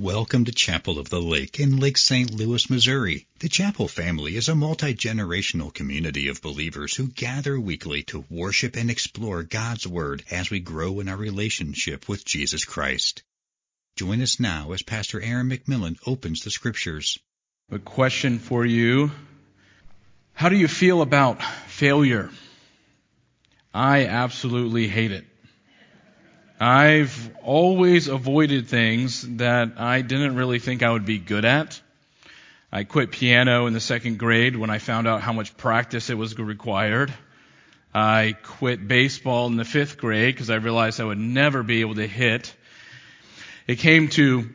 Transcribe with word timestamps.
Welcome 0.00 0.44
to 0.44 0.52
Chapel 0.52 1.00
of 1.00 1.10
the 1.10 1.20
Lake 1.20 1.58
in 1.58 1.78
Lake 1.78 1.96
St. 1.96 2.32
Louis, 2.32 2.70
Missouri. 2.70 3.26
The 3.40 3.48
Chapel 3.48 3.88
family 3.88 4.36
is 4.36 4.48
a 4.48 4.54
multi-generational 4.54 5.74
community 5.74 6.28
of 6.28 6.40
believers 6.40 6.94
who 6.94 7.08
gather 7.08 7.58
weekly 7.58 8.04
to 8.04 8.24
worship 8.30 8.76
and 8.76 8.92
explore 8.92 9.42
God's 9.42 9.88
Word 9.88 10.22
as 10.30 10.50
we 10.50 10.60
grow 10.60 11.00
in 11.00 11.08
our 11.08 11.16
relationship 11.16 12.08
with 12.08 12.24
Jesus 12.24 12.64
Christ. 12.64 13.24
Join 13.96 14.22
us 14.22 14.38
now 14.38 14.70
as 14.70 14.82
Pastor 14.82 15.20
Aaron 15.20 15.50
McMillan 15.50 15.98
opens 16.06 16.42
the 16.42 16.52
Scriptures. 16.52 17.18
A 17.72 17.80
question 17.80 18.38
for 18.38 18.64
you. 18.64 19.10
How 20.32 20.48
do 20.48 20.54
you 20.54 20.68
feel 20.68 21.02
about 21.02 21.42
failure? 21.66 22.30
I 23.74 24.06
absolutely 24.06 24.86
hate 24.86 25.10
it. 25.10 25.24
I've 26.60 27.30
always 27.44 28.08
avoided 28.08 28.66
things 28.66 29.22
that 29.36 29.74
I 29.78 30.02
didn't 30.02 30.34
really 30.34 30.58
think 30.58 30.82
I 30.82 30.90
would 30.90 31.06
be 31.06 31.18
good 31.18 31.44
at. 31.44 31.80
I 32.72 32.82
quit 32.82 33.12
piano 33.12 33.66
in 33.66 33.74
the 33.74 33.80
second 33.80 34.18
grade 34.18 34.56
when 34.56 34.68
I 34.68 34.78
found 34.78 35.06
out 35.06 35.20
how 35.20 35.32
much 35.32 35.56
practice 35.56 36.10
it 36.10 36.18
was 36.18 36.36
required. 36.36 37.14
I 37.94 38.34
quit 38.42 38.86
baseball 38.86 39.46
in 39.46 39.56
the 39.56 39.64
fifth 39.64 39.98
grade 39.98 40.34
because 40.34 40.50
I 40.50 40.56
realized 40.56 41.00
I 41.00 41.04
would 41.04 41.18
never 41.18 41.62
be 41.62 41.80
able 41.80 41.94
to 41.94 42.06
hit. 42.06 42.54
It 43.68 43.76
came 43.78 44.08
to 44.08 44.50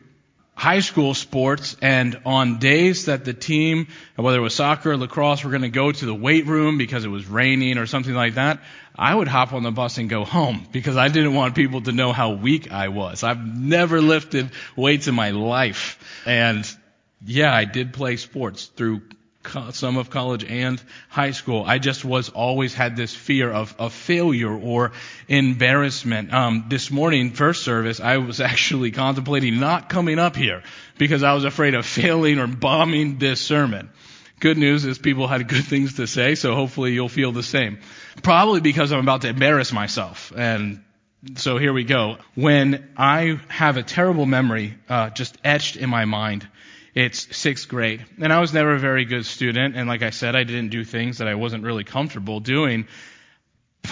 high 0.54 0.80
school 0.80 1.14
sports 1.14 1.76
and 1.82 2.20
on 2.24 2.58
days 2.58 3.06
that 3.06 3.24
the 3.24 3.34
team, 3.34 3.88
whether 4.16 4.38
it 4.38 4.42
was 4.42 4.54
soccer 4.54 4.92
or 4.92 4.96
lacrosse, 4.96 5.44
were 5.44 5.50
going 5.50 5.62
to 5.62 5.68
go 5.68 5.90
to 5.90 6.06
the 6.06 6.14
weight 6.14 6.46
room 6.46 6.78
because 6.78 7.04
it 7.04 7.08
was 7.08 7.26
raining 7.26 7.76
or 7.78 7.86
something 7.86 8.14
like 8.14 8.34
that, 8.34 8.60
I 8.96 9.14
would 9.14 9.26
hop 9.26 9.52
on 9.52 9.64
the 9.64 9.72
bus 9.72 9.98
and 9.98 10.08
go 10.08 10.24
home 10.24 10.66
because 10.70 10.96
I 10.96 11.08
didn't 11.08 11.34
want 11.34 11.56
people 11.56 11.82
to 11.82 11.92
know 11.92 12.12
how 12.12 12.32
weak 12.34 12.70
I 12.70 12.88
was. 12.88 13.24
I've 13.24 13.44
never 13.44 14.00
lifted 14.00 14.50
weights 14.76 15.08
in 15.08 15.14
my 15.14 15.30
life. 15.30 15.98
And 16.24 16.64
yeah, 17.26 17.52
I 17.52 17.64
did 17.64 17.92
play 17.92 18.16
sports 18.16 18.66
through 18.66 19.02
some 19.72 19.96
of 19.96 20.10
college 20.10 20.44
and 20.44 20.82
high 21.08 21.30
school. 21.32 21.64
I 21.66 21.78
just 21.78 22.04
was 22.04 22.28
always 22.28 22.74
had 22.74 22.96
this 22.96 23.14
fear 23.14 23.50
of, 23.50 23.74
of 23.78 23.92
failure 23.92 24.52
or 24.52 24.92
embarrassment. 25.28 26.32
Um, 26.32 26.66
this 26.68 26.90
morning, 26.90 27.32
first 27.32 27.62
service, 27.62 28.00
I 28.00 28.18
was 28.18 28.40
actually 28.52 28.90
contemplating 28.90 29.60
not 29.60 29.88
coming 29.88 30.18
up 30.18 30.36
here 30.36 30.62
because 30.98 31.22
I 31.22 31.34
was 31.34 31.44
afraid 31.44 31.74
of 31.74 31.86
failing 31.86 32.38
or 32.38 32.46
bombing 32.46 33.18
this 33.18 33.40
sermon. 33.40 33.90
Good 34.40 34.58
news 34.58 34.84
is 34.84 34.98
people 34.98 35.26
had 35.26 35.48
good 35.48 35.64
things 35.64 35.94
to 35.94 36.06
say, 36.06 36.34
so 36.34 36.54
hopefully 36.54 36.92
you'll 36.92 37.08
feel 37.08 37.32
the 37.32 37.42
same. 37.42 37.78
Probably 38.22 38.60
because 38.60 38.92
I'm 38.92 39.00
about 39.00 39.22
to 39.22 39.28
embarrass 39.28 39.72
myself. 39.72 40.32
And 40.36 40.84
so 41.36 41.58
here 41.58 41.72
we 41.72 41.84
go. 41.84 42.18
When 42.34 42.90
I 42.96 43.40
have 43.48 43.76
a 43.76 43.82
terrible 43.82 44.26
memory 44.26 44.74
uh, 44.88 45.10
just 45.10 45.36
etched 45.44 45.76
in 45.76 45.88
my 45.88 46.04
mind, 46.04 46.46
it's 46.94 47.36
sixth 47.36 47.68
grade. 47.68 48.04
And 48.20 48.32
I 48.32 48.40
was 48.40 48.52
never 48.52 48.74
a 48.74 48.78
very 48.78 49.04
good 49.04 49.26
student. 49.26 49.76
And 49.76 49.88
like 49.88 50.02
I 50.02 50.10
said, 50.10 50.36
I 50.36 50.44
didn't 50.44 50.70
do 50.70 50.84
things 50.84 51.18
that 51.18 51.28
I 51.28 51.34
wasn't 51.34 51.64
really 51.64 51.84
comfortable 51.84 52.40
doing. 52.40 52.86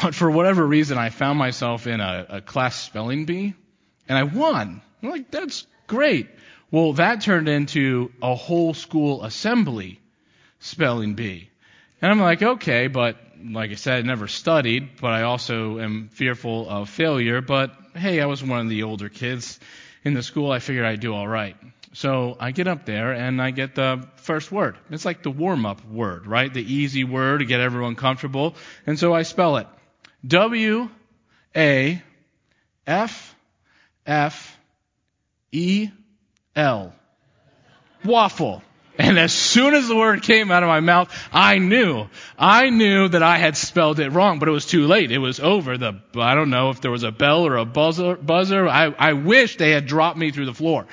But 0.03 0.14
for 0.14 0.31
whatever 0.31 0.67
reason, 0.67 0.98
I 0.98 1.11
found 1.11 1.39
myself 1.39 1.86
in 1.86 2.00
a, 2.00 2.27
a 2.28 2.41
class 2.41 2.77
spelling 2.77 3.27
bee 3.27 3.55
and 4.09 4.19
I 4.19 4.22
won. 4.22 4.81
I'm 5.03 5.11
like, 5.11 5.31
that's 5.31 5.67
great. 5.86 6.28
Well, 6.70 6.94
that 6.94 7.20
turned 7.20 7.48
into 7.48 8.12
a 8.22 8.34
whole 8.34 8.72
school 8.72 9.25
assembly 9.25 10.00
spelling 10.61 11.14
bee. 11.14 11.50
And 12.00 12.11
I'm 12.11 12.20
like, 12.20 12.42
okay, 12.42 12.87
but 12.87 13.16
like 13.44 13.70
I 13.70 13.75
said, 13.75 13.98
I 13.98 14.03
never 14.03 14.28
studied, 14.28 15.00
but 15.00 15.12
I 15.12 15.22
also 15.22 15.78
am 15.81 16.09
fearful 16.09 16.69
of 16.69 16.89
failure. 16.89 17.41
But 17.41 17.72
hey, 17.94 18.20
I 18.20 18.27
was 18.27 18.42
one 18.42 18.61
of 18.61 18.69
the 18.69 18.84
older 18.84 19.09
kids 19.09 19.61
in 20.05 20.14
the 20.14 20.22
school. 20.22 20.50
I 20.50 20.61
figured 20.61 20.87
I'd 20.87 21.00
do 21.00 21.14
all 21.14 21.28
right. 21.28 21.56
So 21.94 22.36
I 22.40 22.52
get 22.52 22.68
up 22.68 22.86
there 22.86 23.12
and 23.12 23.40
I 23.40 23.50
get 23.50 23.74
the 23.74 24.06
first 24.16 24.50
word. 24.50 24.76
It's 24.90 25.04
like 25.04 25.22
the 25.22 25.30
warm 25.30 25.66
up 25.66 25.84
word, 25.86 26.26
right? 26.26 26.52
The 26.52 26.62
easy 26.62 27.04
word 27.04 27.38
to 27.38 27.44
get 27.44 27.60
everyone 27.60 27.96
comfortable. 27.96 28.54
And 28.86 28.98
so 28.98 29.14
I 29.14 29.22
spell 29.22 29.58
it. 29.58 29.66
W 30.26 30.88
A 31.54 32.02
F 32.86 33.34
F 34.06 34.58
E 35.52 35.91
L. 36.56 36.94
Waffle. 38.04 38.62
And 38.98 39.19
as 39.19 39.32
soon 39.32 39.75
as 39.75 39.88
the 39.88 39.97
word 39.97 40.22
came 40.22 40.50
out 40.50 40.62
of 40.62 40.69
my 40.69 40.81
mouth, 40.81 41.12
I 41.32 41.58
knew, 41.58 42.08
I 42.38 42.69
knew 42.69 43.08
that 43.08 43.22
I 43.22 43.38
had 43.38 43.56
spelled 43.56 44.00
it 44.00 44.10
wrong, 44.10 44.38
but 44.38 44.48
it 44.48 44.52
was 44.52 44.66
too 44.66 44.86
late. 44.86 45.10
It 45.10 45.19
was 45.19 45.41
over. 45.41 45.78
The, 45.78 46.00
I 46.16 46.34
don't 46.34 46.50
know 46.50 46.69
if 46.70 46.82
there 46.82 46.91
was 46.91 47.02
a 47.02 47.10
bell 47.10 47.47
or 47.47 47.56
a 47.56 47.64
buzzer, 47.64 48.16
buzzer. 48.16 48.69
I, 48.69 48.94
I 48.98 49.14
wish 49.14 49.56
they 49.56 49.70
had 49.70 49.86
dropped 49.86 50.19
me 50.19 50.31
through 50.31 50.44
the 50.44 50.54
floor 50.54 50.86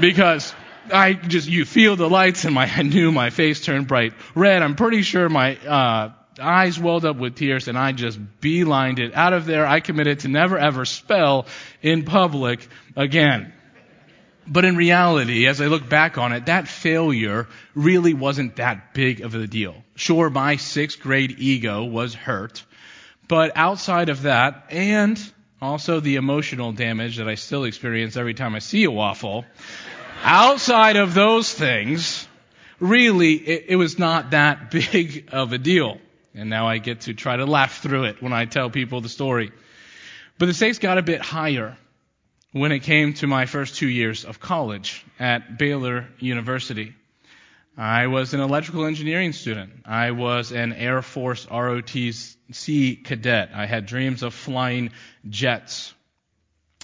because 0.00 0.54
I 0.92 1.12
just, 1.12 1.48
you 1.48 1.64
feel 1.64 1.96
the 1.96 2.08
lights 2.08 2.44
and 2.44 2.54
my, 2.54 2.70
I 2.76 2.82
knew 2.82 3.12
my 3.12 3.30
face 3.30 3.60
turned 3.64 3.88
bright 3.88 4.14
red. 4.34 4.62
I'm 4.62 4.76
pretty 4.76 5.02
sure 5.02 5.28
my, 5.28 5.56
uh, 5.56 6.12
eyes 6.40 6.78
welled 6.78 7.04
up 7.04 7.16
with 7.16 7.34
tears 7.34 7.68
and 7.68 7.76
I 7.76 7.92
just 7.92 8.18
beelined 8.40 8.98
it 8.98 9.14
out 9.14 9.32
of 9.32 9.46
there. 9.46 9.66
I 9.66 9.80
committed 9.80 10.20
to 10.20 10.28
never 10.28 10.58
ever 10.58 10.84
spell 10.84 11.46
in 11.82 12.04
public 12.04 12.66
again. 12.96 13.52
But 14.46 14.64
in 14.64 14.76
reality, 14.76 15.46
as 15.46 15.60
I 15.60 15.66
look 15.66 15.88
back 15.88 16.16
on 16.16 16.32
it, 16.32 16.46
that 16.46 16.68
failure 16.68 17.46
really 17.74 18.14
wasn't 18.14 18.56
that 18.56 18.94
big 18.94 19.20
of 19.20 19.34
a 19.34 19.46
deal. 19.46 19.74
Sure, 19.94 20.30
my 20.30 20.56
sixth 20.56 21.00
grade 21.00 21.36
ego 21.38 21.84
was 21.84 22.14
hurt, 22.14 22.64
but 23.28 23.52
outside 23.56 24.08
of 24.08 24.22
that, 24.22 24.68
and 24.70 25.20
also 25.60 26.00
the 26.00 26.16
emotional 26.16 26.72
damage 26.72 27.16
that 27.16 27.28
I 27.28 27.34
still 27.34 27.64
experience 27.64 28.16
every 28.16 28.34
time 28.34 28.54
I 28.54 28.60
see 28.60 28.84
a 28.84 28.90
waffle, 28.90 29.44
outside 30.22 30.96
of 30.96 31.14
those 31.14 31.52
things, 31.52 32.26
really, 32.80 33.34
it, 33.34 33.64
it 33.68 33.76
was 33.76 33.98
not 33.98 34.30
that 34.30 34.70
big 34.92 35.28
of 35.32 35.52
a 35.52 35.58
deal. 35.58 35.98
And 36.34 36.50
now 36.50 36.68
I 36.68 36.78
get 36.78 37.02
to 37.02 37.14
try 37.14 37.36
to 37.36 37.46
laugh 37.46 37.82
through 37.82 38.04
it 38.04 38.22
when 38.22 38.32
I 38.32 38.44
tell 38.44 38.70
people 38.70 39.00
the 39.00 39.08
story. 39.08 39.50
But 40.38 40.46
the 40.46 40.54
stakes 40.54 40.78
got 40.78 40.98
a 40.98 41.02
bit 41.02 41.20
higher 41.20 41.76
when 42.52 42.72
it 42.72 42.80
came 42.80 43.14
to 43.14 43.26
my 43.26 43.46
first 43.46 43.76
two 43.76 43.88
years 43.88 44.24
of 44.24 44.38
college 44.38 45.04
at 45.18 45.58
Baylor 45.58 46.06
University. 46.18 46.94
I 47.78 48.08
was 48.08 48.34
an 48.34 48.40
electrical 48.40 48.86
engineering 48.86 49.32
student. 49.32 49.70
I 49.84 50.10
was 50.10 50.50
an 50.50 50.72
Air 50.72 51.00
Force 51.00 51.46
ROTC 51.46 53.04
cadet. 53.04 53.50
I 53.54 53.66
had 53.66 53.86
dreams 53.86 54.24
of 54.24 54.34
flying 54.34 54.90
jets. 55.28 55.94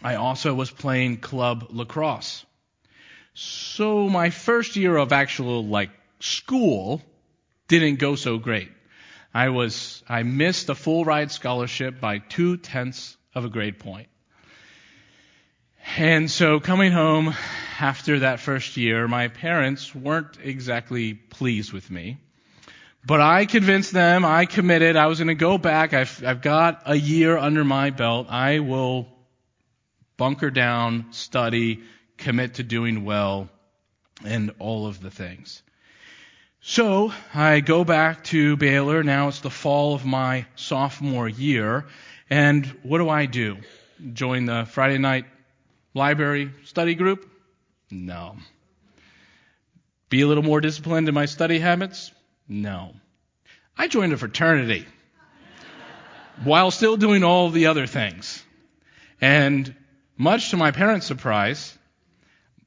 I 0.04 0.15
also 0.15 0.54
was 0.54 0.71
playing 0.71 1.16
club 1.16 1.66
lacrosse. 1.71 2.47
So 3.34 4.09
my 4.09 4.31
first 4.31 4.77
year 4.77 4.97
of 4.97 5.12
actual 5.12 5.66
like 5.66 5.91
school 6.21 7.03
didn't 7.66 7.97
go 7.97 8.15
so 8.15 8.38
great. 8.38 8.71
I 9.34 9.49
was, 9.49 10.04
I 10.09 10.22
missed 10.22 10.69
a 10.69 10.77
full 10.77 11.04
ride 11.04 11.33
scholarship 11.33 12.00
by 12.00 12.19
two 12.19 12.56
tenths 12.56 13.16
of 13.34 13.44
a 13.44 13.49
grade 13.49 13.81
point. 13.81 14.06
And 15.97 16.31
so 16.31 16.60
coming 16.60 16.93
home 16.93 17.34
after 17.80 18.20
that 18.20 18.40
first 18.40 18.76
year, 18.76 19.08
my 19.08 19.28
parents 19.28 19.94
weren't 19.94 20.38
exactly 20.42 21.14
pleased 21.14 21.72
with 21.72 21.90
me. 21.90 22.18
But 23.06 23.20
I 23.20 23.44
convinced 23.44 23.92
them, 23.92 24.24
I 24.24 24.46
committed, 24.46 24.96
I 24.96 25.08
was 25.08 25.18
going 25.18 25.28
to 25.28 25.34
go 25.34 25.58
back. 25.58 25.92
I've, 25.92 26.24
I've 26.24 26.40
got 26.40 26.82
a 26.86 26.94
year 26.94 27.36
under 27.36 27.62
my 27.62 27.90
belt. 27.90 28.28
I 28.30 28.60
will 28.60 29.08
bunker 30.16 30.50
down, 30.50 31.12
study, 31.12 31.82
commit 32.16 32.54
to 32.54 32.62
doing 32.62 33.04
well, 33.04 33.50
and 34.24 34.52
all 34.58 34.86
of 34.86 35.00
the 35.00 35.10
things. 35.10 35.62
So 36.60 37.12
I 37.34 37.60
go 37.60 37.84
back 37.84 38.24
to 38.24 38.56
Baylor. 38.56 39.02
Now 39.02 39.28
it's 39.28 39.41
the 39.41 39.50
fall 39.50 39.94
of 39.94 40.06
my 40.06 40.46
sophomore 40.54 41.28
year. 41.28 41.84
And 42.30 42.64
what 42.82 42.98
do 42.98 43.10
I 43.10 43.26
do? 43.26 43.58
Join 44.14 44.46
the 44.46 44.64
Friday 44.64 44.96
night 44.96 45.26
library 45.92 46.52
study 46.64 46.94
group? 46.94 47.34
No. 47.91 48.37
Be 50.09 50.22
a 50.22 50.27
little 50.27 50.42
more 50.42 50.60
disciplined 50.60 51.09
in 51.09 51.15
my 51.15 51.27
study 51.27 51.59
habits? 51.59 52.13
No. 52.48 52.95
I 53.77 53.89
joined 53.89 54.13
a 54.13 54.16
fraternity 54.16 54.86
while 56.42 56.71
still 56.71 56.97
doing 56.97 57.25
all 57.25 57.51
the 57.51 57.66
other 57.66 57.86
things. 57.86 58.42
And 59.21 59.75
much 60.16 60.51
to 60.51 60.57
my 60.57 60.71
parents' 60.71 61.07
surprise, 61.07 61.77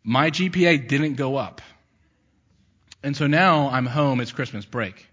my 0.03 0.31
GPA 0.31 0.87
didn't 0.87 1.15
go 1.15 1.35
up. 1.35 1.61
And 3.03 3.15
so 3.15 3.27
now 3.27 3.69
I'm 3.69 3.85
home, 3.85 4.19
it's 4.19 4.31
Christmas 4.31 4.65
break. 4.65 5.05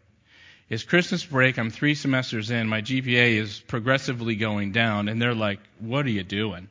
It's 0.69 0.83
Christmas 0.83 1.25
break, 1.25 1.59
I'm 1.59 1.71
three 1.71 1.95
semesters 1.95 2.51
in, 2.51 2.69
my 2.69 2.81
GPA 2.81 3.37
is 3.37 3.61
progressively 3.61 4.37
going 4.37 4.73
down, 4.73 5.09
and 5.09 5.21
they're 5.21 5.35
like, 5.35 5.61
what 5.79 6.07
are 6.07 6.11
you 6.11 6.25
doing? 6.25 6.69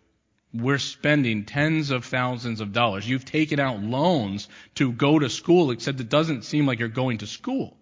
We're 0.54 0.78
spending 0.78 1.46
tens 1.46 1.90
of 1.90 2.06
thousands 2.06 2.62
of 2.62 2.74
dollars. 2.74 3.08
You've 3.08 3.26
taken 3.26 3.60
out 3.60 3.82
loans 3.82 4.48
to 4.76 4.92
go 4.92 5.18
to 5.18 5.30
school, 5.30 5.72
except 5.72 6.00
it 6.00 6.10
doesn't 6.10 6.44
seem 6.44 6.68
like 6.68 6.80
you're 6.80 6.90
going 6.90 7.20
to 7.20 7.28
school. 7.28 7.76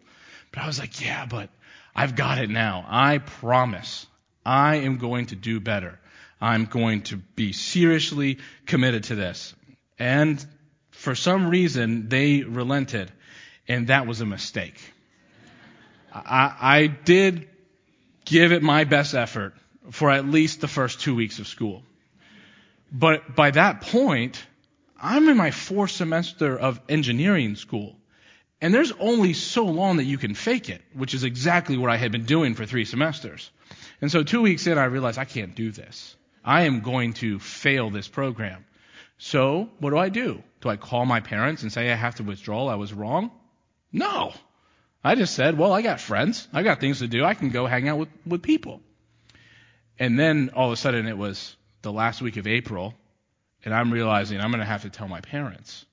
But 0.51 0.63
I 0.63 0.68
was 0.68 0.79
like, 0.79 1.01
yeah, 1.01 1.25
but 1.25 1.50
I've 1.95 2.15
got 2.15 2.38
it 2.38 2.50
now. 2.50 2.85
I 2.88 3.18
promise 3.18 4.07
I 4.45 4.77
am 4.77 4.97
going 4.97 5.27
to 5.27 5.35
do 5.35 5.59
better. 5.59 6.00
I'm 6.39 6.65
going 6.65 7.03
to 7.03 7.18
be 7.18 7.53
seriously 7.53 8.39
committed 8.65 9.06
to 9.06 9.15
this. 9.15 9.53
And 10.00 10.44
for 10.91 11.13
some 11.13 11.50
reason, 11.50 12.09
they 12.09 12.41
relented, 12.41 13.12
and 13.68 13.88
that 13.88 14.07
was 14.07 14.21
a 14.21 14.25
mistake. 14.25 14.79
I, 16.13 16.56
I 16.59 16.88
did 16.88 17.50
give 18.25 18.51
it 18.51 18.63
my 18.63 18.85
best 18.85 19.13
effort 19.13 19.53
for 19.91 20.09
at 20.09 20.25
least 20.25 20.62
the 20.62 20.68
first 20.68 21.01
two 21.01 21.15
weeks 21.15 21.39
of 21.39 21.47
school. 21.47 21.83
But 22.91 23.35
by 23.35 23.51
that 23.51 23.81
point, 23.81 24.43
I'm 25.01 25.29
in 25.29 25.38
my 25.38 25.51
fourth 25.51 25.91
semester 25.91 26.57
of 26.57 26.81
engineering 26.89 27.55
school. 27.55 27.95
And 28.59 28.73
there's 28.73 28.91
only 28.99 29.33
so 29.33 29.65
long 29.65 29.97
that 29.97 30.03
you 30.03 30.17
can 30.17 30.35
fake 30.35 30.69
it, 30.69 30.81
which 30.93 31.15
is 31.15 31.23
exactly 31.23 31.77
what 31.77 31.89
I 31.89 31.97
had 31.97 32.11
been 32.11 32.25
doing 32.25 32.53
for 32.53 32.65
three 32.65 32.85
semesters. 32.85 33.49
And 34.01 34.11
so 34.11 34.23
two 34.23 34.41
weeks 34.41 34.67
in, 34.67 34.77
I 34.77 34.85
realized 34.85 35.17
I 35.17 35.25
can't 35.25 35.55
do 35.55 35.71
this. 35.71 36.15
I 36.43 36.63
am 36.63 36.81
going 36.81 37.13
to 37.13 37.39
fail 37.39 37.89
this 37.89 38.07
program. 38.07 38.65
So 39.17 39.69
what 39.79 39.91
do 39.91 39.97
I 39.97 40.09
do? 40.09 40.44
Do 40.61 40.69
I 40.69 40.75
call 40.75 41.05
my 41.05 41.21
parents 41.21 41.63
and 41.63 41.71
say 41.71 41.91
I 41.91 41.95
have 41.95 42.15
to 42.15 42.23
withdraw? 42.23 42.67
I 42.67 42.75
was 42.75 42.94
wrong? 42.94 43.31
No. 43.91 44.33
I 45.03 45.15
just 45.15 45.33
said, 45.33 45.57
well, 45.57 45.73
I 45.73 45.81
got 45.81 45.99
friends. 45.99 46.47
I 46.53 46.61
got 46.61 46.79
things 46.79 46.99
to 46.99 47.07
do. 47.07 47.23
I 47.23 47.33
can 47.33 47.49
go 47.49 47.65
hang 47.65 47.87
out 47.87 47.97
with, 47.97 48.09
with 48.25 48.41
people. 48.44 48.81
And 49.97 50.19
then 50.19 50.51
all 50.55 50.67
of 50.67 50.73
a 50.73 50.77
sudden 50.77 51.07
it 51.07 51.17
was 51.17 51.55
the 51.81 51.92
last 51.92 52.22
week 52.22 52.38
of 52.38 52.48
April, 52.48 52.94
and 53.63 53.74
I'm 53.74 53.92
realizing 53.92 54.39
I'm 54.39 54.51
going 54.51 54.60
to 54.60 54.66
have 54.66 54.83
to 54.83 54.89
tell 54.89 55.07
my 55.07 55.22
parents 55.22 55.86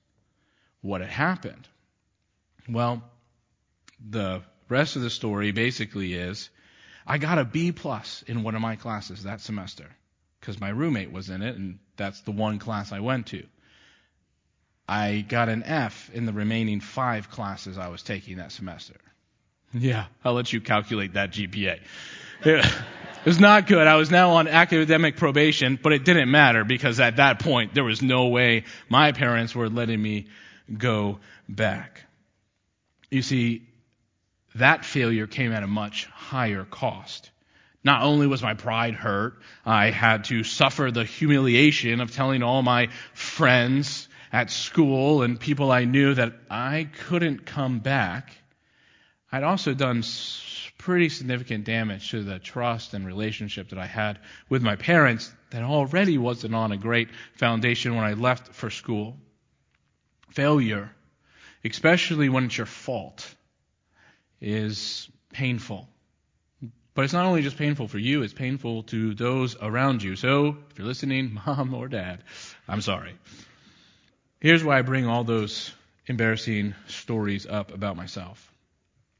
what 0.81 1.01
had 1.01 1.09
happened. 1.09 1.67
Well, 2.67 3.03
the 4.07 4.41
rest 4.69 4.95
of 4.95 5.01
the 5.01 5.09
story 5.09 5.51
basically 5.51 6.13
is 6.13 6.49
I 7.05 7.17
got 7.17 7.39
a 7.39 7.45
B 7.45 7.71
plus 7.71 8.23
in 8.27 8.43
one 8.43 8.55
of 8.55 8.61
my 8.61 8.75
classes 8.75 9.23
that 9.23 9.41
semester 9.41 9.87
because 10.39 10.59
my 10.59 10.69
roommate 10.69 11.11
was 11.11 11.29
in 11.29 11.41
it, 11.41 11.55
and 11.55 11.79
that's 11.97 12.21
the 12.21 12.31
one 12.31 12.59
class 12.59 12.91
I 12.91 12.99
went 12.99 13.27
to. 13.27 13.43
I 14.87 15.25
got 15.27 15.49
an 15.49 15.63
F 15.63 16.09
in 16.13 16.25
the 16.25 16.33
remaining 16.33 16.79
five 16.79 17.29
classes 17.29 17.77
I 17.77 17.89
was 17.89 18.01
taking 18.01 18.37
that 18.37 18.51
semester. 18.51 18.95
Yeah, 19.73 20.05
I'll 20.23 20.33
let 20.33 20.51
you 20.51 20.61
calculate 20.61 21.13
that 21.13 21.31
GPA. 21.31 21.79
It 23.19 23.25
was 23.25 23.39
not 23.39 23.67
good. 23.67 23.85
I 23.85 23.97
was 23.97 24.09
now 24.09 24.31
on 24.31 24.47
academic 24.47 25.17
probation, 25.17 25.77
but 25.81 25.91
it 25.91 26.05
didn't 26.05 26.31
matter 26.31 26.63
because 26.63 27.01
at 27.01 27.17
that 27.17 27.39
point 27.39 27.73
there 27.73 27.83
was 27.83 28.01
no 28.01 28.27
way 28.27 28.63
my 28.87 29.11
parents 29.11 29.53
were 29.53 29.69
letting 29.69 30.01
me 30.01 30.27
go 30.77 31.19
back. 31.49 32.05
You 33.11 33.21
see, 33.21 33.67
that 34.55 34.85
failure 34.85 35.27
came 35.27 35.51
at 35.51 35.63
a 35.63 35.67
much 35.67 36.05
higher 36.05 36.63
cost. 36.63 37.29
Not 37.83 38.03
only 38.03 38.25
was 38.25 38.41
my 38.41 38.53
pride 38.53 38.93
hurt, 38.93 39.39
I 39.65 39.89
had 39.89 40.25
to 40.25 40.45
suffer 40.45 40.89
the 40.89 41.03
humiliation 41.03 41.99
of 41.99 42.11
telling 42.11 42.41
all 42.41 42.61
my 42.61 42.87
friends 43.13 44.07
at 44.31 44.49
school 44.49 45.23
and 45.23 45.37
people 45.37 45.71
I 45.71 45.83
knew 45.83 46.13
that 46.13 46.33
I 46.49 46.87
couldn't 47.07 47.45
come 47.45 47.79
back. 47.79 48.31
I'd 49.29 49.43
also 49.43 49.73
done 49.73 50.03
pretty 50.79 51.09
significant 51.09 51.65
damage 51.65 52.09
to 52.09 52.23
the 52.23 52.39
trust 52.39 52.93
and 52.93 53.05
relationship 53.05 53.69
that 53.69 53.77
I 53.77 53.85
had 53.85 54.17
with 54.47 54.63
my 54.63 54.77
parents 54.77 55.31
that 55.51 55.61
already 55.61 56.17
wasn't 56.17 56.55
on 56.55 56.71
a 56.71 56.77
great 56.77 57.09
foundation 57.35 57.95
when 57.95 58.05
I 58.05 58.13
left 58.13 58.55
for 58.55 58.69
school. 58.69 59.17
Failure, 60.31 60.89
especially 61.65 62.29
when 62.29 62.45
it's 62.45 62.57
your 62.57 62.65
fault, 62.65 63.35
is 64.39 65.09
painful. 65.33 65.87
But 66.93 67.03
it's 67.03 67.13
not 67.13 67.25
only 67.25 67.41
just 67.41 67.57
painful 67.57 67.89
for 67.89 67.99
you, 67.99 68.23
it's 68.23 68.33
painful 68.33 68.83
to 68.83 69.13
those 69.13 69.57
around 69.61 70.01
you. 70.01 70.15
So, 70.15 70.57
if 70.71 70.79
you're 70.79 70.87
listening, 70.87 71.39
mom 71.45 71.73
or 71.73 71.89
dad, 71.89 72.23
I'm 72.67 72.81
sorry. 72.81 73.15
Here's 74.39 74.63
why 74.63 74.79
I 74.79 74.81
bring 74.81 75.07
all 75.07 75.25
those 75.25 75.73
embarrassing 76.07 76.73
stories 76.87 77.45
up 77.45 77.73
about 77.73 77.97
myself. 77.97 78.48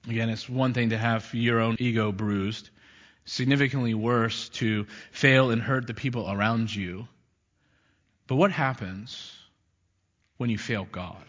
Again, 0.07 0.29
it's 0.29 0.47
one 0.47 0.73
thing 0.73 0.89
to 0.89 0.97
have 0.97 1.33
your 1.33 1.59
own 1.59 1.75
ego 1.79 2.11
bruised, 2.11 2.69
significantly 3.25 3.93
worse 3.93 4.49
to 4.49 4.87
fail 5.11 5.51
and 5.51 5.61
hurt 5.61 5.87
the 5.87 5.93
people 5.93 6.31
around 6.31 6.73
you. 6.73 7.07
But 8.27 8.37
what 8.37 8.51
happens 8.51 9.35
when 10.37 10.49
you 10.49 10.57
fail 10.57 10.87
God? 10.89 11.23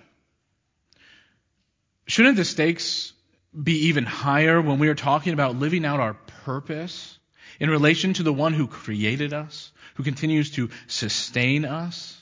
Shouldn't 2.06 2.36
the 2.36 2.44
stakes 2.44 3.12
be 3.60 3.88
even 3.88 4.04
higher 4.04 4.60
when 4.60 4.78
we 4.78 4.88
are 4.88 4.94
talking 4.94 5.32
about 5.32 5.56
living 5.56 5.84
out 5.84 6.00
our 6.00 6.14
purpose 6.44 7.18
in 7.58 7.70
relation 7.70 8.14
to 8.14 8.22
the 8.22 8.32
one 8.32 8.52
who 8.52 8.66
created 8.66 9.32
us, 9.32 9.72
who 9.94 10.02
continues 10.02 10.52
to 10.52 10.70
sustain 10.86 11.64
us? 11.64 12.16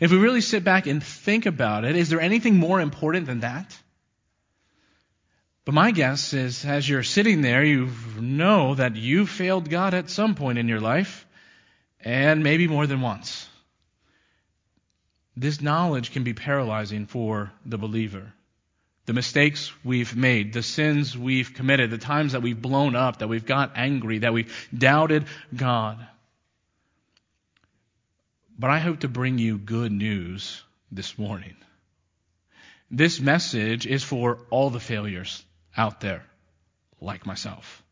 If 0.00 0.10
we 0.10 0.18
really 0.18 0.40
sit 0.40 0.64
back 0.64 0.86
and 0.86 1.02
think 1.02 1.46
about 1.46 1.84
it, 1.84 1.96
is 1.96 2.08
there 2.08 2.20
anything 2.20 2.56
more 2.56 2.80
important 2.80 3.26
than 3.26 3.40
that? 3.40 3.76
But 5.68 5.74
my 5.74 5.90
guess 5.90 6.32
is 6.32 6.64
as 6.64 6.88
you're 6.88 7.02
sitting 7.02 7.42
there, 7.42 7.62
you 7.62 7.90
know 8.18 8.74
that 8.76 8.96
you 8.96 9.26
failed 9.26 9.68
God 9.68 9.92
at 9.92 10.08
some 10.08 10.34
point 10.34 10.56
in 10.56 10.66
your 10.66 10.80
life, 10.80 11.26
and 12.00 12.42
maybe 12.42 12.66
more 12.66 12.86
than 12.86 13.02
once. 13.02 13.46
This 15.36 15.60
knowledge 15.60 16.12
can 16.12 16.24
be 16.24 16.32
paralyzing 16.32 17.04
for 17.04 17.52
the 17.66 17.76
believer. 17.76 18.32
The 19.04 19.12
mistakes 19.12 19.70
we've 19.84 20.16
made, 20.16 20.54
the 20.54 20.62
sins 20.62 21.18
we've 21.18 21.52
committed, 21.52 21.90
the 21.90 21.98
times 21.98 22.32
that 22.32 22.40
we've 22.40 22.62
blown 22.62 22.96
up, 22.96 23.18
that 23.18 23.28
we've 23.28 23.44
got 23.44 23.72
angry, 23.76 24.20
that 24.20 24.32
we've 24.32 24.68
doubted 24.74 25.26
God. 25.54 25.98
But 28.58 28.70
I 28.70 28.78
hope 28.78 29.00
to 29.00 29.08
bring 29.08 29.36
you 29.36 29.58
good 29.58 29.92
news 29.92 30.62
this 30.90 31.18
morning. 31.18 31.56
This 32.90 33.20
message 33.20 33.86
is 33.86 34.02
for 34.02 34.38
all 34.48 34.70
the 34.70 34.80
failures 34.80 35.44
out 35.76 36.00
there, 36.00 36.24
like 37.00 37.26
myself. 37.26 37.82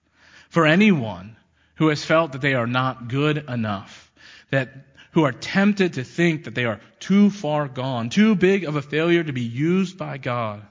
For 0.48 0.66
anyone 0.66 1.36
who 1.76 1.88
has 1.88 2.04
felt 2.04 2.32
that 2.32 2.40
they 2.40 2.54
are 2.54 2.66
not 2.66 3.08
good 3.08 3.38
enough, 3.48 4.10
that 4.50 4.72
who 5.12 5.24
are 5.24 5.32
tempted 5.32 5.94
to 5.94 6.04
think 6.04 6.44
that 6.44 6.54
they 6.54 6.64
are 6.66 6.80
too 7.00 7.30
far 7.30 7.68
gone, 7.68 8.10
too 8.10 8.34
big 8.34 8.64
of 8.64 8.76
a 8.76 8.82
failure 8.82 9.24
to 9.24 9.32
be 9.32 9.42
used 9.42 9.96
by 9.96 10.18
God 10.18 10.62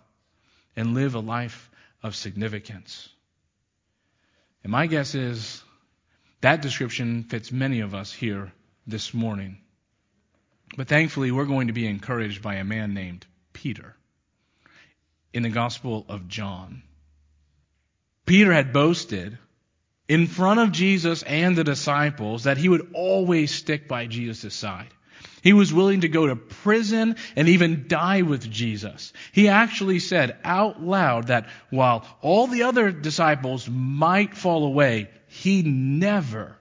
and 0.76 0.94
live 0.94 1.16
a 1.16 1.20
life 1.20 1.70
of 2.04 2.16
significance. 2.16 3.10
And 4.64 4.72
my 4.72 4.88
guess 4.88 5.16
is 5.16 5.64
that 6.42 6.62
description 6.62 7.24
fits 7.24 7.52
many 7.52 7.80
of 7.80 7.96
us 7.96 8.14
here 8.14 8.52
this 8.86 9.14
morning. 9.14 9.58
But 10.78 10.88
thankfully, 10.88 11.32
we're 11.32 11.46
going 11.46 11.68
to 11.68 11.74
be 11.74 11.88
encouraged 11.88 12.42
by 12.42 12.56
a 12.56 12.64
man 12.64 12.94
named 12.94 13.26
Peter 13.54 13.96
in 15.34 15.44
the 15.44 15.50
Gospel 15.50 16.06
of 16.08 16.28
John. 16.28 16.84
Peter 18.26 18.52
had 18.52 18.74
boasted 18.74 19.38
in 20.08 20.28
front 20.28 20.60
of 20.60 20.72
Jesus 20.72 21.24
and 21.24 21.56
the 21.56 21.64
disciples 21.64 22.44
that 22.44 22.58
he 22.58 22.70
would 22.70 22.92
always 22.94 23.54
stick 23.54 23.88
by 23.88 24.06
Jesus' 24.08 24.54
side. 24.54 24.88
He 25.42 25.54
was 25.54 25.72
willing 25.72 26.02
to 26.02 26.08
go 26.08 26.26
to 26.26 26.36
prison 26.36 27.18
and 27.36 27.48
even 27.50 27.86
die 27.88 28.24
with 28.24 28.50
Jesus. 28.50 29.14
He 29.32 29.48
actually 29.48 30.00
said 30.00 30.38
out 30.44 30.82
loud 30.82 31.28
that 31.28 31.50
while 31.70 32.04
all 32.22 32.48
the 32.48 32.64
other 32.64 32.92
disciples 32.92 33.70
might 33.70 34.36
fall 34.36 34.66
away, 34.66 35.10
he 35.28 35.62
never 35.62 36.58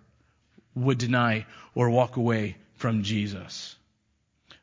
would 0.74 0.98
deny 0.98 1.46
or 1.74 1.88
walk 1.88 2.16
away 2.16 2.56
from 2.74 3.04
Jesus. 3.04 3.74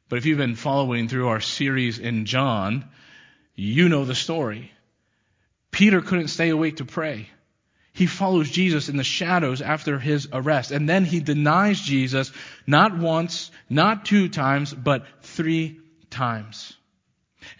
But 0.08 0.18
if 0.18 0.26
you've 0.26 0.38
been 0.38 0.56
following 0.56 1.08
through 1.08 1.30
our 1.30 1.42
series 1.42 1.98
in 1.98 2.26
John, 2.26 2.86
you 3.56 3.90
know 3.90 4.06
the 4.06 4.14
story. 4.14 4.72
Peter 5.82 6.04
couldn't 6.04 6.28
stay 6.28 6.50
awake 6.50 6.78
to 6.78 6.86
pray. 6.86 7.28
He 7.92 8.06
follows 8.06 8.52
Jesus 8.52 8.88
in 8.88 8.98
the 8.98 9.04
shadows 9.04 9.64
after 9.64 9.98
his 9.98 10.28
arrest. 10.32 10.70
And 10.70 10.88
then 10.88 11.06
he 11.06 11.22
denies 11.22 11.82
Jesus 11.82 12.32
not 12.68 12.96
once, 12.96 13.50
not 13.68 14.06
two 14.06 14.30
times, 14.30 14.72
but 14.72 15.08
three 15.24 15.80
times. 16.12 16.78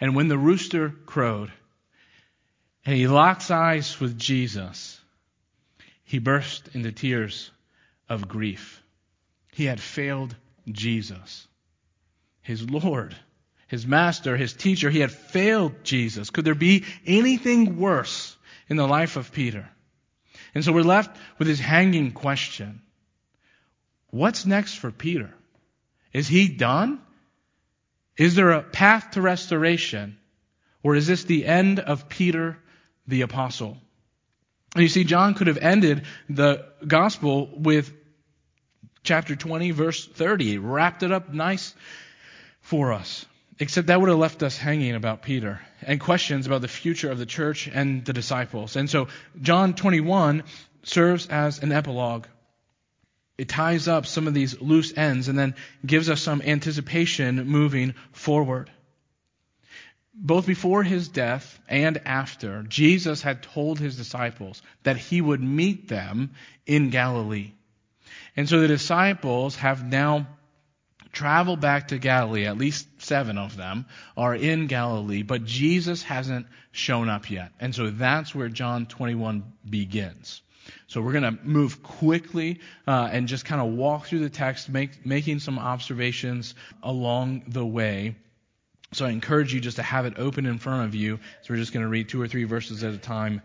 And 0.00 0.14
when 0.14 0.28
the 0.28 0.38
rooster 0.38 0.90
crowed 1.04 1.50
and 2.86 2.94
he 2.94 3.08
locks 3.08 3.50
eyes 3.50 3.98
with 3.98 4.16
Jesus, 4.16 5.00
he 6.04 6.20
burst 6.20 6.68
into 6.74 6.92
tears 6.92 7.50
of 8.08 8.28
grief. 8.28 8.84
He 9.50 9.64
had 9.64 9.80
failed 9.80 10.36
Jesus 10.70 11.48
his 12.40 12.70
Lord, 12.70 13.16
his 13.72 13.86
master, 13.86 14.36
his 14.36 14.52
teacher. 14.52 14.90
He 14.90 15.00
had 15.00 15.10
failed 15.10 15.82
Jesus. 15.82 16.28
Could 16.28 16.44
there 16.44 16.54
be 16.54 16.84
anything 17.06 17.78
worse 17.78 18.36
in 18.68 18.76
the 18.76 18.86
life 18.86 19.16
of 19.16 19.32
Peter? 19.32 19.66
And 20.54 20.62
so 20.62 20.74
we're 20.74 20.82
left 20.82 21.16
with 21.38 21.48
this 21.48 21.58
hanging 21.58 22.12
question. 22.12 22.82
What's 24.10 24.44
next 24.44 24.74
for 24.74 24.90
Peter? 24.90 25.32
Is 26.12 26.28
he 26.28 26.48
done? 26.48 27.00
Is 28.18 28.34
there 28.34 28.50
a 28.50 28.62
path 28.62 29.12
to 29.12 29.22
restoration? 29.22 30.18
Or 30.82 30.94
is 30.94 31.06
this 31.06 31.24
the 31.24 31.46
end 31.46 31.80
of 31.80 32.10
Peter 32.10 32.58
the 33.06 33.22
apostle? 33.22 33.78
And 34.74 34.82
you 34.82 34.90
see, 34.90 35.04
John 35.04 35.32
could 35.32 35.46
have 35.46 35.56
ended 35.56 36.04
the 36.28 36.66
gospel 36.86 37.48
with 37.56 37.90
chapter 39.02 39.34
20, 39.34 39.70
verse 39.70 40.06
30. 40.06 40.44
He 40.44 40.58
wrapped 40.58 41.02
it 41.02 41.10
up 41.10 41.32
nice 41.32 41.74
for 42.60 42.92
us. 42.92 43.24
Except 43.58 43.88
that 43.88 44.00
would 44.00 44.08
have 44.08 44.18
left 44.18 44.42
us 44.42 44.56
hanging 44.56 44.94
about 44.94 45.22
Peter 45.22 45.60
and 45.82 46.00
questions 46.00 46.46
about 46.46 46.60
the 46.60 46.68
future 46.68 47.10
of 47.10 47.18
the 47.18 47.26
church 47.26 47.68
and 47.68 48.04
the 48.04 48.12
disciples. 48.12 48.76
And 48.76 48.88
so 48.88 49.08
John 49.40 49.74
21 49.74 50.44
serves 50.84 51.26
as 51.26 51.62
an 51.62 51.72
epilogue. 51.72 52.26
It 53.38 53.48
ties 53.48 53.88
up 53.88 54.06
some 54.06 54.26
of 54.26 54.34
these 54.34 54.60
loose 54.60 54.96
ends 54.96 55.28
and 55.28 55.38
then 55.38 55.54
gives 55.84 56.08
us 56.08 56.20
some 56.20 56.42
anticipation 56.42 57.46
moving 57.46 57.94
forward. 58.12 58.70
Both 60.14 60.46
before 60.46 60.82
his 60.82 61.08
death 61.08 61.58
and 61.68 62.00
after, 62.04 62.62
Jesus 62.64 63.22
had 63.22 63.42
told 63.42 63.78
his 63.78 63.96
disciples 63.96 64.60
that 64.82 64.98
he 64.98 65.20
would 65.20 65.42
meet 65.42 65.88
them 65.88 66.32
in 66.66 66.90
Galilee. 66.90 67.52
And 68.36 68.48
so 68.48 68.60
the 68.60 68.68
disciples 68.68 69.56
have 69.56 69.84
now 69.84 70.26
traveled 71.12 71.60
back 71.60 71.88
to 71.88 71.98
Galilee. 71.98 72.46
At 72.46 72.58
least 72.58 72.86
seven 73.02 73.38
of 73.38 73.56
them 73.56 73.86
are 74.16 74.34
in 74.34 74.66
Galilee, 74.66 75.22
but 75.22 75.44
Jesus 75.44 76.02
hasn't 76.02 76.46
shown 76.70 77.08
up 77.08 77.30
yet. 77.30 77.52
And 77.60 77.74
so 77.74 77.90
that's 77.90 78.34
where 78.34 78.48
John 78.48 78.86
21 78.86 79.44
begins. 79.68 80.42
So 80.86 81.00
we're 81.00 81.12
going 81.12 81.36
to 81.36 81.38
move 81.42 81.82
quickly 81.82 82.60
uh, 82.86 83.08
and 83.10 83.26
just 83.26 83.44
kind 83.44 83.60
of 83.60 83.72
walk 83.72 84.06
through 84.06 84.20
the 84.20 84.30
text, 84.30 84.68
make, 84.68 85.04
making 85.04 85.40
some 85.40 85.58
observations 85.58 86.54
along 86.82 87.44
the 87.48 87.64
way. 87.64 88.16
So 88.92 89.06
I 89.06 89.10
encourage 89.10 89.54
you 89.54 89.60
just 89.60 89.76
to 89.76 89.82
have 89.82 90.06
it 90.06 90.14
open 90.18 90.46
in 90.46 90.58
front 90.58 90.84
of 90.84 90.94
you. 90.94 91.18
So 91.42 91.54
we're 91.54 91.56
just 91.56 91.72
going 91.72 91.84
to 91.84 91.88
read 91.88 92.08
two 92.08 92.20
or 92.20 92.28
three 92.28 92.44
verses 92.44 92.84
at 92.84 92.92
a 92.92 92.98
time 92.98 93.42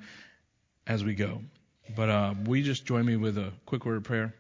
as 0.86 1.04
we 1.04 1.16
go. 1.16 1.42
But 1.96 2.10
uh, 2.10 2.34
we 2.46 2.64
just 2.64 2.86
join 2.86 3.06
me 3.06 3.16
with 3.16 3.38
a 3.38 3.52
quick 3.66 3.86
word 3.86 3.98
of 3.98 4.04
prayer? 4.04 4.36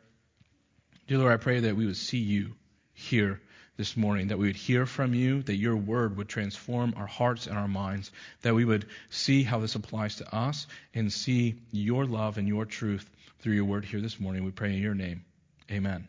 Dear 1.07 1.19
Lord, 1.19 1.31
I 1.31 1.37
pray 1.37 1.61
that 1.61 1.75
we 1.75 1.85
would 1.85 1.97
see 1.97 2.17
you 2.17 2.51
here 2.93 3.39
this 3.77 3.95
morning, 3.95 4.27
that 4.27 4.39
we 4.39 4.47
would 4.47 4.55
hear 4.55 4.85
from 4.85 5.13
you, 5.13 5.43
that 5.43 5.55
your 5.55 5.75
word 5.75 6.17
would 6.17 6.27
transform 6.27 6.93
our 6.97 7.07
hearts 7.07 7.47
and 7.47 7.57
our 7.57 7.67
minds, 7.67 8.11
that 8.41 8.55
we 8.55 8.65
would 8.65 8.87
see 9.09 9.43
how 9.43 9.59
this 9.59 9.75
applies 9.75 10.15
to 10.15 10.35
us 10.35 10.67
and 10.93 11.13
see 11.13 11.55
your 11.71 12.05
love 12.05 12.37
and 12.37 12.47
your 12.47 12.65
truth 12.65 13.09
through 13.39 13.53
your 13.53 13.65
word 13.65 13.85
here 13.85 14.01
this 14.01 14.19
morning. 14.19 14.43
We 14.43 14.51
pray 14.51 14.73
in 14.73 14.81
your 14.81 14.95
name. 14.95 15.23
Amen. 15.71 16.07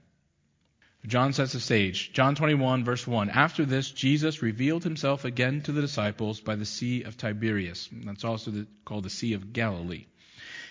John 1.07 1.33
sets 1.33 1.53
the 1.53 1.61
stage. 1.61 2.13
John 2.13 2.35
21, 2.35 2.85
verse 2.85 3.07
1. 3.07 3.31
After 3.31 3.65
this, 3.65 3.91
Jesus 3.91 4.43
revealed 4.43 4.83
himself 4.83 5.25
again 5.25 5.63
to 5.63 5.73
the 5.73 5.81
disciples 5.81 6.41
by 6.41 6.57
the 6.57 6.65
Sea 6.65 7.05
of 7.05 7.17
Tiberias. 7.17 7.89
That's 7.93 8.25
also 8.25 8.51
the, 8.51 8.67
called 8.85 9.05
the 9.05 9.11
Sea 9.11 9.35
of 9.35 9.53
Galilee. 9.53 10.07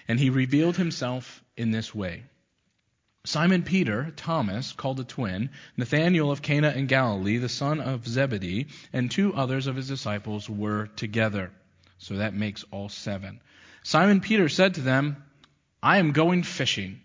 And 0.07 0.19
he 0.19 0.29
revealed 0.29 0.77
himself 0.77 1.43
in 1.55 1.71
this 1.71 1.93
way. 1.95 2.23
Simon 3.27 3.61
Peter, 3.61 4.13
Thomas, 4.15 4.71
called 4.71 5.01
a 5.01 5.03
twin, 5.03 5.49
Nathanael 5.75 6.31
of 6.31 6.41
Cana 6.41 6.71
in 6.71 6.87
Galilee, 6.87 7.35
the 7.39 7.49
son 7.49 7.81
of 7.81 8.07
Zebedee, 8.07 8.67
and 8.93 9.11
two 9.11 9.33
others 9.33 9.67
of 9.67 9.75
his 9.75 9.89
disciples 9.89 10.49
were 10.49 10.87
together. 10.95 11.51
So 11.97 12.15
that 12.15 12.33
makes 12.33 12.63
all 12.71 12.87
seven. 12.87 13.41
Simon 13.83 14.21
Peter 14.21 14.47
said 14.47 14.75
to 14.75 14.81
them, 14.81 15.17
I 15.83 15.97
am 15.97 16.13
going 16.13 16.43
fishing. 16.43 17.01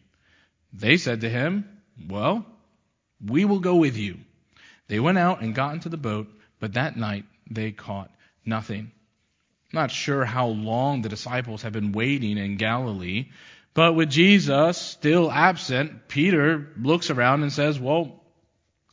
They 0.73 0.97
said 0.97 1.23
to 1.23 1.29
him, 1.29 1.69
Well, 2.07 2.47
we 3.21 3.45
will 3.45 3.59
go 3.59 3.75
with 3.75 3.97
you. 3.97 4.19
They 4.87 5.00
went 5.00 5.19
out 5.19 5.43
and 5.43 5.57
got 5.57 5.75
into 5.75 5.88
the 5.88 5.97
boat, 5.97 6.29
but 6.61 6.75
that 6.75 6.97
night 6.97 7.25
they 7.50 7.73
caught 7.73 8.12
nothing. 8.47 8.93
not 9.73 9.91
sure 9.91 10.25
how 10.25 10.47
long 10.47 11.02
the 11.02 11.09
disciples 11.09 11.62
have 11.62 11.73
been 11.73 11.91
waiting 11.91 12.38
in 12.38 12.59
Galilee 12.59 13.31
but 13.75 13.95
with 13.95 14.11
Jesus 14.11 14.79
still 14.79 15.31
absent, 15.31 16.09
Peter 16.09 16.69
looks 16.81 17.11
around 17.11 17.43
and 17.43 17.52
says, 17.52 17.79
Well, 17.79 18.21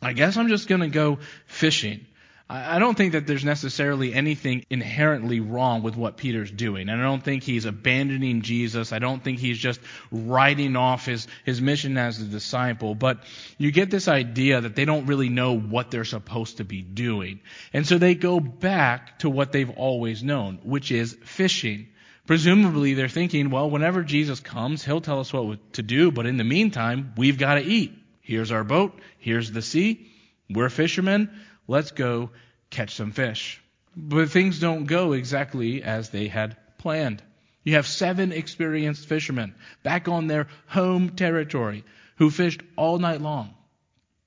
I 0.01 0.13
guess 0.13 0.38
I'm 0.38 0.48
just 0.48 0.67
going 0.67 0.81
to 0.81 0.88
go 0.88 1.19
fishing. 1.45 2.05
I 2.51 2.79
don't 2.79 2.98
think 2.98 3.12
that 3.12 3.27
there's 3.27 3.45
necessarily 3.45 4.12
anything 4.12 4.65
inherently 4.71 5.39
wrong 5.39 5.83
with 5.83 5.95
what 5.95 6.17
Peter's 6.17 6.50
doing. 6.50 6.89
And 6.89 7.00
I 7.00 7.03
don't 7.03 7.24
think 7.24 7.43
he's 7.43 7.65
abandoning 7.65 8.41
Jesus. 8.41 8.91
I 8.91 8.98
don't 8.98 9.24
think 9.24 9.38
he's 9.38 9.59
just 9.59 9.79
writing 10.12 10.75
off 10.75 11.05
his, 11.05 11.27
his 11.45 11.62
mission 11.62 11.95
as 12.00 12.19
a 12.19 12.25
disciple. 12.25 12.95
But 12.95 13.24
you 13.59 13.71
get 13.71 13.91
this 13.91 14.07
idea 14.07 14.62
that 14.62 14.75
they 14.75 14.86
don't 14.86 15.05
really 15.05 15.29
know 15.29 15.59
what 15.59 15.91
they're 15.91 16.03
supposed 16.03 16.57
to 16.57 16.63
be 16.63 16.81
doing. 16.81 17.39
And 17.71 17.86
so 17.86 18.00
they 18.00 18.15
go 18.15 18.39
back 18.39 19.19
to 19.19 19.29
what 19.29 19.51
they've 19.51 19.69
always 19.69 20.24
known, 20.24 20.57
which 20.63 20.91
is 20.91 21.15
fishing. 21.24 21.89
Presumably, 22.29 22.93
they're 22.93 23.09
thinking, 23.09 23.50
well, 23.50 23.71
whenever 23.71 24.03
Jesus 24.03 24.39
comes, 24.39 24.86
he'll 24.86 25.01
tell 25.01 25.19
us 25.19 25.33
what 25.33 25.74
to 25.74 25.81
do, 25.81 26.12
but 26.12 26.27
in 26.27 26.38
the 26.38 26.43
meantime, 26.43 27.12
we've 27.17 27.39
got 27.39 27.55
to 27.55 27.62
eat. 27.62 27.91
Here's 28.21 28.51
our 28.51 28.63
boat. 28.63 29.00
Here's 29.17 29.51
the 29.51 29.63
sea. 29.63 30.12
We're 30.48 30.69
fishermen. 30.69 31.31
Let's 31.67 31.89
go 31.89 32.29
catch 32.69 32.93
some 32.93 33.13
fish. 33.13 33.59
But 33.98 34.29
things 34.29 34.59
don't 34.59 34.83
go 34.83 35.13
exactly 35.13 35.81
as 35.81 36.12
they 36.12 36.27
had 36.27 36.55
planned. 36.77 37.24
You 37.63 37.74
have 37.74 37.88
seven 37.88 38.31
experienced 38.31 39.07
fishermen 39.07 39.55
back 39.81 40.07
on 40.07 40.27
their 40.27 40.50
home 40.67 41.09
territory 41.15 41.83
who 42.17 42.29
fished 42.29 42.62
all 42.75 43.00
night 43.00 43.21
long, 43.21 43.55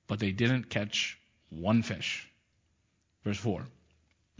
but 0.09 0.18
they 0.18 0.32
didn't 0.32 0.71
catch 0.71 1.16
one 1.50 1.85
fish. 1.85 2.28
Verse 3.23 3.38
4. 3.38 3.64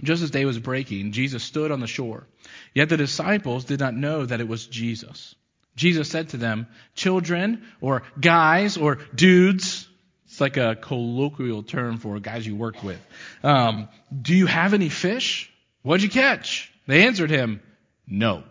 Just 0.02 0.22
as 0.22 0.30
day 0.30 0.44
was 0.44 0.58
breaking, 0.58 1.12
Jesus 1.12 1.42
stood 1.42 1.70
on 1.70 1.80
the 1.80 1.87
shore. 1.87 2.26
Yet 2.75 2.88
the 2.88 2.96
disciples 2.96 3.64
did 3.64 3.80
not 3.80 3.94
know 3.94 4.25
that 4.25 4.40
it 4.40 4.49
was 4.49 4.66
Jesus. 4.66 5.34
Jesus 5.76 6.08
said 6.11 6.30
to 6.30 6.37
them, 6.37 6.66
Children, 6.94 7.64
or 7.80 8.02
guys, 8.20 8.76
or 8.76 8.99
dudes, 9.14 9.88
it's 10.26 10.40
like 10.40 10.56
a 10.56 10.76
colloquial 10.76 11.62
term 11.62 11.99
for 11.99 12.18
guys 12.18 12.46
you 12.46 12.56
work 12.56 12.82
with. 12.82 13.00
Um, 13.42 13.88
do 14.20 14.34
you 14.34 14.46
have 14.46 14.75
any 14.75 14.88
fish? 14.88 15.52
What'd 15.82 16.02
you 16.02 16.11
catch? 16.11 16.72
They 16.87 17.06
answered 17.06 17.30
him, 17.30 17.61
No. 18.06 18.44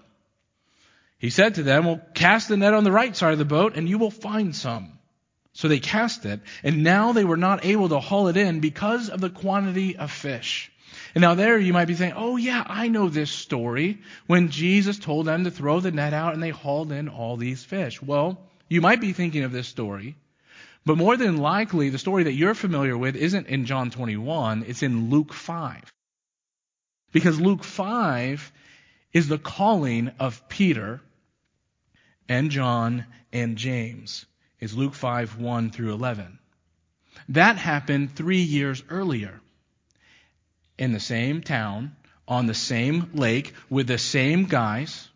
He 1.17 1.29
said 1.29 1.55
to 1.55 1.63
them, 1.63 1.85
Well, 1.85 2.01
cast 2.13 2.49
the 2.49 2.57
net 2.57 2.73
on 2.73 2.83
the 2.83 2.91
right 2.91 3.15
side 3.15 3.33
of 3.33 3.39
the 3.39 3.45
boat, 3.45 3.75
and 3.75 3.89
you 3.89 3.97
will 3.97 4.11
find 4.11 4.55
some. 4.55 4.99
So 5.53 5.67
they 5.67 5.79
cast 5.79 6.25
it, 6.25 6.39
and 6.63 6.83
now 6.83 7.11
they 7.11 7.25
were 7.25 7.37
not 7.37 7.65
able 7.65 7.89
to 7.89 7.99
haul 7.99 8.27
it 8.29 8.37
in 8.37 8.59
because 8.59 9.09
of 9.09 9.19
the 9.19 9.29
quantity 9.29 9.97
of 9.97 10.11
fish. 10.11 10.71
And 11.13 11.21
now 11.21 11.35
there 11.35 11.57
you 11.57 11.73
might 11.73 11.87
be 11.87 11.95
saying, 11.95 12.13
oh 12.15 12.37
yeah, 12.37 12.63
I 12.65 12.87
know 12.87 13.09
this 13.09 13.31
story 13.31 14.01
when 14.27 14.49
Jesus 14.49 14.97
told 14.97 15.25
them 15.25 15.43
to 15.43 15.51
throw 15.51 15.79
the 15.79 15.91
net 15.91 16.13
out 16.13 16.33
and 16.33 16.41
they 16.41 16.49
hauled 16.49 16.91
in 16.91 17.09
all 17.09 17.35
these 17.35 17.63
fish. 17.63 18.01
Well, 18.01 18.39
you 18.69 18.79
might 18.81 19.01
be 19.01 19.11
thinking 19.11 19.43
of 19.43 19.51
this 19.51 19.67
story, 19.67 20.15
but 20.85 20.97
more 20.97 21.17
than 21.17 21.37
likely 21.37 21.89
the 21.89 21.97
story 21.97 22.23
that 22.23 22.33
you're 22.33 22.53
familiar 22.53 22.97
with 22.97 23.15
isn't 23.15 23.47
in 23.47 23.65
John 23.65 23.91
21, 23.91 24.63
it's 24.67 24.83
in 24.83 25.09
Luke 25.09 25.33
5. 25.33 25.91
Because 27.11 27.41
Luke 27.41 27.63
5 27.63 28.51
is 29.11 29.27
the 29.27 29.37
calling 29.37 30.11
of 30.19 30.47
Peter 30.47 31.01
and 32.29 32.49
John 32.49 33.05
and 33.33 33.57
James. 33.57 34.25
Is 34.61 34.77
Luke 34.77 34.93
5, 34.93 35.39
1 35.39 35.71
through 35.71 35.91
11. 35.93 36.39
That 37.29 37.57
happened 37.57 38.15
three 38.15 38.41
years 38.41 38.83
earlier 38.89 39.41
in 40.81 40.93
the 40.93 40.99
same 40.99 41.41
town, 41.41 41.95
on 42.27 42.47
the 42.47 42.55
same 42.55 43.11
lake, 43.13 43.53
with 43.69 43.85
the 43.85 43.99
same 43.99 44.45
guys, 44.45 45.07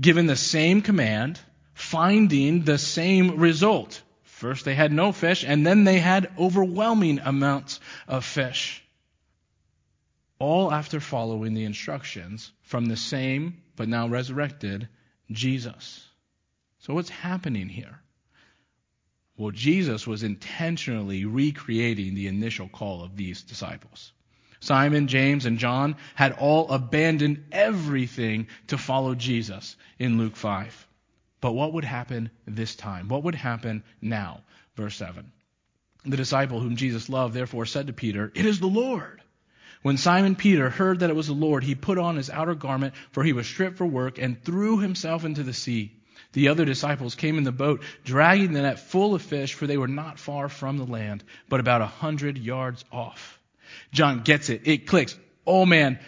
given 0.00 0.26
the 0.26 0.34
same 0.34 0.82
command, 0.82 1.38
finding 1.72 2.64
the 2.64 2.78
same 2.78 3.38
result. 3.38 4.02
First 4.24 4.64
they 4.64 4.74
had 4.74 4.92
no 4.92 5.12
fish, 5.12 5.44
and 5.46 5.64
then 5.64 5.84
they 5.84 6.00
had 6.00 6.32
overwhelming 6.36 7.20
amounts 7.20 7.78
of 8.08 8.24
fish. 8.24 8.82
All 10.40 10.72
after 10.72 10.98
following 10.98 11.54
the 11.54 11.64
instructions 11.64 12.50
from 12.62 12.86
the 12.86 12.96
same, 12.96 13.62
but 13.76 13.88
now 13.88 14.08
resurrected, 14.08 14.88
Jesus. 15.30 16.04
So 16.80 16.94
what's 16.94 17.10
happening 17.10 17.68
here? 17.68 18.00
Well, 19.36 19.52
Jesus 19.52 20.08
was 20.08 20.24
intentionally 20.24 21.24
recreating 21.24 22.16
the 22.16 22.26
initial 22.26 22.68
call 22.68 23.04
of 23.04 23.16
these 23.16 23.42
disciples. 23.42 24.12
Simon, 24.60 25.06
James, 25.06 25.46
and 25.46 25.58
John 25.58 25.96
had 26.14 26.32
all 26.32 26.70
abandoned 26.70 27.44
everything 27.52 28.48
to 28.68 28.78
follow 28.78 29.14
Jesus 29.14 29.76
in 29.98 30.18
Luke 30.18 30.36
5. 30.36 30.86
But 31.40 31.52
what 31.52 31.72
would 31.74 31.84
happen 31.84 32.30
this 32.46 32.74
time? 32.74 33.08
What 33.08 33.22
would 33.22 33.36
happen 33.36 33.84
now? 34.00 34.42
Verse 34.76 34.96
7. 34.96 35.30
The 36.04 36.16
disciple 36.16 36.60
whom 36.60 36.76
Jesus 36.76 37.08
loved 37.08 37.34
therefore 37.34 37.66
said 37.66 37.86
to 37.86 37.92
Peter, 37.92 38.32
It 38.34 38.46
is 38.46 38.60
the 38.60 38.66
Lord. 38.66 39.20
When 39.82 39.96
Simon 39.96 40.34
Peter 40.34 40.70
heard 40.70 41.00
that 41.00 41.10
it 41.10 41.16
was 41.16 41.28
the 41.28 41.32
Lord, 41.34 41.62
he 41.62 41.76
put 41.76 41.98
on 41.98 42.16
his 42.16 42.30
outer 42.30 42.54
garment, 42.54 42.94
for 43.12 43.22
he 43.22 43.32
was 43.32 43.46
stripped 43.46 43.76
for 43.76 43.86
work, 43.86 44.18
and 44.18 44.42
threw 44.42 44.78
himself 44.78 45.24
into 45.24 45.44
the 45.44 45.52
sea. 45.52 45.92
The 46.32 46.48
other 46.48 46.64
disciples 46.64 47.14
came 47.14 47.38
in 47.38 47.44
the 47.44 47.52
boat, 47.52 47.82
dragging 48.04 48.52
the 48.52 48.62
net 48.62 48.80
full 48.80 49.14
of 49.14 49.22
fish, 49.22 49.54
for 49.54 49.66
they 49.66 49.78
were 49.78 49.88
not 49.88 50.18
far 50.18 50.48
from 50.48 50.78
the 50.78 50.86
land, 50.86 51.22
but 51.48 51.60
about 51.60 51.80
a 51.80 51.86
hundred 51.86 52.38
yards 52.38 52.84
off. 52.90 53.37
John 53.92 54.22
gets 54.22 54.50
it. 54.50 54.62
It 54.64 54.86
clicks. 54.86 55.16
Oh 55.46 55.64
man, 55.66 55.98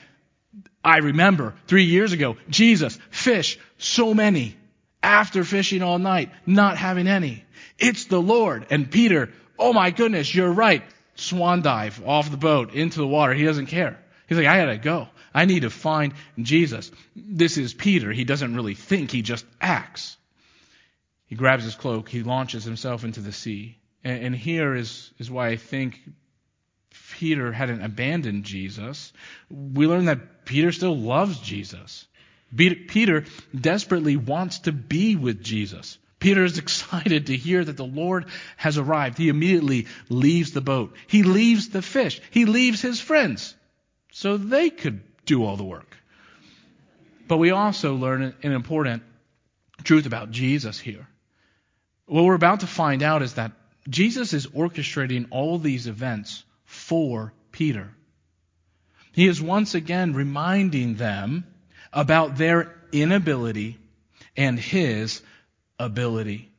I 0.85 0.99
remember 0.99 1.55
three 1.67 1.85
years 1.85 2.13
ago, 2.13 2.37
Jesus, 2.49 2.99
fish, 3.11 3.59
so 3.79 4.15
many. 4.15 4.57
After 5.03 5.45
fishing 5.45 5.83
all 5.83 5.99
night, 5.99 6.31
not 6.45 6.77
having 6.77 7.07
any. 7.07 7.45
It's 7.79 8.05
the 8.05 8.21
Lord. 8.21 8.67
And 8.69 8.91
Peter, 8.91 9.31
oh 9.59 9.73
my 9.73 9.91
goodness, 9.91 10.35
you're 10.35 10.53
right. 10.53 10.83
swan 11.15 11.63
dive 11.63 12.07
off 12.07 12.31
the 12.31 12.37
boat 12.37 12.75
into 12.75 12.99
the 12.99 13.07
water. 13.07 13.33
He 13.33 13.45
doesn't 13.45 13.67
care. 13.67 13.99
He's 14.29 14.37
like, 14.37 14.47
I 14.47 14.59
gotta 14.59 14.77
go. 14.77 15.09
I 15.33 15.45
need 15.45 15.61
to 15.61 15.71
find 15.71 16.13
Jesus. 16.39 16.91
This 17.17 17.57
is 17.57 17.73
Peter. 17.73 18.13
He 18.13 18.25
doesn't 18.25 18.55
really 18.55 18.75
think, 18.75 19.11
he 19.11 19.23
just 19.23 19.47
acts. 19.61 20.17
He 21.27 21.37
grabs 21.37 21.65
his 21.65 21.77
cloak, 21.77 22.09
he 22.09 22.23
launches 22.23 22.65
himself 22.65 23.05
into 23.05 23.21
the 23.21 23.33
sea. 23.33 23.79
And, 24.03 24.35
here 24.35 24.75
is, 24.75 25.13
is 25.19 25.31
why 25.31 25.49
I 25.49 25.57
think 25.57 26.01
Peter 27.21 27.53
hadn't 27.53 27.83
abandoned 27.83 28.45
Jesus. 28.45 29.13
We 29.51 29.87
learn 29.87 30.07
that 30.07 30.47
Peter 30.47 30.73
still 30.73 30.97
loves 30.97 31.39
Jesus. 31.39 32.07
Peter 32.57 33.27
desperately 33.55 34.17
wants 34.17 34.61
to 34.61 34.73
be 34.73 35.17
with 35.17 35.45
Jesus. 35.45 35.99
Peter 36.19 36.45
is 36.45 36.57
excited 36.65 37.27
to 37.27 37.37
hear 37.37 37.63
that 37.63 37.77
the 37.77 37.85
Lord 37.85 38.25
has 38.57 38.79
arrived. 38.79 39.19
He 39.19 39.29
immediately 39.29 39.87
leaves 40.09 40.53
the 40.53 40.63
boat. 40.63 40.95
He 41.09 41.23
leaves 41.23 41.69
the 41.69 41.83
fish. 41.83 42.23
He 42.31 42.47
leaves 42.47 42.81
his 42.81 43.01
friends 43.01 43.55
so 44.13 44.39
they 44.39 44.71
could 44.71 45.03
do 45.27 45.45
all 45.45 45.59
the 45.59 45.63
work. 45.63 45.99
But 47.29 47.37
we 47.37 47.51
also 47.51 47.97
learn 47.97 48.35
an 48.43 48.53
important 48.53 49.03
truth 49.85 50.07
about 50.07 50.31
Jesus 50.31 50.81
here. 50.81 51.07
What 52.07 52.25
we're 52.25 52.35
about 52.35 52.61
to 52.61 52.67
find 52.67 53.03
out 53.03 53.21
is 53.21 53.35
that 53.35 53.53
Jesus 53.91 54.33
is 54.33 54.47
orchestrating 54.47 55.27
all 55.31 55.59
these 55.59 55.87
events 55.87 56.45
for 56.91 57.33
Peter. 57.53 57.89
He 59.13 59.29
is 59.29 59.41
once 59.41 59.77
again 59.77 60.13
reminding 60.13 60.97
them 60.97 61.47
about 61.93 62.37
their 62.37 62.75
inability 62.91 63.79
and 64.37 64.59
his 64.59 65.23
ability. 65.79 66.51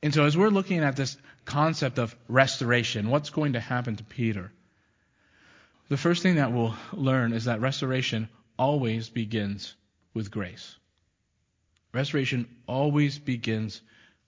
And 0.00 0.14
so, 0.14 0.26
as 0.26 0.36
we're 0.36 0.48
looking 0.48 0.78
at 0.78 0.94
this 0.94 1.16
concept 1.44 1.98
of 1.98 2.14
restoration, 2.28 3.10
what's 3.10 3.30
going 3.30 3.54
to 3.54 3.60
happen 3.60 3.96
to 3.96 4.04
Peter? 4.04 4.52
The 5.88 5.96
first 5.96 6.22
thing 6.22 6.36
that 6.36 6.52
we'll 6.52 6.76
learn 6.92 7.32
is 7.32 7.46
that 7.46 7.60
restoration 7.60 8.28
always 8.56 9.08
begins 9.08 9.74
with 10.14 10.30
grace. 10.30 10.76
Restoration 11.92 12.46
always 12.68 13.18
begins 13.18 13.80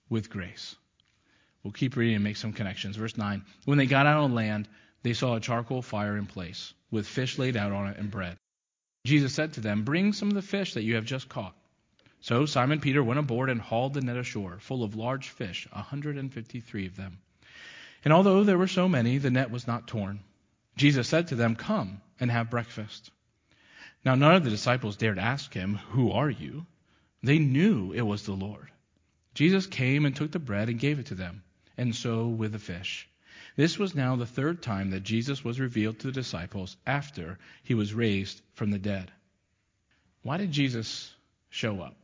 with 0.09 0.29
grace. 0.29 0.75
We'll 1.63 1.71
keep 1.71 1.95
reading 1.95 2.15
and 2.15 2.23
make 2.25 2.35
some 2.35 2.51
connections. 2.51 2.97
Verse 2.97 3.15
9 3.15 3.45
When 3.63 3.77
they 3.77 3.85
got 3.85 4.07
out 4.07 4.25
on 4.25 4.35
land, 4.35 4.67
they 5.05 5.13
saw 5.13 5.35
a 5.35 5.39
charcoal 5.39 5.83
fire 5.83 6.17
in 6.17 6.25
place, 6.25 6.73
with 6.89 7.05
fish 7.05 7.37
laid 7.37 7.55
out 7.55 7.71
on 7.71 7.85
it 7.89 7.97
and 7.99 8.09
bread. 8.09 8.39
Jesus 9.05 9.35
said 9.35 9.53
to 9.53 9.61
them, 9.61 9.83
Bring 9.83 10.13
some 10.13 10.29
of 10.29 10.33
the 10.33 10.41
fish 10.41 10.73
that 10.73 10.81
you 10.81 10.95
have 10.95 11.05
just 11.05 11.29
caught. 11.29 11.55
So 12.21 12.47
Simon 12.47 12.79
Peter 12.79 13.03
went 13.03 13.19
aboard 13.19 13.51
and 13.51 13.61
hauled 13.61 13.93
the 13.93 14.01
net 14.01 14.17
ashore, 14.17 14.57
full 14.59 14.83
of 14.83 14.95
large 14.95 15.29
fish, 15.29 15.67
a 15.71 15.75
153 15.75 16.87
of 16.87 16.95
them. 16.95 17.19
And 18.03 18.11
although 18.11 18.43
there 18.43 18.57
were 18.57 18.65
so 18.65 18.89
many, 18.89 19.19
the 19.19 19.29
net 19.29 19.51
was 19.51 19.67
not 19.67 19.87
torn. 19.87 20.21
Jesus 20.75 21.07
said 21.07 21.27
to 21.27 21.35
them, 21.35 21.55
Come 21.55 22.01
and 22.19 22.31
have 22.31 22.49
breakfast. 22.49 23.11
Now 24.03 24.15
none 24.15 24.33
of 24.33 24.43
the 24.43 24.49
disciples 24.49 24.97
dared 24.97 25.19
ask 25.19 25.53
him, 25.53 25.75
Who 25.91 26.13
are 26.13 26.31
you? 26.31 26.65
They 27.21 27.37
knew 27.37 27.93
it 27.93 28.01
was 28.01 28.25
the 28.25 28.33
Lord. 28.33 28.71
Jesus 29.35 29.67
came 29.67 30.07
and 30.07 30.15
took 30.15 30.31
the 30.31 30.39
bread 30.39 30.67
and 30.67 30.79
gave 30.79 30.97
it 30.97 31.05
to 31.07 31.15
them, 31.15 31.43
and 31.77 31.95
so 31.95 32.25
with 32.27 32.53
the 32.53 32.57
fish. 32.57 33.07
This 33.55 33.79
was 33.79 33.95
now 33.95 34.15
the 34.15 34.25
third 34.25 34.61
time 34.61 34.89
that 34.89 35.03
Jesus 35.03 35.43
was 35.43 35.59
revealed 35.59 35.99
to 35.99 36.07
the 36.07 36.13
disciples 36.13 36.75
after 36.85 37.39
he 37.63 37.73
was 37.73 37.93
raised 37.93 38.41
from 38.53 38.71
the 38.71 38.79
dead. 38.79 39.11
Why 40.23 40.37
did 40.37 40.51
Jesus 40.51 41.13
show 41.49 41.79
up? 41.81 41.95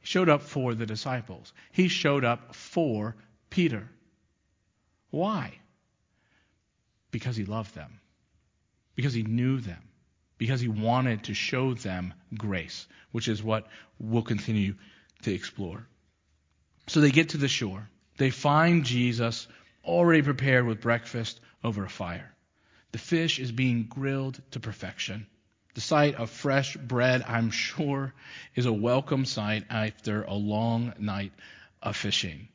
He 0.00 0.06
showed 0.06 0.30
up 0.30 0.42
for 0.42 0.74
the 0.74 0.86
disciples. 0.86 1.52
He 1.72 1.88
showed 1.88 2.24
up 2.24 2.54
for 2.54 3.14
Peter. 3.50 3.88
Why? 5.10 5.52
Because 7.10 7.36
he 7.36 7.44
loved 7.44 7.74
them. 7.74 8.00
Because 8.94 9.12
he 9.12 9.22
knew 9.22 9.60
them. 9.60 9.82
Because 10.38 10.60
he 10.60 10.68
wanted 10.68 11.24
to 11.24 11.34
show 11.34 11.74
them 11.74 12.14
grace, 12.34 12.86
which 13.12 13.28
is 13.28 13.42
what 13.42 13.66
we'll 13.98 14.22
continue 14.22 14.74
to 15.22 15.34
explore. 15.34 15.86
So 16.86 17.00
they 17.00 17.10
get 17.10 17.30
to 17.30 17.36
the 17.36 17.48
shore. 17.48 17.90
They 18.16 18.30
find 18.30 18.84
Jesus 18.84 19.46
already 19.84 20.22
prepared 20.22 20.66
with 20.66 20.80
breakfast 20.80 21.40
over 21.62 21.84
a 21.84 21.90
fire. 21.90 22.34
The 22.92 22.98
fish 22.98 23.38
is 23.38 23.52
being 23.52 23.84
grilled 23.84 24.40
to 24.50 24.60
perfection. 24.60 25.26
The 25.74 25.80
sight 25.80 26.16
of 26.16 26.30
fresh 26.30 26.76
bread, 26.76 27.22
I'm 27.26 27.50
sure, 27.50 28.12
is 28.56 28.66
a 28.66 28.72
welcome 28.72 29.24
sight 29.24 29.64
after 29.70 30.22
a 30.24 30.34
long 30.34 30.92
night 30.98 31.32
of 31.82 31.96
fishing. 31.96 32.48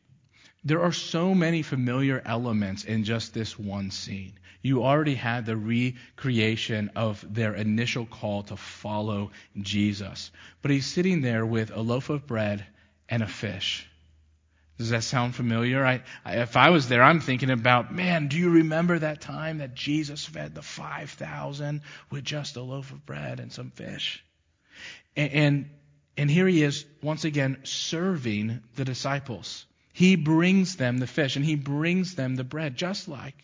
There 0.65 0.81
are 0.81 0.91
so 0.91 1.33
many 1.33 1.61
familiar 1.61 2.21
elements 2.25 2.83
in 2.83 3.03
just 3.03 3.33
this 3.33 3.57
one 3.57 3.91
scene. 3.91 4.33
You 4.61 4.83
already 4.83 5.15
had 5.15 5.45
the 5.45 5.55
recreation 5.55 6.89
of 6.95 7.23
their 7.33 7.53
initial 7.53 8.05
call 8.05 8.43
to 8.43 8.57
follow 8.57 9.31
Jesus. 9.61 10.31
But 10.61 10.71
he's 10.71 10.87
sitting 10.87 11.21
there 11.21 11.45
with 11.45 11.69
a 11.71 11.81
loaf 11.81 12.09
of 12.09 12.25
bread 12.25 12.65
and 13.07 13.21
a 13.21 13.27
fish. 13.27 13.87
Does 14.77 14.89
that 14.89 15.03
sound 15.03 15.35
familiar? 15.35 15.85
I, 15.85 16.03
I, 16.25 16.37
if 16.37 16.57
I 16.57 16.69
was 16.69 16.89
there, 16.89 17.01
I'm 17.01 17.21
thinking 17.21 17.49
about, 17.49 17.93
man, 17.93 18.27
do 18.27 18.37
you 18.37 18.49
remember 18.49 18.99
that 18.99 19.21
time 19.21 19.59
that 19.59 19.73
Jesus 19.73 20.25
fed 20.25 20.53
the 20.53 20.61
5,000 20.61 21.81
with 22.09 22.25
just 22.25 22.57
a 22.57 22.61
loaf 22.61 22.91
of 22.91 23.05
bread 23.05 23.39
and 23.39 23.53
some 23.53 23.71
fish? 23.71 24.23
And, 25.15 25.31
and, 25.31 25.69
and 26.17 26.29
here 26.29 26.47
he 26.47 26.61
is, 26.61 26.85
once 27.01 27.23
again, 27.23 27.57
serving 27.63 28.61
the 28.75 28.83
disciples. 28.83 29.65
He 29.93 30.17
brings 30.17 30.75
them 30.75 30.97
the 30.97 31.07
fish 31.07 31.37
and 31.37 31.45
he 31.45 31.55
brings 31.55 32.15
them 32.15 32.35
the 32.35 32.43
bread, 32.43 32.75
just 32.75 33.07
like 33.07 33.35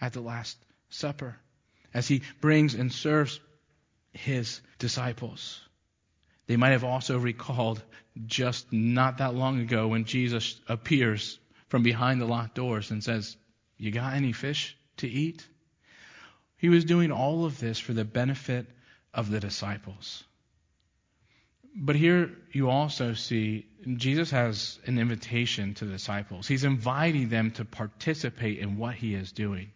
at 0.00 0.14
the 0.14 0.22
Last 0.22 0.56
Supper, 0.88 1.36
as 1.92 2.08
he 2.08 2.22
brings 2.40 2.74
and 2.74 2.90
serves 2.90 3.40
his 4.14 4.62
disciples. 4.78 5.60
They 6.52 6.58
might 6.58 6.72
have 6.72 6.84
also 6.84 7.18
recalled 7.18 7.82
just 8.26 8.74
not 8.74 9.16
that 9.18 9.34
long 9.34 9.60
ago 9.60 9.88
when 9.88 10.04
Jesus 10.04 10.60
appears 10.68 11.38
from 11.68 11.82
behind 11.82 12.20
the 12.20 12.26
locked 12.26 12.54
doors 12.54 12.90
and 12.90 13.02
says, 13.02 13.38
You 13.78 13.90
got 13.90 14.12
any 14.12 14.32
fish 14.32 14.76
to 14.98 15.08
eat? 15.08 15.48
He 16.58 16.68
was 16.68 16.84
doing 16.84 17.10
all 17.10 17.46
of 17.46 17.58
this 17.58 17.78
for 17.78 17.94
the 17.94 18.04
benefit 18.04 18.66
of 19.14 19.30
the 19.30 19.40
disciples. 19.40 20.24
But 21.74 21.96
here 21.96 22.30
you 22.52 22.68
also 22.68 23.14
see 23.14 23.64
Jesus 23.96 24.30
has 24.32 24.78
an 24.84 24.98
invitation 24.98 25.72
to 25.76 25.86
the 25.86 25.92
disciples. 25.92 26.46
He's 26.46 26.64
inviting 26.64 27.30
them 27.30 27.52
to 27.52 27.64
participate 27.64 28.58
in 28.58 28.76
what 28.76 28.94
he 28.94 29.14
is 29.14 29.32
doing. 29.32 29.70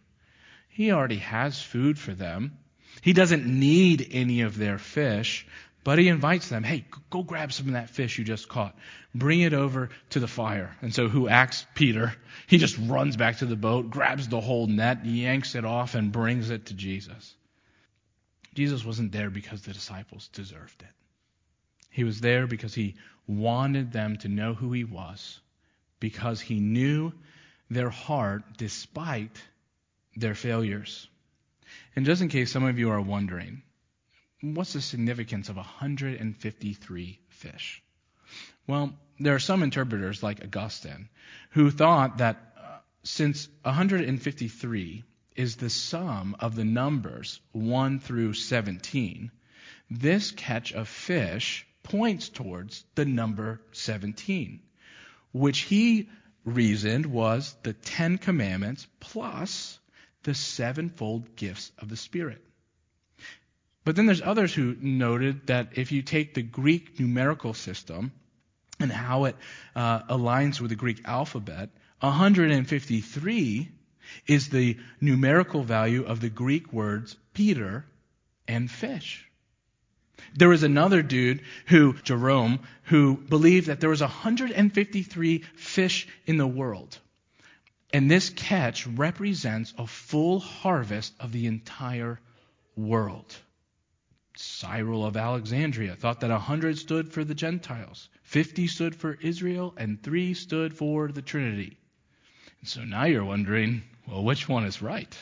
He 0.69 0.91
already 0.91 1.17
has 1.17 1.59
food 1.59 1.97
for 1.97 2.13
them. 2.13 2.59
He 3.01 3.13
doesn't 3.13 3.47
need 3.47 4.09
any 4.11 4.41
of 4.41 4.57
their 4.57 4.77
fish, 4.77 5.45
but 5.87 5.99
he 5.99 6.09
invites 6.09 6.49
them, 6.49 6.65
hey, 6.65 6.83
go 7.09 7.23
grab 7.23 7.53
some 7.53 7.67
of 7.67 7.71
that 7.71 7.89
fish 7.89 8.17
you 8.17 8.25
just 8.25 8.49
caught. 8.49 8.75
Bring 9.15 9.39
it 9.39 9.53
over 9.53 9.87
to 10.09 10.19
the 10.19 10.27
fire. 10.27 10.75
And 10.81 10.93
so 10.93 11.07
who 11.07 11.29
acts? 11.29 11.65
Peter. 11.75 12.13
He 12.45 12.57
just 12.57 12.77
runs 12.77 13.15
back 13.15 13.37
to 13.37 13.45
the 13.45 13.55
boat, 13.55 13.89
grabs 13.89 14.27
the 14.27 14.41
whole 14.41 14.67
net, 14.67 15.05
yanks 15.05 15.55
it 15.55 15.63
off, 15.63 15.95
and 15.95 16.11
brings 16.11 16.49
it 16.49 16.65
to 16.65 16.73
Jesus. 16.73 17.33
Jesus 18.53 18.83
wasn't 18.83 19.13
there 19.13 19.29
because 19.29 19.61
the 19.61 19.71
disciples 19.71 20.27
deserved 20.33 20.81
it. 20.81 20.93
He 21.89 22.03
was 22.03 22.19
there 22.19 22.47
because 22.47 22.73
he 22.73 22.95
wanted 23.25 23.93
them 23.93 24.17
to 24.17 24.27
know 24.27 24.55
who 24.55 24.73
he 24.73 24.83
was, 24.83 25.39
because 26.01 26.41
he 26.41 26.59
knew 26.59 27.13
their 27.69 27.89
heart 27.89 28.43
despite 28.57 29.41
their 30.17 30.35
failures. 30.35 31.07
And 31.95 32.05
just 32.05 32.21
in 32.21 32.27
case 32.27 32.51
some 32.51 32.65
of 32.65 32.77
you 32.77 32.89
are 32.89 32.99
wondering, 32.99 33.61
what's 34.41 34.73
the 34.73 34.81
significance 34.81 35.49
of 35.49 35.55
153 35.55 37.19
fish? 37.29 37.83
Well, 38.67 38.93
there 39.19 39.35
are 39.35 39.39
some 39.39 39.63
interpreters 39.63 40.21
like 40.21 40.43
Augustine 40.43 41.09
who 41.51 41.71
thought 41.71 42.17
that 42.19 42.53
uh, 42.57 42.77
since 43.03 43.47
153 43.63 45.03
is 45.35 45.55
the 45.55 45.69
sum 45.69 46.35
of 46.39 46.55
the 46.55 46.65
numbers 46.65 47.39
1 47.53 47.99
through 47.99 48.33
17, 48.33 49.31
this 49.89 50.31
catch 50.31 50.73
of 50.73 50.87
fish 50.87 51.65
points 51.83 52.29
towards 52.29 52.83
the 52.95 53.05
number 53.05 53.61
17, 53.71 54.59
which 55.31 55.59
he 55.59 56.09
reasoned 56.43 57.05
was 57.05 57.55
the 57.63 57.73
Ten 57.73 58.17
Commandments 58.17 58.87
plus 58.99 59.79
the 60.23 60.33
sevenfold 60.33 61.35
gifts 61.35 61.71
of 61.77 61.89
the 61.89 61.95
Spirit. 61.95 62.43
But 63.87 63.95
then 63.95 64.05
there's 64.05 64.21
others 64.21 64.53
who 64.53 64.75
noted 64.81 65.47
that 65.47 65.77
if 65.77 65.93
you 65.93 66.01
take 66.01 66.33
the 66.33 66.41
Greek 66.41 66.99
numerical 66.99 67.53
system 67.53 68.11
and 68.81 68.91
how 68.91 69.23
it 69.23 69.37
uh, 69.77 70.01
aligns 70.13 70.59
with 70.59 70.71
the 70.71 70.75
Greek 70.75 71.03
alphabet, 71.05 71.69
153 72.01 73.71
is 74.27 74.49
the 74.49 74.77
numerical 74.99 75.63
value 75.63 76.03
of 76.03 76.19
the 76.19 76.27
Greek 76.27 76.73
words 76.73 77.15
Peter 77.33 77.85
and 78.45 78.69
fish. 78.69 79.25
There 80.35 80.49
was 80.49 80.63
another 80.63 81.01
dude 81.01 81.43
who, 81.67 81.93
Jerome, 81.93 82.59
who 82.83 83.15
believed 83.15 83.67
that 83.67 83.79
there 83.79 83.89
was 83.89 84.01
153 84.01 85.45
fish 85.55 86.09
in 86.25 86.35
the 86.35 86.45
world. 86.45 86.97
And 87.93 88.11
this 88.11 88.31
catch 88.31 88.85
represents 88.85 89.73
a 89.77 89.87
full 89.87 90.41
harvest 90.41 91.13
of 91.21 91.31
the 91.31 91.45
entire 91.45 92.19
world. 92.75 93.33
Cyril 94.39 95.05
of 95.05 95.17
Alexandria 95.17 95.95
thought 95.95 96.21
that 96.21 96.29
a 96.29 96.33
100 96.33 96.77
stood 96.77 97.11
for 97.11 97.23
the 97.23 97.35
Gentiles, 97.35 98.09
50 98.23 98.67
stood 98.67 98.95
for 98.95 99.17
Israel, 99.21 99.73
and 99.77 100.01
3 100.01 100.33
stood 100.33 100.73
for 100.73 101.07
the 101.09 101.21
Trinity. 101.21 101.77
And 102.59 102.69
so 102.69 102.83
now 102.83 103.05
you're 103.05 103.25
wondering, 103.25 103.83
well, 104.07 104.23
which 104.23 104.47
one 104.47 104.65
is 104.65 104.81
right? 104.81 105.17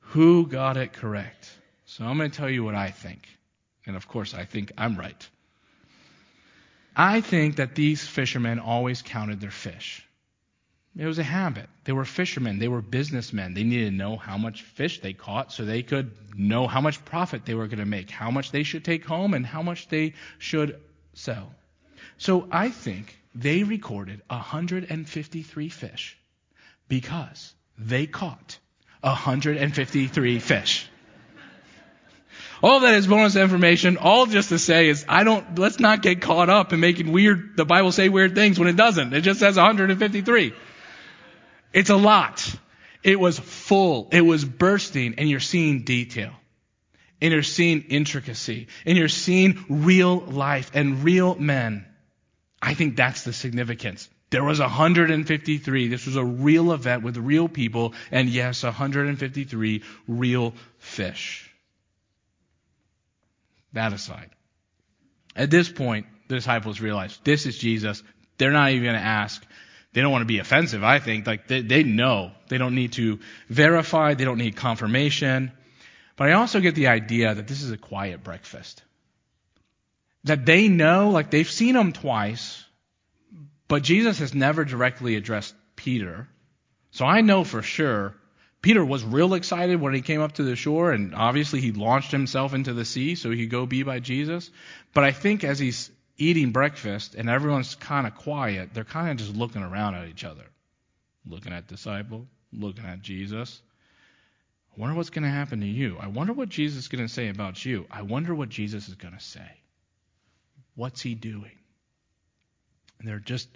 Who 0.00 0.46
got 0.46 0.76
it 0.76 0.92
correct? 0.92 1.50
So 1.84 2.04
I'm 2.04 2.16
going 2.16 2.30
to 2.30 2.36
tell 2.36 2.50
you 2.50 2.64
what 2.64 2.74
I 2.74 2.90
think. 2.90 3.28
And 3.86 3.96
of 3.96 4.08
course, 4.08 4.34
I 4.34 4.44
think 4.44 4.72
I'm 4.78 4.96
right. 4.96 5.28
I 6.96 7.20
think 7.20 7.56
that 7.56 7.74
these 7.74 8.06
fishermen 8.06 8.58
always 8.58 9.02
counted 9.02 9.40
their 9.40 9.50
fish. 9.50 10.05
It 10.98 11.04
was 11.04 11.18
a 11.18 11.22
habit. 11.22 11.68
They 11.84 11.92
were 11.92 12.06
fishermen. 12.06 12.58
They 12.58 12.68
were 12.68 12.80
businessmen. 12.80 13.52
They 13.52 13.64
needed 13.64 13.90
to 13.90 13.96
know 13.96 14.16
how 14.16 14.38
much 14.38 14.62
fish 14.62 15.00
they 15.00 15.12
caught 15.12 15.52
so 15.52 15.64
they 15.64 15.82
could 15.82 16.12
know 16.34 16.66
how 16.66 16.80
much 16.80 17.04
profit 17.04 17.44
they 17.44 17.54
were 17.54 17.66
going 17.66 17.80
to 17.80 17.84
make, 17.86 18.10
how 18.10 18.30
much 18.30 18.50
they 18.50 18.62
should 18.62 18.84
take 18.84 19.04
home, 19.04 19.34
and 19.34 19.44
how 19.44 19.60
much 19.60 19.88
they 19.88 20.14
should 20.38 20.80
sell. 21.12 21.52
So 22.16 22.48
I 22.50 22.70
think 22.70 23.14
they 23.34 23.62
recorded 23.62 24.22
153 24.28 25.68
fish 25.68 26.16
because 26.88 27.52
they 27.76 28.06
caught 28.06 28.58
153 29.02 30.38
fish. 30.38 30.88
All 32.62 32.80
that 32.80 32.94
is 32.94 33.06
bonus 33.06 33.36
information. 33.36 33.98
All 33.98 34.24
just 34.24 34.48
to 34.48 34.58
say 34.58 34.88
is, 34.88 35.04
I 35.06 35.24
don't, 35.24 35.58
let's 35.58 35.78
not 35.78 36.00
get 36.00 36.22
caught 36.22 36.48
up 36.48 36.72
in 36.72 36.80
making 36.80 37.12
weird, 37.12 37.56
the 37.56 37.66
Bible 37.66 37.92
say 37.92 38.08
weird 38.08 38.34
things 38.34 38.58
when 38.58 38.68
it 38.68 38.76
doesn't. 38.76 39.12
It 39.12 39.20
just 39.20 39.40
says 39.40 39.56
153. 39.56 40.54
It's 41.76 41.90
a 41.90 41.96
lot. 41.96 42.42
It 43.02 43.20
was 43.20 43.38
full. 43.38 44.08
It 44.10 44.22
was 44.22 44.46
bursting 44.46 45.16
and 45.18 45.28
you're 45.28 45.40
seeing 45.40 45.82
detail. 45.82 46.32
And 47.20 47.34
you're 47.34 47.42
seeing 47.42 47.82
intricacy. 47.82 48.68
And 48.86 48.96
you're 48.96 49.08
seeing 49.10 49.62
real 49.68 50.16
life 50.18 50.70
and 50.72 51.04
real 51.04 51.34
men. 51.34 51.84
I 52.62 52.72
think 52.72 52.96
that's 52.96 53.24
the 53.24 53.34
significance. 53.34 54.08
There 54.30 54.42
was 54.42 54.58
153. 54.58 55.88
This 55.88 56.06
was 56.06 56.16
a 56.16 56.24
real 56.24 56.72
event 56.72 57.02
with 57.02 57.18
real 57.18 57.46
people. 57.46 57.92
And 58.10 58.30
yes, 58.30 58.62
153 58.62 59.82
real 60.08 60.54
fish. 60.78 61.52
That 63.74 63.92
aside. 63.92 64.30
At 65.36 65.50
this 65.50 65.68
point, 65.68 66.06
the 66.28 66.36
disciples 66.36 66.80
realize 66.80 67.20
this 67.22 67.44
is 67.44 67.58
Jesus. 67.58 68.02
They're 68.38 68.50
not 68.50 68.70
even 68.70 68.84
going 68.84 68.96
to 68.96 69.06
ask. 69.06 69.44
They 69.96 70.02
don't 70.02 70.12
want 70.12 70.20
to 70.20 70.26
be 70.26 70.40
offensive, 70.40 70.84
I 70.84 70.98
think. 70.98 71.26
Like, 71.26 71.48
they, 71.48 71.62
they 71.62 71.82
know. 71.82 72.32
They 72.48 72.58
don't 72.58 72.74
need 72.74 72.92
to 72.92 73.18
verify. 73.48 74.12
They 74.12 74.26
don't 74.26 74.36
need 74.36 74.54
confirmation. 74.54 75.52
But 76.16 76.28
I 76.28 76.32
also 76.32 76.60
get 76.60 76.74
the 76.74 76.88
idea 76.88 77.34
that 77.34 77.48
this 77.48 77.62
is 77.62 77.70
a 77.70 77.78
quiet 77.78 78.22
breakfast. 78.22 78.82
That 80.24 80.44
they 80.44 80.68
know, 80.68 81.08
like, 81.08 81.30
they've 81.30 81.50
seen 81.50 81.76
him 81.76 81.94
twice, 81.94 82.62
but 83.68 83.82
Jesus 83.82 84.18
has 84.18 84.34
never 84.34 84.66
directly 84.66 85.16
addressed 85.16 85.54
Peter. 85.76 86.28
So 86.90 87.06
I 87.06 87.22
know 87.22 87.42
for 87.42 87.62
sure 87.62 88.14
Peter 88.60 88.84
was 88.84 89.02
real 89.02 89.32
excited 89.32 89.80
when 89.80 89.94
he 89.94 90.02
came 90.02 90.20
up 90.20 90.32
to 90.32 90.42
the 90.42 90.56
shore, 90.56 90.92
and 90.92 91.14
obviously 91.14 91.62
he 91.62 91.72
launched 91.72 92.12
himself 92.12 92.52
into 92.52 92.74
the 92.74 92.84
sea 92.84 93.14
so 93.14 93.30
he 93.30 93.44
could 93.44 93.50
go 93.50 93.64
be 93.64 93.82
by 93.82 94.00
Jesus. 94.00 94.50
But 94.92 95.04
I 95.04 95.12
think 95.12 95.42
as 95.42 95.58
he's 95.58 95.90
eating 96.18 96.52
breakfast 96.52 97.14
and 97.14 97.28
everyone's 97.28 97.74
kind 97.74 98.06
of 98.06 98.14
quiet, 98.14 98.70
they're 98.72 98.84
kind 98.84 99.10
of 99.10 99.16
just 99.16 99.36
looking 99.36 99.62
around 99.62 99.94
at 99.94 100.08
each 100.08 100.24
other, 100.24 100.44
looking 101.26 101.52
at 101.52 101.68
disciple, 101.68 102.26
looking 102.52 102.84
at 102.84 103.02
Jesus. 103.02 103.60
I 104.76 104.80
wonder 104.80 104.96
what's 104.96 105.10
going 105.10 105.24
to 105.24 105.30
happen 105.30 105.60
to 105.60 105.66
you. 105.66 105.96
I 106.00 106.08
wonder 106.08 106.32
what 106.32 106.48
Jesus 106.48 106.80
is 106.80 106.88
going 106.88 107.06
to 107.06 107.12
say 107.12 107.28
about 107.28 107.64
you. 107.64 107.86
I 107.90 108.02
wonder 108.02 108.34
what 108.34 108.48
Jesus 108.48 108.88
is 108.88 108.94
going 108.94 109.14
to 109.14 109.20
say. 109.20 109.48
What's 110.74 111.00
he 111.00 111.14
doing? 111.14 111.58
And 112.98 113.08
they're 113.08 113.18
just 113.18 113.48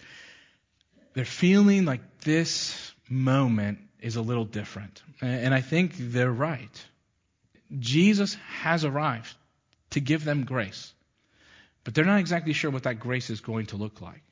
they're 1.14 1.24
feeling 1.24 1.84
like 1.84 2.20
this 2.20 2.92
moment 3.08 3.78
is 4.00 4.16
a 4.16 4.22
little 4.22 4.44
different. 4.44 5.02
And 5.20 5.52
I 5.52 5.60
think 5.60 5.94
they're 5.96 6.30
right. 6.30 6.86
Jesus 7.78 8.34
has 8.60 8.84
arrived 8.84 9.34
to 9.90 10.00
give 10.00 10.24
them 10.24 10.44
grace. 10.44 10.92
But 11.84 11.94
they're 11.94 12.04
not 12.04 12.20
exactly 12.20 12.52
sure 12.52 12.70
what 12.70 12.82
that 12.84 13.00
grace 13.00 13.30
is 13.30 13.40
going 13.40 13.66
to 13.66 13.76
look 13.76 14.00
like. 14.00 14.22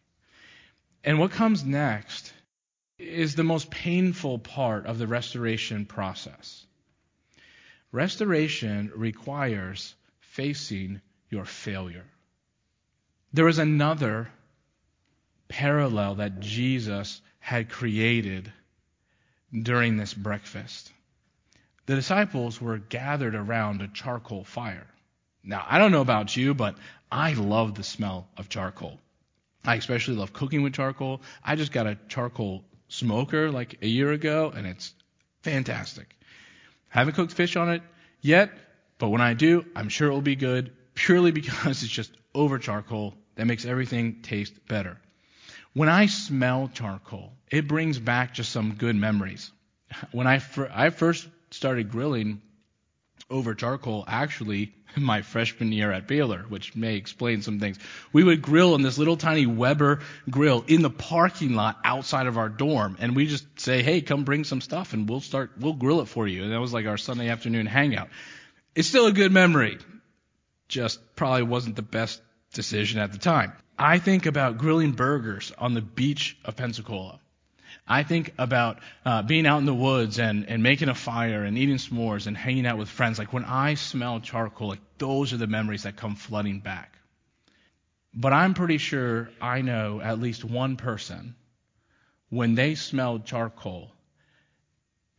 And 1.04 1.18
what 1.18 1.30
comes 1.30 1.64
next 1.64 2.32
is 2.98 3.34
the 3.34 3.44
most 3.44 3.70
painful 3.70 4.38
part 4.38 4.86
of 4.86 4.98
the 4.98 5.06
restoration 5.06 5.86
process. 5.86 6.66
Restoration 7.92 8.92
requires 8.94 9.94
facing 10.20 11.00
your 11.30 11.44
failure. 11.44 12.04
There 13.32 13.48
is 13.48 13.58
another 13.58 14.28
parallel 15.48 16.16
that 16.16 16.40
Jesus 16.40 17.20
had 17.38 17.70
created 17.70 18.52
during 19.52 19.96
this 19.96 20.12
breakfast. 20.12 20.92
The 21.86 21.94
disciples 21.94 22.60
were 22.60 22.78
gathered 22.78 23.34
around 23.34 23.80
a 23.80 23.88
charcoal 23.88 24.44
fire. 24.44 24.86
Now, 25.42 25.64
I 25.68 25.78
don't 25.78 25.92
know 25.92 26.00
about 26.00 26.36
you, 26.36 26.54
but 26.54 26.76
I 27.10 27.32
love 27.32 27.74
the 27.74 27.82
smell 27.82 28.28
of 28.36 28.48
charcoal. 28.48 28.98
I 29.64 29.76
especially 29.76 30.16
love 30.16 30.32
cooking 30.32 30.62
with 30.62 30.74
charcoal. 30.74 31.22
I 31.44 31.56
just 31.56 31.72
got 31.72 31.86
a 31.86 31.98
charcoal 32.08 32.64
smoker 32.88 33.50
like 33.50 33.78
a 33.82 33.86
year 33.86 34.12
ago, 34.12 34.52
and 34.54 34.66
it's 34.66 34.94
fantastic. 35.42 36.16
Haven't 36.88 37.14
cooked 37.14 37.32
fish 37.32 37.56
on 37.56 37.70
it 37.70 37.82
yet, 38.20 38.50
but 38.98 39.08
when 39.08 39.20
I 39.20 39.34
do, 39.34 39.64
I'm 39.76 39.88
sure 39.88 40.08
it 40.08 40.12
will 40.12 40.20
be 40.22 40.36
good 40.36 40.72
purely 40.94 41.30
because 41.40 41.82
it's 41.82 41.92
just 41.92 42.12
over 42.34 42.58
charcoal 42.58 43.14
that 43.36 43.46
makes 43.46 43.64
everything 43.64 44.22
taste 44.22 44.54
better. 44.66 44.98
When 45.72 45.88
I 45.88 46.06
smell 46.06 46.70
charcoal, 46.72 47.32
it 47.50 47.68
brings 47.68 47.98
back 47.98 48.34
just 48.34 48.50
some 48.50 48.74
good 48.74 48.96
memories. 48.96 49.50
When 50.12 50.26
I, 50.26 50.42
I 50.70 50.90
first 50.90 51.26
started 51.50 51.90
grilling 51.90 52.42
over 53.30 53.54
charcoal, 53.54 54.04
actually, 54.06 54.72
my 54.96 55.22
freshman 55.22 55.72
year 55.72 55.92
at 55.92 56.06
Baylor, 56.06 56.44
which 56.48 56.74
may 56.74 56.96
explain 56.96 57.42
some 57.42 57.60
things. 57.60 57.78
We 58.12 58.24
would 58.24 58.42
grill 58.42 58.74
in 58.74 58.82
this 58.82 58.98
little 58.98 59.16
tiny 59.16 59.46
Weber 59.46 60.00
grill 60.30 60.64
in 60.66 60.82
the 60.82 60.90
parking 60.90 61.54
lot 61.54 61.78
outside 61.84 62.26
of 62.26 62.38
our 62.38 62.48
dorm, 62.48 62.96
and 63.00 63.14
we 63.14 63.26
just 63.26 63.60
say, 63.60 63.82
"Hey, 63.82 64.00
come 64.00 64.24
bring 64.24 64.44
some 64.44 64.60
stuff, 64.60 64.92
and 64.92 65.08
we'll 65.08 65.20
start. 65.20 65.52
We'll 65.58 65.74
grill 65.74 66.00
it 66.00 66.08
for 66.08 66.26
you." 66.26 66.42
And 66.44 66.52
that 66.52 66.60
was 66.60 66.72
like 66.72 66.86
our 66.86 66.98
Sunday 66.98 67.28
afternoon 67.28 67.66
hangout. 67.66 68.08
It's 68.74 68.88
still 68.88 69.06
a 69.06 69.12
good 69.12 69.32
memory, 69.32 69.78
just 70.68 71.00
probably 71.16 71.42
wasn't 71.42 71.76
the 71.76 71.82
best 71.82 72.20
decision 72.52 73.00
at 73.00 73.12
the 73.12 73.18
time. 73.18 73.52
I 73.78 73.98
think 73.98 74.26
about 74.26 74.58
grilling 74.58 74.92
burgers 74.92 75.52
on 75.58 75.74
the 75.74 75.82
beach 75.82 76.36
of 76.44 76.56
Pensacola. 76.56 77.20
I 77.88 78.02
think 78.02 78.34
about 78.38 78.78
uh, 79.04 79.22
being 79.22 79.46
out 79.46 79.58
in 79.58 79.64
the 79.64 79.74
woods 79.74 80.18
and, 80.18 80.46
and 80.48 80.62
making 80.62 80.90
a 80.90 80.94
fire 80.94 81.42
and 81.42 81.56
eating 81.56 81.76
s'mores 81.76 82.26
and 82.26 82.36
hanging 82.36 82.66
out 82.66 82.76
with 82.76 82.88
friends. 82.88 83.18
Like 83.18 83.32
when 83.32 83.44
I 83.44 83.74
smell 83.74 84.20
charcoal, 84.20 84.68
like 84.68 84.98
those 84.98 85.32
are 85.32 85.38
the 85.38 85.46
memories 85.46 85.84
that 85.84 85.96
come 85.96 86.14
flooding 86.14 86.60
back. 86.60 86.94
But 88.12 88.32
I'm 88.32 88.54
pretty 88.54 88.78
sure 88.78 89.30
I 89.40 89.62
know 89.62 90.00
at 90.00 90.20
least 90.20 90.44
one 90.44 90.76
person 90.76 91.34
when 92.30 92.54
they 92.54 92.74
smelled 92.74 93.24
charcoal, 93.24 93.90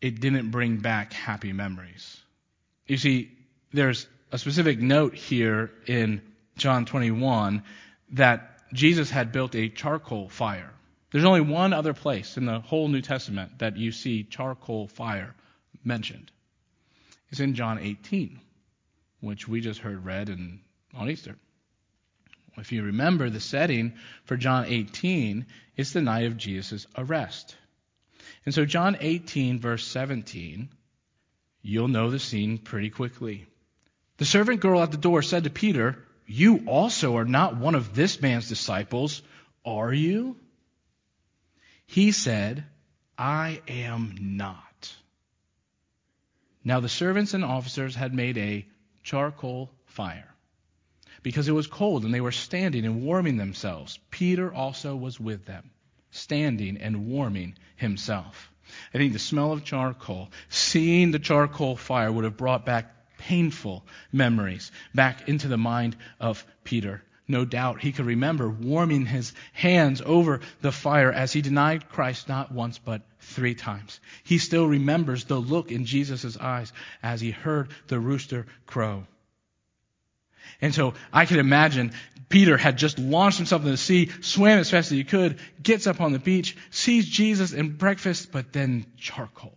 it 0.01 0.19
didn't 0.19 0.51
bring 0.51 0.77
back 0.77 1.13
happy 1.13 1.53
memories. 1.53 2.21
You 2.87 2.97
see, 2.97 3.31
there's 3.73 4.07
a 4.31 4.37
specific 4.37 4.79
note 4.79 5.15
here 5.15 5.71
in 5.87 6.21
John 6.57 6.85
21 6.85 7.63
that 8.13 8.61
Jesus 8.73 9.09
had 9.09 9.31
built 9.31 9.55
a 9.55 9.69
charcoal 9.69 10.29
fire. 10.29 10.71
There's 11.11 11.25
only 11.25 11.41
one 11.41 11.73
other 11.73 11.93
place 11.93 12.37
in 12.37 12.45
the 12.45 12.59
whole 12.59 12.87
New 12.87 13.01
Testament 13.01 13.59
that 13.59 13.77
you 13.77 13.91
see 13.91 14.23
charcoal 14.23 14.87
fire 14.87 15.35
mentioned. 15.83 16.31
It's 17.29 17.39
in 17.39 17.55
John 17.55 17.79
18, 17.79 18.39
which 19.21 19.47
we 19.47 19.61
just 19.61 19.79
heard 19.79 20.05
read 20.05 20.29
in, 20.29 20.59
on 20.93 21.09
Easter. 21.09 21.35
If 22.57 22.71
you 22.71 22.83
remember 22.83 23.29
the 23.29 23.39
setting 23.39 23.93
for 24.25 24.37
John 24.37 24.65
18, 24.65 25.45
it's 25.77 25.93
the 25.93 26.01
night 26.01 26.25
of 26.25 26.37
Jesus' 26.37 26.85
arrest. 26.97 27.55
And 28.45 28.53
so, 28.53 28.65
John 28.65 28.97
18, 28.99 29.59
verse 29.59 29.85
17, 29.85 30.69
you'll 31.61 31.87
know 31.87 32.09
the 32.09 32.19
scene 32.19 32.57
pretty 32.57 32.89
quickly. 32.89 33.45
The 34.17 34.25
servant 34.25 34.59
girl 34.59 34.81
at 34.81 34.91
the 34.91 34.97
door 34.97 35.21
said 35.21 35.45
to 35.45 35.49
Peter, 35.49 35.97
You 36.25 36.63
also 36.67 37.17
are 37.17 37.25
not 37.25 37.57
one 37.57 37.75
of 37.75 37.95
this 37.95 38.21
man's 38.21 38.49
disciples, 38.49 39.21
are 39.65 39.93
you? 39.93 40.35
He 41.91 42.11
said, 42.11 42.65
I 43.17 43.63
am 43.67 44.15
not. 44.37 44.95
Now 46.63 46.81
the 46.81 46.87
servants 46.87 47.33
and 47.33 47.43
officers 47.43 47.95
had 47.95 48.13
made 48.13 48.37
a 48.37 48.67
charcoal 49.01 49.71
fire 49.87 50.35
because 51.23 51.47
it 51.47 51.53
was 51.53 51.65
cold 51.65 52.05
and 52.05 52.13
they 52.13 52.21
were 52.21 52.31
standing 52.31 52.85
and 52.85 53.01
warming 53.01 53.37
themselves. 53.37 53.97
Peter 54.11 54.53
also 54.53 54.95
was 54.95 55.19
with 55.19 55.45
them. 55.45 55.71
standing 56.11 56.77
and 56.77 57.07
warming 57.07 57.55
himself. 57.75 58.51
I 58.93 58.99
think 58.99 59.13
the 59.13 59.19
smell 59.19 59.51
of 59.51 59.63
charcoal, 59.63 60.29
seeing 60.47 61.09
the 61.09 61.17
charcoal 61.17 61.75
fire, 61.75 62.11
would 62.11 62.23
have 62.23 62.37
brought 62.37 62.67
back 62.67 63.17
painful 63.17 63.83
memories 64.11 64.71
back 64.93 65.27
into 65.27 65.47
the 65.47 65.57
mind 65.57 65.97
of 66.19 66.45
Peter. 66.63 67.03
No 67.29 67.45
doubt 67.45 67.79
he 67.79 67.91
could 67.91 68.07
remember 68.07 68.49
warming 68.49 69.05
his 69.05 69.33
hands 69.53 70.01
over 70.03 70.41
the 70.61 70.71
fire 70.71 71.11
as 71.11 71.31
he 71.31 71.43
denied 71.43 71.87
Christ 71.87 72.27
not 72.27 72.51
once 72.51 72.79
but 72.79 73.03
three 73.19 73.53
times. 73.53 73.99
He 74.23 74.39
still 74.39 74.65
remembers 74.65 75.25
the 75.25 75.37
look 75.37 75.71
in 75.71 75.85
Jesus' 75.85 76.37
eyes 76.37 76.73
as 77.03 77.21
he 77.21 77.29
heard 77.29 77.69
the 77.87 77.99
rooster 77.99 78.47
crow. 78.65 79.05
And 80.59 80.73
so 80.73 80.95
I 81.13 81.25
can 81.25 81.37
imagine 81.37 81.91
Peter 82.29 82.57
had 82.57 82.79
just 82.79 82.97
launched 82.97 83.37
himself 83.37 83.61
into 83.61 83.71
the 83.71 83.77
sea, 83.77 84.09
swam 84.21 84.57
as 84.57 84.71
fast 84.71 84.91
as 84.91 84.97
he 84.97 85.03
could, 85.03 85.39
gets 85.61 85.85
up 85.85 86.01
on 86.01 86.13
the 86.13 86.19
beach, 86.19 86.57
sees 86.71 87.07
Jesus 87.07 87.53
and 87.53 87.77
breakfast, 87.77 88.31
but 88.31 88.51
then 88.53 88.87
charcoal 88.97 89.55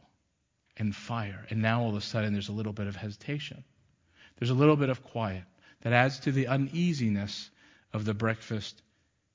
and 0.77 0.95
fire. 0.95 1.47
And 1.49 1.63
now 1.63 1.81
all 1.81 1.89
of 1.89 1.97
a 1.97 2.03
sudden 2.03 2.35
there's 2.35 2.51
a 2.51 2.53
little 2.53 2.75
bit 2.75 2.87
of 2.87 2.97
hesitation. 2.97 3.65
There's 4.39 4.51
a 4.51 4.55
little 4.55 4.77
bit 4.77 4.91
of 4.91 5.03
quiet 5.03 5.45
that 5.81 5.95
adds 5.95 6.21
to 6.21 6.33
the 6.33 6.49
uneasiness 6.49 7.51
of 7.93 8.05
the 8.05 8.15
breakfast 8.15 8.81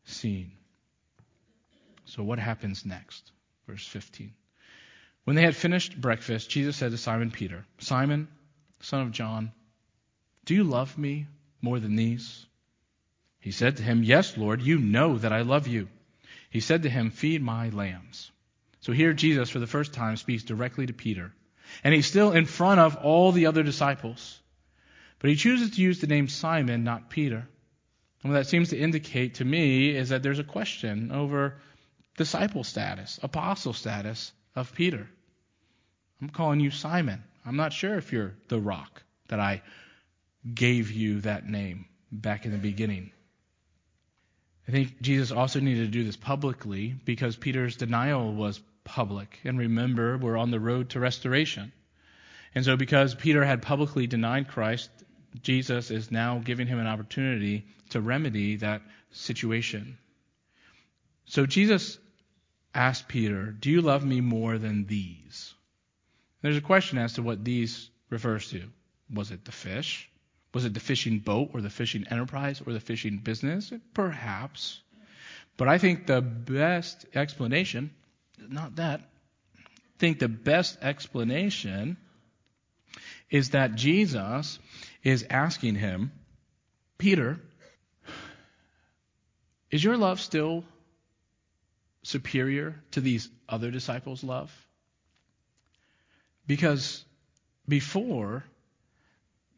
scene. 0.05 0.51
So 2.05 2.23
what 2.23 2.39
happens 2.39 2.85
next? 2.85 3.31
Verse 3.67 3.85
15. 3.85 4.33
When 5.25 5.35
they 5.35 5.43
had 5.43 5.55
finished 5.55 5.99
breakfast, 5.99 6.49
Jesus 6.49 6.77
said 6.77 6.91
to 6.91 6.97
Simon 6.97 7.31
Peter, 7.31 7.65
Simon, 7.79 8.29
son 8.79 9.01
of 9.01 9.11
John, 9.11 9.51
do 10.45 10.55
you 10.55 10.63
love 10.63 10.97
me 10.97 11.27
more 11.61 11.79
than 11.79 11.97
these? 11.97 12.45
He 13.41 13.51
said 13.51 13.77
to 13.77 13.83
him, 13.83 14.03
Yes, 14.03 14.37
Lord, 14.37 14.61
you 14.61 14.77
know 14.77 15.17
that 15.17 15.33
I 15.33 15.41
love 15.41 15.67
you. 15.67 15.89
He 16.49 16.61
said 16.61 16.83
to 16.83 16.89
him, 16.89 17.11
Feed 17.11 17.41
my 17.41 17.67
lambs. 17.69 18.31
So 18.79 18.93
here 18.93 19.11
Jesus, 19.11 19.49
for 19.49 19.59
the 19.59 19.67
first 19.67 19.93
time, 19.93 20.15
speaks 20.15 20.43
directly 20.43 20.85
to 20.85 20.93
Peter. 20.93 21.33
And 21.83 21.93
he's 21.93 22.05
still 22.05 22.31
in 22.31 22.45
front 22.45 22.79
of 22.79 22.95
all 22.95 23.33
the 23.33 23.47
other 23.47 23.61
disciples. 23.61 24.39
But 25.19 25.29
he 25.29 25.35
chooses 25.35 25.71
to 25.71 25.81
use 25.81 25.99
the 25.99 26.07
name 26.07 26.29
Simon, 26.29 26.85
not 26.85 27.09
Peter. 27.09 27.47
And 28.23 28.31
what 28.31 28.39
that 28.39 28.47
seems 28.47 28.69
to 28.69 28.77
indicate 28.77 29.35
to 29.35 29.45
me 29.45 29.89
is 29.89 30.09
that 30.09 30.23
there's 30.23 30.39
a 30.39 30.43
question 30.43 31.11
over 31.11 31.57
disciple 32.17 32.63
status, 32.63 33.19
apostle 33.21 33.73
status 33.73 34.31
of 34.55 34.73
Peter. 34.73 35.07
I'm 36.21 36.29
calling 36.29 36.59
you 36.59 36.71
Simon. 36.71 37.23
I'm 37.45 37.57
not 37.57 37.73
sure 37.73 37.95
if 37.95 38.11
you're 38.11 38.33
the 38.47 38.59
rock 38.59 39.03
that 39.29 39.39
I 39.39 39.61
gave 40.53 40.91
you 40.91 41.21
that 41.21 41.47
name 41.47 41.85
back 42.11 42.45
in 42.45 42.51
the 42.51 42.57
beginning. 42.57 43.11
I 44.67 44.71
think 44.71 45.01
Jesus 45.01 45.31
also 45.31 45.59
needed 45.59 45.85
to 45.85 45.91
do 45.91 46.03
this 46.03 46.17
publicly 46.17 46.95
because 47.05 47.37
Peter's 47.37 47.77
denial 47.77 48.33
was 48.33 48.59
public. 48.83 49.39
And 49.45 49.59
remember, 49.59 50.17
we're 50.17 50.37
on 50.37 50.51
the 50.51 50.59
road 50.59 50.89
to 50.89 50.99
restoration. 50.99 51.71
And 52.55 52.65
so, 52.65 52.75
because 52.75 53.15
Peter 53.15 53.45
had 53.45 53.61
publicly 53.61 54.07
denied 54.07 54.47
Christ, 54.47 54.89
Jesus 55.43 55.91
is 55.91 56.11
now 56.11 56.41
giving 56.43 56.67
him 56.67 56.79
an 56.79 56.87
opportunity 56.87 57.65
to 57.89 58.01
remedy 58.01 58.57
that 58.57 58.81
situation. 59.11 59.97
So, 61.25 61.45
Jesus 61.45 61.97
asked 62.73 63.07
Peter, 63.07 63.45
Do 63.51 63.69
you 63.69 63.81
love 63.81 64.05
me 64.05 64.21
more 64.21 64.57
than 64.57 64.85
these? 64.85 65.53
There's 66.41 66.57
a 66.57 66.61
question 66.61 66.97
as 66.97 67.13
to 67.13 67.21
what 67.21 67.43
these 67.43 67.89
refers 68.09 68.49
to. 68.51 68.63
Was 69.13 69.31
it 69.31 69.45
the 69.45 69.51
fish? 69.51 70.09
Was 70.53 70.65
it 70.65 70.73
the 70.73 70.79
fishing 70.79 71.19
boat 71.19 71.51
or 71.53 71.61
the 71.61 71.69
fishing 71.69 72.05
enterprise 72.09 72.61
or 72.65 72.73
the 72.73 72.79
fishing 72.79 73.17
business? 73.17 73.71
Perhaps. 73.93 74.79
But 75.57 75.67
I 75.67 75.77
think 75.77 76.05
the 76.05 76.21
best 76.21 77.05
explanation, 77.13 77.91
not 78.39 78.75
that, 78.77 79.01
I 79.57 79.99
think 79.99 80.19
the 80.19 80.27
best 80.27 80.77
explanation 80.81 81.97
is 83.29 83.51
that 83.51 83.75
Jesus 83.75 84.59
is 85.07 85.25
asking 85.29 85.75
him, 85.75 86.11
Peter, 86.97 87.39
is 89.71 89.81
your 89.81 89.95
love 89.95 90.19
still 90.19 90.65
superior 92.03 92.75
to 92.91 92.99
these 92.99 93.29
other 93.47 93.71
disciples' 93.71 94.21
love? 94.21 94.51
Because 96.45 97.05
before, 97.69 98.43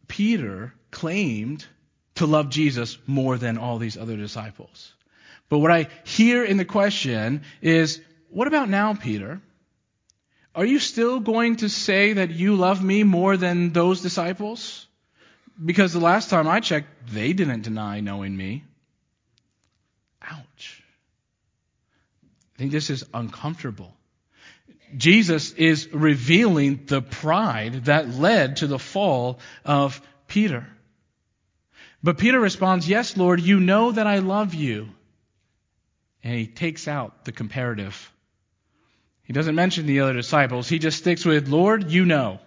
Peter 0.08 0.72
claimed 0.92 1.66
to 2.16 2.28
love 2.28 2.50
Jesus 2.50 3.00
more 3.08 3.36
than 3.38 3.58
all 3.58 3.80
these 3.80 3.98
other 3.98 4.18
disciples. 4.18 4.94
But 5.50 5.60
what 5.60 5.72
I 5.72 5.88
hear 6.04 6.44
in 6.44 6.58
the 6.58 6.66
question 6.66 7.42
is, 7.60 8.00
what 8.30 8.48
about 8.48 8.70
now, 8.70 8.94
Peter? 8.94 9.42
Are 10.54 10.66
you 10.66 10.78
still 10.78 11.20
going 11.20 11.56
to 11.58 11.70
say 11.70 12.14
that 12.14 12.30
you 12.30 12.56
love 12.56 12.84
me 12.84 13.02
more 13.02 13.36
than 13.36 13.72
those 13.74 14.02
disciples? 14.02 14.86
Because 15.64 15.94
the 15.94 16.00
last 16.00 16.30
time 16.30 16.48
I 16.48 16.60
checked, 16.62 16.88
they 17.12 17.34
didn't 17.34 17.62
deny 17.62 18.00
knowing 18.00 18.36
me. 18.36 18.64
Ouch. 20.22 20.84
I 22.56 22.58
think 22.60 22.72
this 22.72 22.90
is 22.90 23.04
uncomfortable. 23.14 23.94
Jesus 24.96 25.52
is 25.54 25.90
revealing 25.94 26.86
the 26.86 27.02
pride 27.02 27.86
that 27.86 28.10
led 28.10 28.58
to 28.58 28.68
the 28.68 28.80
fall 28.80 29.40
of 29.66 30.02
Peter. 30.28 30.68
But 32.02 32.18
Peter 32.18 32.40
responds, 32.40 32.88
Yes, 32.88 33.18
Lord, 33.18 33.42
you 33.42 33.60
know 33.60 33.92
that 33.92 34.08
I 34.08 34.20
love 34.20 34.54
you. 34.54 34.90
And 36.24 36.36
he 36.36 36.48
takes 36.48 36.88
out 36.88 37.26
the 37.26 37.32
comparative. 37.32 38.12
He 39.24 39.34
doesn't 39.34 39.56
mention 39.56 39.86
the 39.86 40.00
other 40.02 40.14
disciples. 40.14 40.68
He 40.68 40.80
just 40.80 40.98
sticks 40.98 41.24
with, 41.24 41.48
Lord, 41.50 41.92
you 41.92 42.06
know 42.06 42.40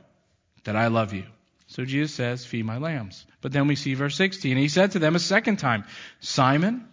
that 0.65 0.77
I 0.77 0.89
love 0.89 1.13
you. 1.13 1.25
So 1.73 1.87
Jesus 1.87 2.13
says, 2.13 2.45
Feed 2.45 2.67
my 2.67 2.77
lambs. 2.77 3.25
But 3.41 3.53
then 3.53 3.67
we 3.67 3.77
see 3.77 3.95
verse 3.95 4.15
16. 4.17 4.59
He 4.59 4.69
said 4.69 4.91
to 4.91 4.99
them 4.99 5.17
a 5.17 5.19
second 5.19 5.57
time, 5.57 5.85
Simon, 6.21 6.87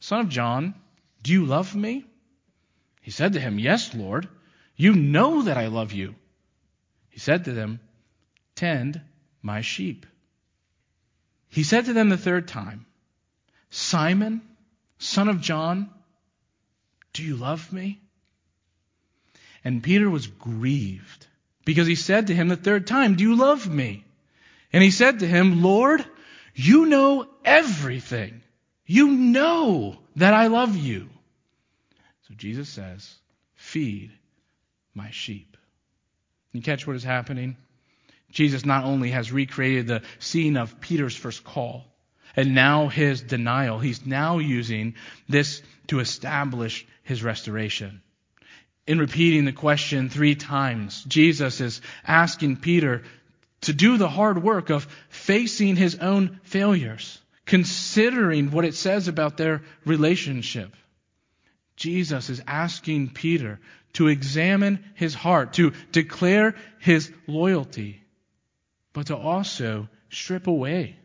son 0.00 0.20
of 0.20 0.28
John, 0.28 0.74
do 1.22 1.32
you 1.32 1.46
love 1.46 1.74
me? 1.74 2.04
He 3.00 3.10
said 3.10 3.32
to 3.32 3.40
him, 3.40 3.58
Yes, 3.58 3.94
Lord. 3.94 4.28
You 4.76 4.94
know 4.94 5.44
that 5.44 5.56
I 5.56 5.68
love 5.68 5.92
you. 5.92 6.14
He 7.08 7.20
said 7.20 7.46
to 7.46 7.52
them, 7.52 7.80
Tend 8.54 9.00
my 9.40 9.62
sheep. 9.62 10.04
He 11.48 11.62
said 11.62 11.86
to 11.86 11.94
them 11.94 12.10
the 12.10 12.18
third 12.18 12.48
time, 12.48 12.84
Simon, 13.70 14.42
son 14.98 15.30
of 15.30 15.40
John, 15.40 15.88
do 17.14 17.22
you 17.22 17.36
love 17.36 17.72
me? 17.72 17.98
And 19.64 19.82
Peter 19.82 20.10
was 20.10 20.26
grieved 20.26 21.26
because 21.64 21.86
he 21.86 21.94
said 21.94 22.26
to 22.26 22.34
him 22.34 22.48
the 22.48 22.56
third 22.56 22.86
time, 22.86 23.14
Do 23.14 23.24
you 23.24 23.34
love 23.34 23.66
me? 23.66 24.04
And 24.72 24.82
he 24.82 24.90
said 24.90 25.20
to 25.20 25.26
him, 25.26 25.62
Lord, 25.62 26.04
you 26.54 26.86
know 26.86 27.26
everything. 27.44 28.42
You 28.84 29.08
know 29.08 29.96
that 30.16 30.34
I 30.34 30.48
love 30.48 30.76
you. 30.76 31.08
So 32.26 32.34
Jesus 32.34 32.68
says, 32.68 33.14
Feed 33.54 34.12
my 34.94 35.10
sheep. 35.10 35.56
You 36.52 36.62
catch 36.62 36.86
what 36.86 36.96
is 36.96 37.04
happening? 37.04 37.56
Jesus 38.30 38.64
not 38.64 38.84
only 38.84 39.10
has 39.10 39.32
recreated 39.32 39.86
the 39.86 40.02
scene 40.18 40.56
of 40.56 40.80
Peter's 40.80 41.16
first 41.16 41.44
call 41.44 41.84
and 42.36 42.54
now 42.54 42.88
his 42.88 43.22
denial, 43.22 43.78
he's 43.78 44.04
now 44.04 44.38
using 44.38 44.94
this 45.28 45.62
to 45.88 46.00
establish 46.00 46.86
his 47.02 47.22
restoration. 47.22 48.02
In 48.86 48.98
repeating 48.98 49.44
the 49.44 49.52
question 49.52 50.08
three 50.08 50.34
times, 50.34 51.04
Jesus 51.04 51.60
is 51.60 51.80
asking 52.06 52.56
Peter 52.56 53.02
to 53.62 53.72
do 53.72 53.96
the 53.96 54.08
hard 54.08 54.42
work 54.42 54.70
of 54.70 54.86
facing 55.08 55.76
his 55.76 55.96
own 55.96 56.40
failures, 56.44 57.20
considering 57.44 58.50
what 58.50 58.64
it 58.64 58.74
says 58.74 59.08
about 59.08 59.36
their 59.36 59.62
relationship. 59.84 60.74
Jesus 61.76 62.28
is 62.28 62.42
asking 62.46 63.10
Peter 63.10 63.60
to 63.94 64.08
examine 64.08 64.84
his 64.94 65.14
heart, 65.14 65.54
to 65.54 65.72
declare 65.92 66.54
his 66.80 67.12
loyalty, 67.26 68.02
but 68.92 69.06
to 69.06 69.16
also 69.16 69.88
strip 70.10 70.46
away 70.46 70.96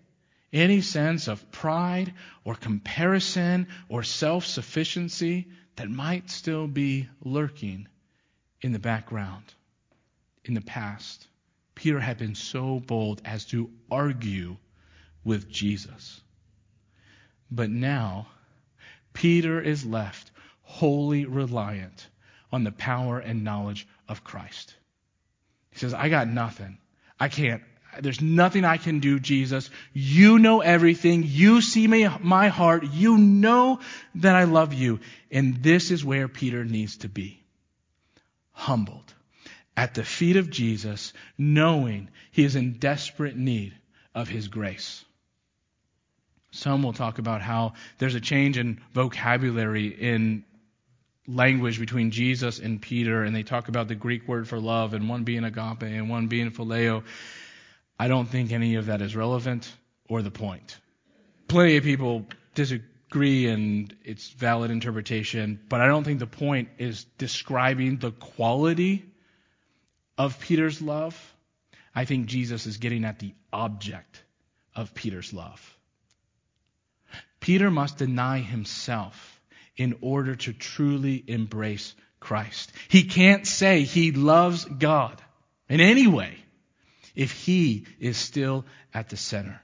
any 0.51 0.81
sense 0.81 1.27
of 1.27 1.51
pride 1.51 2.13
or 2.43 2.55
comparison 2.55 3.67
or 3.89 4.03
self 4.03 4.45
sufficiency 4.45 5.47
that 5.75 5.89
might 5.89 6.29
still 6.29 6.67
be 6.67 7.07
lurking 7.23 7.87
in 8.61 8.71
the 8.71 8.79
background, 8.79 9.43
in 10.45 10.53
the 10.53 10.61
past. 10.61 11.27
Peter 11.83 11.99
had 11.99 12.17
been 12.17 12.33
so 12.33 12.79
bold 12.79 13.21
as 13.25 13.43
to 13.43 13.69
argue 13.91 14.55
with 15.25 15.49
Jesus. 15.49 16.21
But 17.51 17.69
now, 17.69 18.27
Peter 19.11 19.59
is 19.59 19.85
left 19.85 20.31
wholly 20.61 21.25
reliant 21.25 22.07
on 22.53 22.63
the 22.63 22.71
power 22.71 23.19
and 23.19 23.43
knowledge 23.43 23.85
of 24.07 24.23
Christ. 24.23 24.73
He 25.71 25.79
says, 25.79 25.93
I 25.93 26.07
got 26.07 26.29
nothing. 26.29 26.77
I 27.19 27.27
can't, 27.27 27.61
There's 27.99 28.21
nothing 28.21 28.63
I 28.63 28.77
can 28.77 29.01
do, 29.01 29.19
Jesus. 29.19 29.69
You 29.91 30.39
know 30.39 30.61
everything. 30.61 31.25
You 31.25 31.59
see 31.59 31.85
me, 31.85 32.07
my 32.21 32.47
heart. 32.47 32.85
You 32.93 33.17
know 33.17 33.81
that 34.15 34.37
I 34.37 34.45
love 34.45 34.73
you. 34.73 35.01
And 35.29 35.61
this 35.61 35.91
is 35.91 36.05
where 36.05 36.29
Peter 36.29 36.63
needs 36.63 36.99
to 36.99 37.09
be. 37.09 37.43
Humbled 38.53 39.13
at 39.75 39.93
the 39.93 40.03
feet 40.03 40.37
of 40.37 40.49
Jesus, 40.49 41.13
knowing 41.37 42.09
he 42.31 42.43
is 42.43 42.55
in 42.55 42.73
desperate 42.73 43.35
need 43.35 43.73
of 44.13 44.27
his 44.27 44.47
grace. 44.47 45.03
Some 46.51 46.83
will 46.83 46.93
talk 46.93 47.17
about 47.17 47.41
how 47.41 47.73
there's 47.97 48.15
a 48.15 48.21
change 48.21 48.57
in 48.57 48.79
vocabulary 48.93 49.87
in 49.87 50.45
language 51.27 51.79
between 51.79 52.11
Jesus 52.11 52.59
and 52.59 52.81
Peter, 52.81 53.23
and 53.23 53.35
they 53.35 53.43
talk 53.43 53.69
about 53.69 53.87
the 53.87 53.95
Greek 53.95 54.27
word 54.27 54.47
for 54.47 54.59
love 54.59 54.93
and 54.93 55.09
one 55.09 55.23
being 55.23 55.43
agape 55.43 55.81
and 55.83 56.09
one 56.09 56.27
being 56.27 56.51
phileo. 56.51 57.03
I 57.97 58.07
don't 58.07 58.27
think 58.27 58.51
any 58.51 58.75
of 58.75 58.87
that 58.87 59.01
is 59.01 59.15
relevant 59.15 59.71
or 60.07 60.21
the 60.21 60.31
point. 60.31 60.77
Plenty 61.47 61.77
of 61.77 61.83
people 61.83 62.27
disagree 62.53 63.47
and 63.47 63.95
it's 64.03 64.29
valid 64.29 64.69
interpretation, 64.69 65.59
but 65.69 65.81
I 65.81 65.87
don't 65.87 66.03
think 66.03 66.19
the 66.19 66.27
point 66.27 66.69
is 66.77 67.05
describing 67.17 67.97
the 67.97 68.11
quality 68.11 69.05
of 70.17 70.39
Peter's 70.39 70.81
love. 70.81 71.17
I 71.95 72.05
think 72.05 72.25
Jesus 72.27 72.65
is 72.65 72.77
getting 72.77 73.05
at 73.05 73.19
the 73.19 73.33
object 73.51 74.23
of 74.75 74.93
Peter's 74.93 75.33
love. 75.33 75.77
Peter 77.39 77.69
must 77.69 77.97
deny 77.97 78.39
himself 78.39 79.41
in 79.75 79.97
order 80.01 80.35
to 80.35 80.53
truly 80.53 81.23
embrace 81.27 81.93
Christ. 82.19 82.71
He 82.87 83.03
can't 83.03 83.45
say 83.45 83.83
he 83.83 84.11
loves 84.11 84.65
God 84.65 85.21
in 85.67 85.81
any 85.81 86.07
way 86.07 86.37
if 87.15 87.31
he 87.31 87.85
is 87.99 88.17
still 88.17 88.65
at 88.93 89.09
the 89.09 89.17
center. 89.17 89.61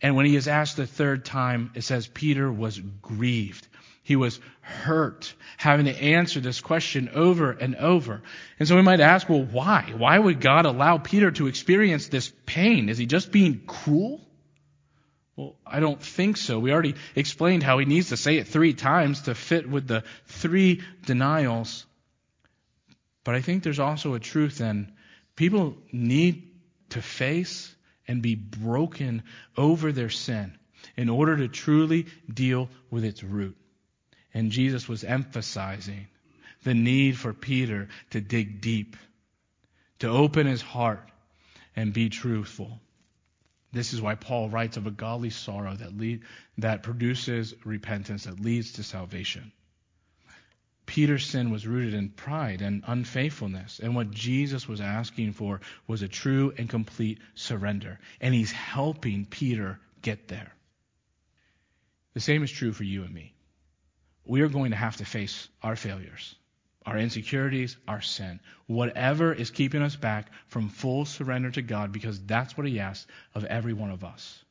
And 0.00 0.16
when 0.16 0.26
he 0.26 0.36
is 0.36 0.48
asked 0.48 0.76
the 0.76 0.86
third 0.86 1.24
time, 1.24 1.70
it 1.74 1.82
says 1.82 2.06
Peter 2.06 2.50
was 2.52 2.78
grieved. 2.78 3.66
He 4.02 4.16
was 4.16 4.40
hurt 4.60 5.32
having 5.56 5.86
to 5.86 6.02
answer 6.02 6.40
this 6.40 6.60
question 6.60 7.10
over 7.14 7.52
and 7.52 7.76
over. 7.76 8.22
And 8.58 8.66
so 8.66 8.74
we 8.74 8.82
might 8.82 9.00
ask, 9.00 9.28
well, 9.28 9.44
why? 9.44 9.92
Why 9.96 10.18
would 10.18 10.40
God 10.40 10.66
allow 10.66 10.98
Peter 10.98 11.30
to 11.32 11.46
experience 11.46 12.08
this 12.08 12.32
pain? 12.44 12.88
Is 12.88 12.98
he 12.98 13.06
just 13.06 13.30
being 13.30 13.62
cruel? 13.66 14.20
Well, 15.36 15.56
I 15.64 15.80
don't 15.80 16.02
think 16.02 16.36
so. 16.36 16.58
We 16.58 16.72
already 16.72 16.96
explained 17.14 17.62
how 17.62 17.78
he 17.78 17.84
needs 17.84 18.08
to 18.08 18.16
say 18.16 18.38
it 18.38 18.48
three 18.48 18.74
times 18.74 19.22
to 19.22 19.34
fit 19.34 19.68
with 19.68 19.86
the 19.86 20.02
three 20.26 20.82
denials. 21.06 21.86
But 23.24 23.36
I 23.36 23.40
think 23.40 23.62
there's 23.62 23.78
also 23.78 24.14
a 24.14 24.20
truth 24.20 24.58
then. 24.58 24.92
People 25.36 25.76
need 25.92 26.50
to 26.90 27.00
face 27.00 27.74
and 28.08 28.20
be 28.20 28.34
broken 28.34 29.22
over 29.56 29.92
their 29.92 30.10
sin 30.10 30.58
in 30.96 31.08
order 31.08 31.36
to 31.36 31.48
truly 31.48 32.06
deal 32.32 32.68
with 32.90 33.04
its 33.04 33.22
root. 33.22 33.56
And 34.34 34.50
Jesus 34.50 34.88
was 34.88 35.04
emphasizing 35.04 36.06
the 36.64 36.74
need 36.74 37.18
for 37.18 37.32
Peter 37.32 37.88
to 38.10 38.20
dig 38.20 38.60
deep, 38.60 38.96
to 39.98 40.08
open 40.08 40.46
his 40.46 40.62
heart 40.62 41.08
and 41.76 41.92
be 41.92 42.08
truthful. 42.08 42.80
This 43.72 43.92
is 43.94 44.02
why 44.02 44.14
Paul 44.14 44.50
writes 44.50 44.76
of 44.76 44.86
a 44.86 44.90
godly 44.90 45.30
sorrow 45.30 45.74
that, 45.74 45.96
lead, 45.96 46.22
that 46.58 46.82
produces 46.82 47.54
repentance, 47.64 48.24
that 48.24 48.38
leads 48.38 48.72
to 48.72 48.82
salvation. 48.82 49.52
Peter's 50.84 51.26
sin 51.26 51.50
was 51.50 51.66
rooted 51.66 51.94
in 51.94 52.10
pride 52.10 52.60
and 52.60 52.82
unfaithfulness. 52.86 53.80
And 53.82 53.94
what 53.94 54.10
Jesus 54.10 54.68
was 54.68 54.80
asking 54.80 55.32
for 55.32 55.60
was 55.86 56.02
a 56.02 56.08
true 56.08 56.52
and 56.58 56.68
complete 56.68 57.18
surrender. 57.34 57.98
And 58.20 58.34
he's 58.34 58.52
helping 58.52 59.24
Peter 59.24 59.80
get 60.02 60.28
there. 60.28 60.52
The 62.14 62.20
same 62.20 62.42
is 62.42 62.50
true 62.50 62.72
for 62.72 62.84
you 62.84 63.04
and 63.04 63.14
me. 63.14 63.32
We 64.24 64.42
are 64.42 64.48
going 64.48 64.70
to 64.70 64.76
have 64.76 64.96
to 64.98 65.04
face 65.04 65.48
our 65.62 65.76
failures 65.76 66.34
our 66.84 66.98
insecurities, 66.98 67.76
our 67.86 68.00
sin, 68.00 68.40
whatever 68.66 69.32
is 69.32 69.50
keeping 69.50 69.82
us 69.82 69.96
back 69.96 70.30
from 70.48 70.68
full 70.68 71.04
surrender 71.04 71.50
to 71.50 71.62
God, 71.62 71.92
because 71.92 72.20
that's 72.24 72.56
what 72.56 72.66
He 72.66 72.80
asks 72.80 73.06
of 73.34 73.44
every 73.44 73.72
one 73.72 73.90
of 73.90 74.04
us. 74.04 74.44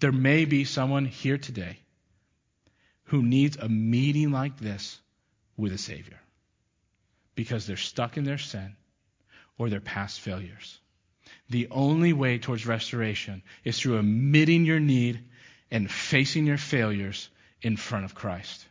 There 0.00 0.12
may 0.12 0.44
be 0.44 0.64
someone 0.64 1.06
here 1.06 1.38
today 1.38 1.78
who 3.04 3.22
needs 3.22 3.56
a 3.56 3.68
meeting 3.68 4.30
like 4.30 4.58
this 4.58 5.00
with 5.56 5.72
a 5.72 5.78
Savior 5.78 6.20
because 7.34 7.66
they're 7.66 7.76
stuck 7.76 8.16
in 8.16 8.24
their 8.24 8.38
sin 8.38 8.76
or 9.56 9.70
their 9.70 9.80
past 9.80 10.20
failures. 10.20 10.78
The 11.48 11.68
only 11.70 12.12
way 12.12 12.38
towards 12.38 12.66
restoration 12.66 13.42
is 13.64 13.78
through 13.78 13.98
admitting 13.98 14.64
your 14.64 14.80
need 14.80 15.24
and 15.70 15.90
facing 15.90 16.46
your 16.46 16.58
failures 16.58 17.30
in 17.62 17.76
front 17.76 18.04
of 18.04 18.14
Christ. 18.14 18.67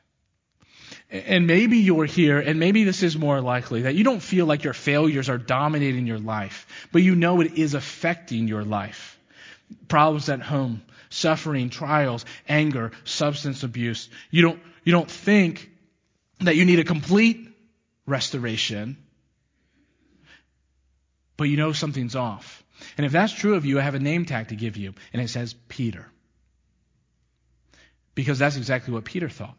And 1.09 1.47
maybe 1.47 1.77
you're 1.77 2.05
here, 2.05 2.39
and 2.39 2.59
maybe 2.59 2.83
this 2.83 3.01
is 3.01 3.17
more 3.17 3.39
likely, 3.39 3.83
that 3.83 3.95
you 3.95 4.03
don't 4.03 4.19
feel 4.19 4.45
like 4.45 4.65
your 4.65 4.73
failures 4.73 5.29
are 5.29 5.37
dominating 5.37 6.05
your 6.05 6.19
life, 6.19 6.67
but 6.91 7.01
you 7.01 7.15
know 7.15 7.39
it 7.39 7.57
is 7.57 7.75
affecting 7.75 8.47
your 8.49 8.65
life. 8.65 9.17
Problems 9.87 10.27
at 10.27 10.41
home, 10.41 10.81
suffering, 11.09 11.69
trials, 11.69 12.25
anger, 12.49 12.91
substance 13.05 13.63
abuse. 13.63 14.09
You 14.31 14.41
don't, 14.41 14.59
you 14.83 14.91
don't 14.91 15.09
think 15.09 15.69
that 16.39 16.57
you 16.57 16.65
need 16.65 16.79
a 16.79 16.83
complete 16.83 17.55
restoration, 18.05 18.97
but 21.37 21.45
you 21.45 21.55
know 21.55 21.71
something's 21.71 22.17
off. 22.17 22.63
And 22.97 23.05
if 23.05 23.13
that's 23.13 23.31
true 23.31 23.55
of 23.55 23.65
you, 23.65 23.79
I 23.79 23.83
have 23.83 23.95
a 23.95 23.99
name 23.99 24.25
tag 24.25 24.49
to 24.49 24.55
give 24.55 24.75
you, 24.75 24.93
and 25.13 25.21
it 25.21 25.29
says 25.29 25.55
Peter. 25.69 26.05
Because 28.13 28.39
that's 28.39 28.57
exactly 28.57 28.93
what 28.93 29.05
Peter 29.05 29.29
thought. 29.29 29.55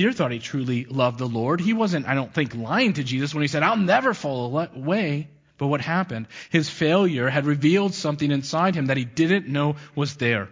Peter 0.00 0.14
thought 0.14 0.32
he 0.32 0.38
truly 0.38 0.86
loved 0.86 1.18
the 1.18 1.28
Lord. 1.28 1.60
He 1.60 1.74
wasn't, 1.74 2.08
I 2.08 2.14
don't 2.14 2.32
think, 2.32 2.54
lying 2.54 2.94
to 2.94 3.04
Jesus 3.04 3.34
when 3.34 3.42
he 3.42 3.48
said, 3.48 3.62
I'll 3.62 3.76
never 3.76 4.14
fall 4.14 4.56
away. 4.56 5.28
But 5.58 5.66
what 5.66 5.82
happened? 5.82 6.26
His 6.48 6.70
failure 6.70 7.28
had 7.28 7.44
revealed 7.44 7.92
something 7.92 8.30
inside 8.30 8.74
him 8.74 8.86
that 8.86 8.96
he 8.96 9.04
didn't 9.04 9.46
know 9.46 9.76
was 9.94 10.16
there. 10.16 10.48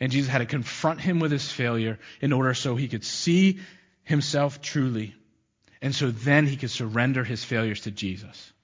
And 0.00 0.10
Jesus 0.10 0.30
had 0.30 0.38
to 0.38 0.46
confront 0.46 1.02
him 1.02 1.20
with 1.20 1.30
his 1.30 1.52
failure 1.52 1.98
in 2.22 2.32
order 2.32 2.54
so 2.54 2.76
he 2.76 2.88
could 2.88 3.04
see 3.04 3.60
himself 4.04 4.62
truly. 4.62 5.14
And 5.82 5.94
so 5.94 6.10
then 6.10 6.46
he 6.46 6.56
could 6.56 6.70
surrender 6.70 7.24
his 7.24 7.44
failures 7.44 7.82
to 7.82 7.90
Jesus. 7.90 8.54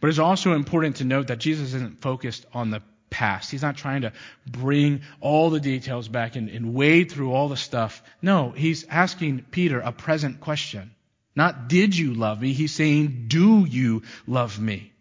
But 0.00 0.10
it's 0.10 0.20
also 0.20 0.52
important 0.52 0.98
to 0.98 1.04
note 1.04 1.26
that 1.26 1.40
Jesus 1.40 1.74
isn't 1.74 2.02
focused 2.02 2.46
on 2.52 2.70
the 2.70 2.82
past. 3.10 3.50
He's 3.50 3.62
not 3.62 3.76
trying 3.76 4.02
to 4.02 4.12
bring 4.46 5.02
all 5.20 5.50
the 5.50 5.60
details 5.60 6.08
back 6.08 6.36
and, 6.36 6.48
and 6.48 6.74
wade 6.74 7.10
through 7.10 7.32
all 7.32 7.48
the 7.48 7.56
stuff. 7.56 8.02
No, 8.20 8.50
he's 8.50 8.84
asking 8.88 9.46
Peter 9.50 9.80
a 9.80 9.92
present 9.92 10.40
question. 10.40 10.90
Not 11.34 11.68
did 11.68 11.96
you 11.96 12.14
love 12.14 12.40
me? 12.40 12.52
He's 12.52 12.74
saying, 12.74 13.26
do 13.28 13.64
you 13.64 14.02
love 14.26 14.58
me? 14.58 14.92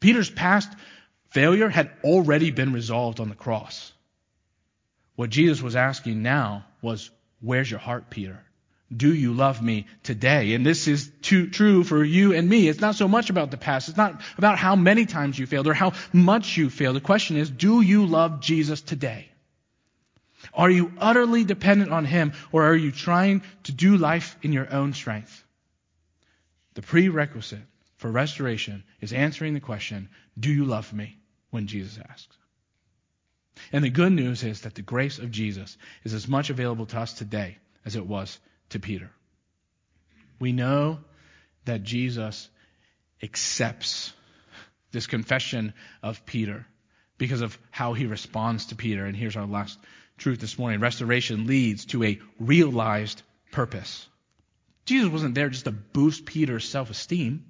Peter's 0.00 0.30
past 0.30 0.70
failure 1.30 1.68
had 1.68 1.90
already 2.04 2.50
been 2.50 2.72
resolved 2.72 3.20
on 3.20 3.28
the 3.28 3.34
cross. 3.34 3.92
What 5.16 5.30
Jesus 5.30 5.60
was 5.60 5.76
asking 5.76 6.22
now 6.22 6.64
was, 6.82 7.10
where's 7.40 7.70
your 7.70 7.80
heart, 7.80 8.10
Peter? 8.10 8.40
Do 8.94 9.12
you 9.12 9.34
love 9.34 9.62
me 9.62 9.86
today? 10.02 10.54
And 10.54 10.64
this 10.64 10.88
is 10.88 11.10
too, 11.20 11.48
true 11.48 11.84
for 11.84 12.02
you 12.02 12.32
and 12.32 12.48
me. 12.48 12.68
It's 12.68 12.80
not 12.80 12.94
so 12.94 13.06
much 13.06 13.28
about 13.28 13.50
the 13.50 13.58
past. 13.58 13.88
It's 13.88 13.98
not 13.98 14.22
about 14.38 14.58
how 14.58 14.76
many 14.76 15.04
times 15.04 15.38
you 15.38 15.46
failed 15.46 15.66
or 15.66 15.74
how 15.74 15.92
much 16.12 16.56
you 16.56 16.70
failed. 16.70 16.96
The 16.96 17.00
question 17.00 17.36
is, 17.36 17.50
do 17.50 17.82
you 17.82 18.06
love 18.06 18.40
Jesus 18.40 18.80
today? 18.80 19.28
Are 20.54 20.70
you 20.70 20.92
utterly 20.98 21.44
dependent 21.44 21.92
on 21.92 22.06
Him 22.06 22.32
or 22.50 22.64
are 22.64 22.74
you 22.74 22.90
trying 22.90 23.42
to 23.64 23.72
do 23.72 23.98
life 23.98 24.36
in 24.42 24.52
your 24.52 24.72
own 24.72 24.94
strength? 24.94 25.44
The 26.74 26.82
prerequisite 26.82 27.66
for 27.96 28.10
restoration 28.10 28.84
is 29.00 29.12
answering 29.12 29.52
the 29.52 29.60
question, 29.60 30.08
do 30.38 30.50
you 30.50 30.64
love 30.64 30.92
me? 30.92 31.16
When 31.50 31.66
Jesus 31.66 31.98
asks. 32.10 32.36
And 33.72 33.82
the 33.82 33.90
good 33.90 34.12
news 34.12 34.44
is 34.44 34.60
that 34.62 34.74
the 34.74 34.82
grace 34.82 35.18
of 35.18 35.30
Jesus 35.30 35.76
is 36.04 36.12
as 36.12 36.28
much 36.28 36.50
available 36.50 36.84
to 36.86 36.98
us 36.98 37.14
today 37.14 37.56
as 37.84 37.96
it 37.96 38.06
was 38.06 38.38
to 38.70 38.80
Peter. 38.80 39.10
We 40.38 40.52
know 40.52 41.00
that 41.64 41.82
Jesus 41.82 42.48
accepts 43.22 44.12
this 44.92 45.06
confession 45.06 45.74
of 46.02 46.24
Peter 46.24 46.66
because 47.18 47.40
of 47.40 47.58
how 47.70 47.92
he 47.92 48.06
responds 48.06 48.66
to 48.66 48.76
Peter. 48.76 49.04
And 49.04 49.16
here's 49.16 49.36
our 49.36 49.46
last 49.46 49.78
truth 50.16 50.40
this 50.40 50.58
morning 50.58 50.80
restoration 50.80 51.46
leads 51.46 51.86
to 51.86 52.04
a 52.04 52.18
realized 52.38 53.22
purpose. 53.52 54.06
Jesus 54.86 55.10
wasn't 55.10 55.34
there 55.34 55.48
just 55.48 55.64
to 55.64 55.72
boost 55.72 56.24
Peter's 56.24 56.68
self 56.68 56.90
esteem. 56.90 57.44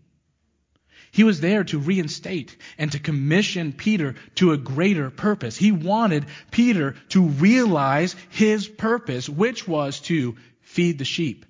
He 1.11 1.25
was 1.25 1.41
there 1.41 1.65
to 1.65 1.79
reinstate 1.79 2.57
and 2.77 2.93
to 2.93 2.99
commission 2.99 3.73
Peter 3.73 4.17
to 4.37 4.53
a 4.53 4.59
greater 4.59 5.11
purpose. 5.11 5.57
He 5.57 5.73
wanted 5.73 6.27
Peter 6.51 6.97
to 7.11 7.23
realize 7.23 8.15
his 8.31 8.69
purpose, 8.69 9.29
which 9.29 9.67
was 9.67 10.01
to 10.01 10.37
feed 10.79 10.97
the 10.97 11.05
sheep, 11.05 11.45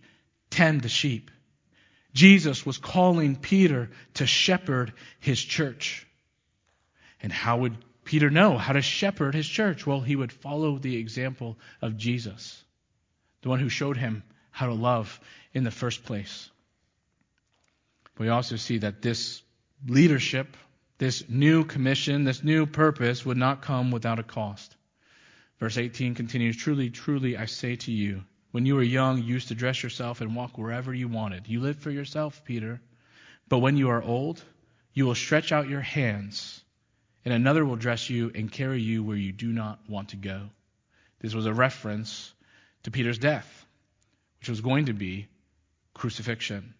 tend 0.48 0.80
the 0.80 0.88
sheep. 0.88 1.30
Jesus 2.14 2.64
was 2.64 2.78
calling 2.78 3.36
Peter 3.36 3.90
to 4.14 4.26
shepherd 4.26 4.94
his 5.20 5.38
church. 5.38 6.06
And 7.22 7.30
how 7.30 7.58
would 7.58 7.76
Peter 8.04 8.30
know 8.30 8.56
how 8.56 8.72
to 8.72 8.80
shepherd 8.80 9.34
his 9.34 9.46
church? 9.46 9.86
Well, 9.86 10.00
he 10.00 10.16
would 10.16 10.32
follow 10.32 10.78
the 10.78 10.96
example 10.96 11.58
of 11.82 11.98
Jesus, 11.98 12.64
the 13.42 13.50
one 13.50 13.60
who 13.60 13.68
showed 13.68 13.98
him 13.98 14.22
how 14.50 14.68
to 14.68 14.72
love 14.72 15.20
in 15.52 15.62
the 15.62 15.70
first 15.70 16.04
place. 16.04 16.48
We 18.16 18.30
also 18.30 18.56
see 18.56 18.78
that 18.78 19.02
this 19.02 19.42
leadership, 19.86 20.56
this 20.96 21.28
new 21.28 21.64
commission, 21.66 22.24
this 22.24 22.42
new 22.42 22.64
purpose 22.64 23.26
would 23.26 23.36
not 23.36 23.60
come 23.60 23.90
without 23.90 24.20
a 24.20 24.22
cost. 24.22 24.74
Verse 25.60 25.76
18 25.76 26.14
continues 26.14 26.56
Truly, 26.56 26.88
truly, 26.88 27.36
I 27.36 27.44
say 27.44 27.76
to 27.76 27.92
you, 27.92 28.22
when 28.50 28.66
you 28.66 28.74
were 28.74 28.82
young, 28.82 29.18
you 29.18 29.24
used 29.24 29.48
to 29.48 29.54
dress 29.54 29.82
yourself 29.82 30.20
and 30.20 30.34
walk 30.34 30.56
wherever 30.56 30.94
you 30.94 31.08
wanted. 31.08 31.48
You 31.48 31.60
lived 31.60 31.82
for 31.82 31.90
yourself, 31.90 32.42
Peter. 32.44 32.80
But 33.48 33.58
when 33.58 33.76
you 33.76 33.90
are 33.90 34.02
old, 34.02 34.42
you 34.92 35.06
will 35.06 35.14
stretch 35.14 35.52
out 35.52 35.68
your 35.68 35.80
hands 35.80 36.62
and 37.24 37.34
another 37.34 37.64
will 37.64 37.76
dress 37.76 38.08
you 38.08 38.32
and 38.34 38.50
carry 38.50 38.80
you 38.80 39.02
where 39.02 39.16
you 39.16 39.32
do 39.32 39.48
not 39.48 39.78
want 39.88 40.10
to 40.10 40.16
go. 40.16 40.48
This 41.20 41.34
was 41.34 41.46
a 41.46 41.52
reference 41.52 42.32
to 42.84 42.90
Peter's 42.90 43.18
death, 43.18 43.66
which 44.40 44.48
was 44.48 44.60
going 44.60 44.86
to 44.86 44.92
be 44.92 45.28
crucifixion. 45.92 46.74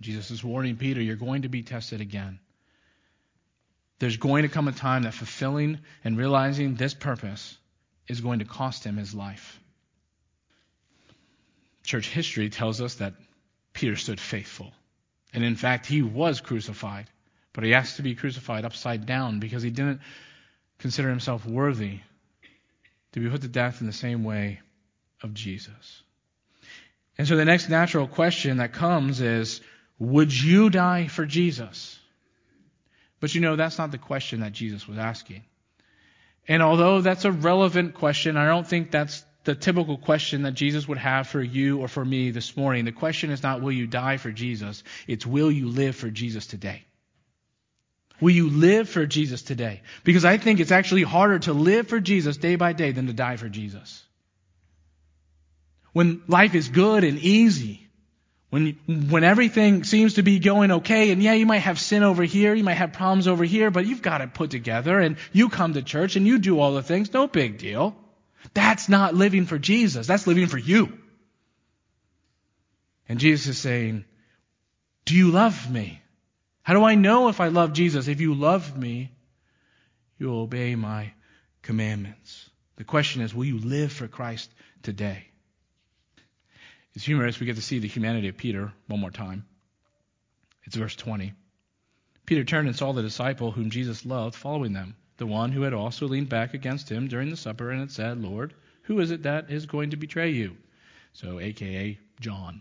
Jesus 0.00 0.30
is 0.30 0.44
warning 0.44 0.76
Peter, 0.76 1.00
you're 1.00 1.16
going 1.16 1.42
to 1.42 1.48
be 1.48 1.62
tested 1.62 2.00
again. 2.00 2.38
There's 3.98 4.18
going 4.18 4.42
to 4.42 4.48
come 4.48 4.68
a 4.68 4.72
time 4.72 5.04
that 5.04 5.14
fulfilling 5.14 5.80
and 6.04 6.18
realizing 6.18 6.74
this 6.74 6.94
purpose 6.94 7.56
is 8.06 8.20
going 8.20 8.40
to 8.40 8.44
cost 8.44 8.84
him 8.84 8.96
his 8.96 9.14
life. 9.14 9.58
Church 11.84 12.08
history 12.08 12.48
tells 12.50 12.80
us 12.80 12.96
that 12.96 13.14
Peter 13.72 13.96
stood 13.96 14.18
faithful. 14.18 14.72
And 15.32 15.44
in 15.44 15.56
fact, 15.56 15.86
he 15.86 16.02
was 16.02 16.40
crucified. 16.40 17.06
But 17.52 17.64
he 17.64 17.74
asked 17.74 17.96
to 17.96 18.02
be 18.02 18.14
crucified 18.14 18.64
upside 18.64 19.06
down 19.06 19.38
because 19.38 19.62
he 19.62 19.70
didn't 19.70 20.00
consider 20.78 21.08
himself 21.08 21.46
worthy 21.46 22.00
to 23.12 23.20
be 23.20 23.30
put 23.30 23.42
to 23.42 23.48
death 23.48 23.80
in 23.80 23.86
the 23.86 23.92
same 23.92 24.24
way 24.24 24.60
of 25.22 25.34
Jesus. 25.34 26.02
And 27.16 27.28
so 27.28 27.36
the 27.36 27.44
next 27.44 27.68
natural 27.68 28.08
question 28.08 28.56
that 28.56 28.72
comes 28.72 29.20
is 29.20 29.60
Would 29.98 30.38
you 30.38 30.68
die 30.68 31.06
for 31.06 31.24
Jesus? 31.24 31.98
But 33.20 33.34
you 33.34 33.40
know, 33.40 33.56
that's 33.56 33.78
not 33.78 33.92
the 33.92 33.98
question 33.98 34.40
that 34.40 34.52
Jesus 34.52 34.88
was 34.88 34.98
asking. 34.98 35.44
And 36.46 36.62
although 36.62 37.00
that's 37.00 37.24
a 37.24 37.32
relevant 37.32 37.94
question, 37.94 38.36
I 38.36 38.46
don't 38.46 38.66
think 38.66 38.90
that's 38.90 39.24
the 39.44 39.54
typical 39.54 39.98
question 39.98 40.42
that 40.42 40.54
Jesus 40.54 40.88
would 40.88 40.98
have 40.98 41.28
for 41.28 41.42
you 41.42 41.80
or 41.80 41.88
for 41.88 42.04
me 42.04 42.30
this 42.30 42.56
morning. 42.56 42.84
The 42.84 42.92
question 42.92 43.30
is 43.30 43.42
not, 43.42 43.60
will 43.60 43.72
you 43.72 43.86
die 43.86 44.16
for 44.16 44.30
Jesus? 44.30 44.82
It's, 45.06 45.26
will 45.26 45.52
you 45.52 45.68
live 45.68 45.96
for 45.96 46.10
Jesus 46.10 46.46
today? 46.46 46.84
Will 48.20 48.30
you 48.30 48.48
live 48.48 48.88
for 48.88 49.06
Jesus 49.06 49.42
today? 49.42 49.82
Because 50.02 50.24
I 50.24 50.38
think 50.38 50.60
it's 50.60 50.72
actually 50.72 51.02
harder 51.02 51.40
to 51.40 51.52
live 51.52 51.88
for 51.88 52.00
Jesus 52.00 52.36
day 52.36 52.56
by 52.56 52.72
day 52.72 52.92
than 52.92 53.06
to 53.06 53.12
die 53.12 53.36
for 53.36 53.48
Jesus. 53.48 54.02
When 55.92 56.22
life 56.26 56.54
is 56.54 56.68
good 56.68 57.04
and 57.04 57.18
easy, 57.18 57.86
when, 58.50 58.78
when 58.86 59.24
everything 59.24 59.84
seems 59.84 60.14
to 60.14 60.22
be 60.22 60.38
going 60.38 60.70
okay, 60.70 61.10
and 61.10 61.22
yeah, 61.22 61.34
you 61.34 61.44
might 61.44 61.58
have 61.58 61.78
sin 61.78 62.02
over 62.02 62.22
here, 62.22 62.54
you 62.54 62.64
might 62.64 62.74
have 62.74 62.92
problems 62.92 63.28
over 63.28 63.44
here, 63.44 63.70
but 63.70 63.84
you've 63.84 64.02
got 64.02 64.20
it 64.20 64.32
put 64.32 64.50
together, 64.50 65.00
and 65.00 65.16
you 65.32 65.48
come 65.48 65.74
to 65.74 65.82
church 65.82 66.16
and 66.16 66.26
you 66.26 66.38
do 66.38 66.60
all 66.60 66.72
the 66.72 66.82
things, 66.82 67.12
no 67.12 67.26
big 67.26 67.58
deal. 67.58 67.96
That's 68.52 68.88
not 68.88 69.14
living 69.14 69.46
for 69.46 69.58
Jesus, 69.58 70.06
that's 70.06 70.26
living 70.26 70.46
for 70.46 70.58
you. 70.58 70.98
And 73.08 73.18
Jesus 73.18 73.46
is 73.46 73.58
saying, 73.58 74.04
Do 75.04 75.16
you 75.16 75.30
love 75.30 75.70
me? 75.70 76.02
How 76.62 76.74
do 76.74 76.84
I 76.84 76.94
know 76.94 77.28
if 77.28 77.40
I 77.40 77.48
love 77.48 77.72
Jesus? 77.72 78.08
If 78.08 78.20
you 78.20 78.34
love 78.34 78.76
me, 78.76 79.12
you 80.18 80.28
will 80.28 80.40
obey 80.40 80.74
my 80.74 81.12
commandments. 81.62 82.48
The 82.76 82.84
question 82.84 83.22
is, 83.22 83.34
will 83.34 83.44
you 83.44 83.58
live 83.58 83.92
for 83.92 84.08
Christ 84.08 84.50
today? 84.82 85.26
It's 86.94 87.04
humorous. 87.04 87.38
We 87.38 87.46
get 87.46 87.56
to 87.56 87.62
see 87.62 87.80
the 87.80 87.88
humanity 87.88 88.28
of 88.28 88.36
Peter 88.36 88.72
one 88.86 89.00
more 89.00 89.10
time. 89.10 89.44
It's 90.64 90.76
verse 90.76 90.96
20. 90.96 91.32
Peter 92.26 92.44
turned 92.44 92.68
and 92.68 92.76
saw 92.76 92.92
the 92.92 93.02
disciple 93.02 93.50
whom 93.50 93.70
Jesus 93.70 94.06
loved 94.06 94.34
following 94.34 94.72
them, 94.72 94.96
the 95.16 95.26
one 95.26 95.52
who 95.52 95.62
had 95.62 95.74
also 95.74 96.06
leaned 96.06 96.28
back 96.28 96.54
against 96.54 96.90
him 96.90 97.08
during 97.08 97.30
the 97.30 97.36
supper 97.36 97.70
and 97.70 97.80
had 97.80 97.90
said, 97.90 98.22
Lord, 98.22 98.54
who 98.82 99.00
is 99.00 99.10
it 99.10 99.22
that 99.22 99.50
is 99.50 99.66
going 99.66 99.90
to 99.90 99.96
betray 99.96 100.30
you? 100.30 100.56
So, 101.12 101.40
aka 101.40 101.98
John. 102.20 102.60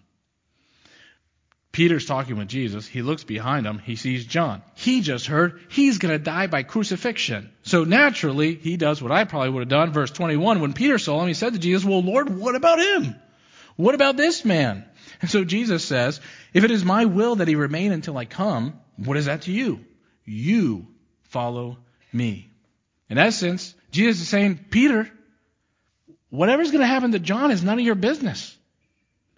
Peter's 1.74 2.06
talking 2.06 2.38
with 2.38 2.48
Jesus. 2.48 2.86
He 2.86 3.02
looks 3.02 3.24
behind 3.24 3.66
him. 3.66 3.80
He 3.80 3.96
sees 3.96 4.28
John. 4.28 4.62
He 4.76 5.02
just 5.02 5.26
heard 5.26 5.60
he's 5.70 5.98
going 5.98 6.12
to 6.12 6.24
die 6.24 6.46
by 6.46 6.62
crucifixion. 6.62 7.52
So 7.64 7.84
naturally, 7.84 8.54
he 8.54 8.78
does 8.78 9.02
what 9.02 9.12
I 9.12 9.24
probably 9.24 9.50
would 9.50 9.62
have 9.62 9.70
done. 9.70 9.92
Verse 9.92 10.12
21, 10.12 10.62
when 10.62 10.74
Peter 10.74 11.00
saw 11.00 11.20
him, 11.22 11.28
he 11.28 11.34
said 11.34 11.54
to 11.54 11.60
Jesus, 11.60 11.84
Well, 11.84 12.04
Lord, 12.04 12.30
what 12.30 12.54
about 12.54 12.80
him? 12.80 13.16
What 13.76 13.96
about 13.96 14.18
this 14.18 14.46
man? 14.46 14.86
And 15.22 15.32
so 15.32 15.44
Jesus 15.44 15.84
says, 15.84 16.22
If 16.54 16.64
it 16.64 16.70
is 16.70 16.86
my 16.86 17.06
will 17.06 17.38
that 17.38 17.48
he 17.48 17.56
remain 17.56 17.92
until 17.92 18.20
I 18.20 18.26
come, 18.26 18.80
what 18.98 19.18
is 19.18 19.26
that 19.26 19.44
to 19.44 19.52
you? 19.52 19.80
You 20.26 20.88
follow 21.24 21.80
me. 22.14 22.50
In 23.10 23.18
essence, 23.18 23.74
Jesus 23.92 24.22
is 24.22 24.30
saying, 24.30 24.60
Peter, 24.70 25.10
whatever's 26.30 26.72
going 26.72 26.82
to 26.82 26.88
happen 26.88 27.12
to 27.12 27.20
John 27.20 27.52
is 27.52 27.64
none 27.64 27.80
of 27.80 27.86
your 27.86 27.96
business. 27.96 28.58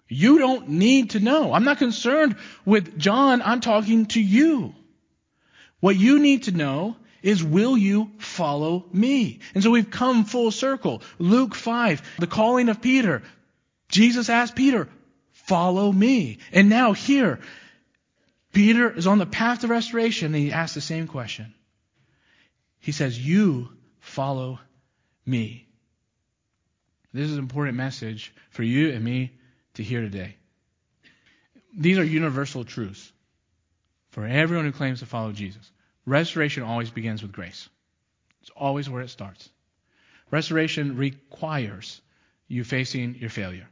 You 0.08 0.38
don't 0.38 0.68
need 0.68 1.10
to 1.10 1.20
know. 1.20 1.52
I'm 1.52 1.64
not 1.64 1.78
concerned 1.78 2.36
with 2.64 2.98
John. 2.98 3.42
I'm 3.42 3.60
talking 3.60 4.06
to 4.06 4.20
you. 4.20 4.74
What 5.80 5.96
you 5.96 6.20
need 6.20 6.44
to 6.44 6.52
know 6.52 6.96
is 7.22 7.42
will 7.42 7.76
you 7.76 8.12
follow 8.18 8.84
me? 8.92 9.40
And 9.54 9.64
so 9.64 9.70
we've 9.70 9.90
come 9.90 10.24
full 10.24 10.52
circle. 10.52 11.02
Luke 11.18 11.54
5, 11.54 12.18
the 12.18 12.26
calling 12.28 12.68
of 12.68 12.80
Peter. 12.80 13.22
Jesus 13.88 14.28
asked 14.28 14.54
Peter, 14.54 14.88
follow 15.32 15.90
me. 15.90 16.38
And 16.52 16.68
now 16.68 16.92
here, 16.92 17.40
Peter 18.52 18.90
is 18.90 19.06
on 19.06 19.18
the 19.18 19.26
path 19.26 19.60
to 19.60 19.66
restoration 19.66 20.34
and 20.34 20.42
he 20.42 20.52
asks 20.52 20.74
the 20.74 20.80
same 20.80 21.08
question. 21.08 21.52
He 22.86 22.92
says, 22.92 23.18
you 23.18 23.68
follow 23.98 24.60
me. 25.26 25.66
This 27.12 27.24
is 27.24 27.32
an 27.32 27.40
important 27.40 27.76
message 27.76 28.32
for 28.50 28.62
you 28.62 28.92
and 28.92 29.04
me 29.04 29.32
to 29.74 29.82
hear 29.82 30.02
today. 30.02 30.36
These 31.76 31.98
are 31.98 32.04
universal 32.04 32.62
truths 32.64 33.10
for 34.10 34.24
everyone 34.24 34.66
who 34.66 34.70
claims 34.70 35.00
to 35.00 35.06
follow 35.06 35.32
Jesus. 35.32 35.68
Restoration 36.06 36.62
always 36.62 36.90
begins 36.90 37.22
with 37.22 37.32
grace, 37.32 37.68
it's 38.40 38.50
always 38.50 38.88
where 38.88 39.02
it 39.02 39.10
starts. 39.10 39.48
Restoration 40.30 40.96
requires 40.96 42.00
you 42.46 42.62
facing 42.62 43.16
your 43.16 43.30
failure. 43.30 43.66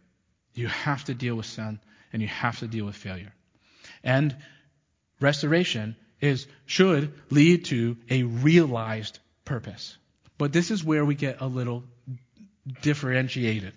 You 0.54 0.66
have 0.66 1.04
to 1.04 1.14
deal 1.14 1.36
with 1.36 1.46
sin 1.46 1.78
and 2.12 2.20
you 2.20 2.26
have 2.26 2.58
to 2.58 2.66
deal 2.66 2.84
with 2.84 2.96
failure. 2.96 3.32
And 4.02 4.34
restoration 5.20 5.94
is 6.24 6.46
should 6.66 7.12
lead 7.30 7.66
to 7.66 7.96
a 8.08 8.22
realized 8.22 9.18
purpose. 9.44 9.96
But 10.38 10.52
this 10.52 10.70
is 10.70 10.82
where 10.82 11.04
we 11.04 11.14
get 11.14 11.40
a 11.40 11.46
little 11.46 11.84
differentiated. 12.82 13.74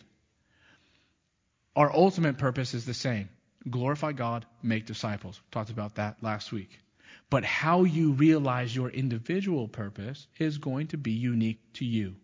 Our 1.75 1.93
ultimate 1.93 2.37
purpose 2.37 2.73
is 2.73 2.85
the 2.85 2.93
same 2.93 3.29
glorify 3.69 4.13
God, 4.13 4.45
make 4.63 4.85
disciples. 4.85 5.41
Talked 5.51 5.71
about 5.71 5.95
that 5.95 6.23
last 6.23 6.51
week. 6.53 6.79
But 7.29 7.43
how 7.43 7.83
you 7.83 8.13
realize 8.13 8.73
your 8.73 8.89
individual 8.89 9.67
purpose 9.67 10.25
is 10.39 10.57
going 10.57 10.87
to 10.87 10.97
be 10.97 11.11
unique 11.11 11.59
to 11.73 11.85
you. 11.85 12.15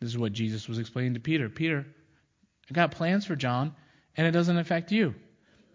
This 0.00 0.10
is 0.10 0.18
what 0.18 0.32
Jesus 0.32 0.68
was 0.68 0.78
explaining 0.78 1.14
to 1.14 1.20
Peter. 1.20 1.48
Peter, 1.48 1.86
I 2.68 2.74
got 2.74 2.90
plans 2.90 3.24
for 3.24 3.36
John, 3.36 3.74
and 4.16 4.26
it 4.26 4.32
doesn't 4.32 4.58
affect 4.58 4.90
you. 4.90 5.14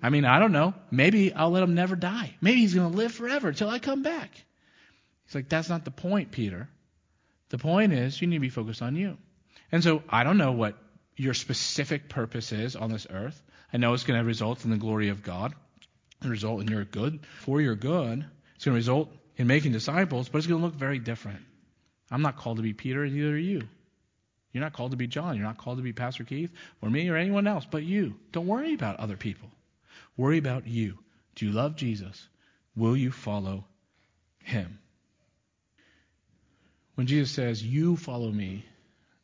I 0.01 0.09
mean, 0.09 0.25
I 0.25 0.39
don't 0.39 0.51
know. 0.51 0.73
Maybe 0.89 1.33
I'll 1.33 1.51
let 1.51 1.63
him 1.63 1.75
never 1.75 1.95
die. 1.95 2.35
Maybe 2.41 2.61
he's 2.61 2.73
going 2.73 2.91
to 2.91 2.97
live 2.97 3.11
forever 3.11 3.51
till 3.51 3.69
I 3.69 3.79
come 3.79 4.01
back. 4.01 4.31
He's 5.25 5.35
like, 5.35 5.49
that's 5.49 5.69
not 5.69 5.85
the 5.85 5.91
point, 5.91 6.31
Peter. 6.31 6.67
The 7.49 7.57
point 7.57 7.93
is 7.93 8.19
you 8.19 8.27
need 8.27 8.37
to 8.37 8.41
be 8.41 8.49
focused 8.49 8.81
on 8.81 8.95
you. 8.95 9.17
And 9.71 9.83
so 9.83 10.03
I 10.09 10.23
don't 10.23 10.37
know 10.37 10.53
what 10.53 10.75
your 11.15 11.33
specific 11.33 12.09
purpose 12.09 12.51
is 12.51 12.75
on 12.75 12.89
this 12.89 13.05
earth. 13.09 13.41
I 13.71 13.77
know 13.77 13.93
it's 13.93 14.03
going 14.03 14.19
to 14.19 14.25
result 14.25 14.65
in 14.65 14.71
the 14.71 14.77
glory 14.77 15.09
of 15.09 15.23
God, 15.23 15.53
result 16.23 16.61
in 16.61 16.67
your 16.67 16.83
good. 16.83 17.19
For 17.39 17.61
your 17.61 17.75
good, 17.75 18.25
it's 18.55 18.65
going 18.65 18.73
to 18.73 18.79
result 18.79 19.09
in 19.37 19.47
making 19.47 19.71
disciples, 19.71 20.29
but 20.29 20.39
it's 20.39 20.47
going 20.47 20.61
to 20.61 20.65
look 20.65 20.75
very 20.75 20.99
different. 20.99 21.39
I'm 22.09 22.21
not 22.21 22.37
called 22.37 22.57
to 22.57 22.63
be 22.63 22.73
Peter, 22.73 23.03
and 23.03 23.13
neither 23.13 23.33
are 23.33 23.37
you. 23.37 23.61
You're 24.51 24.63
not 24.63 24.73
called 24.73 24.91
to 24.91 24.97
be 24.97 25.07
John. 25.07 25.37
You're 25.37 25.45
not 25.45 25.57
called 25.57 25.77
to 25.77 25.83
be 25.83 25.93
Pastor 25.93 26.23
Keith 26.25 26.51
or 26.81 26.89
me 26.89 27.07
or 27.07 27.15
anyone 27.15 27.47
else 27.47 27.65
but 27.69 27.83
you. 27.83 28.15
Don't 28.33 28.47
worry 28.47 28.73
about 28.73 28.99
other 28.99 29.15
people. 29.15 29.49
Worry 30.17 30.37
about 30.37 30.67
you. 30.67 30.99
Do 31.35 31.45
you 31.45 31.51
love 31.51 31.75
Jesus? 31.75 32.27
Will 32.75 32.95
you 32.95 33.11
follow 33.11 33.65
him? 34.43 34.79
When 36.95 37.07
Jesus 37.07 37.31
says, 37.31 37.63
You 37.63 37.95
follow 37.95 38.31
me, 38.31 38.65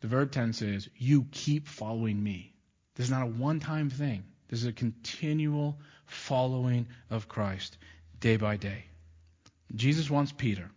the 0.01 0.07
verb 0.07 0.31
tense 0.31 0.61
is, 0.61 0.89
you 0.97 1.25
keep 1.31 1.67
following 1.67 2.21
me. 2.21 2.53
This 2.95 3.07
is 3.07 3.11
not 3.11 3.23
a 3.23 3.27
one 3.27 3.59
time 3.59 3.89
thing. 3.89 4.23
This 4.47 4.61
is 4.61 4.67
a 4.67 4.73
continual 4.73 5.77
following 6.05 6.87
of 7.09 7.27
Christ 7.27 7.77
day 8.19 8.37
by 8.37 8.57
day. 8.57 8.85
Jesus 9.75 10.09
wants 10.09 10.31
Peter 10.31 10.69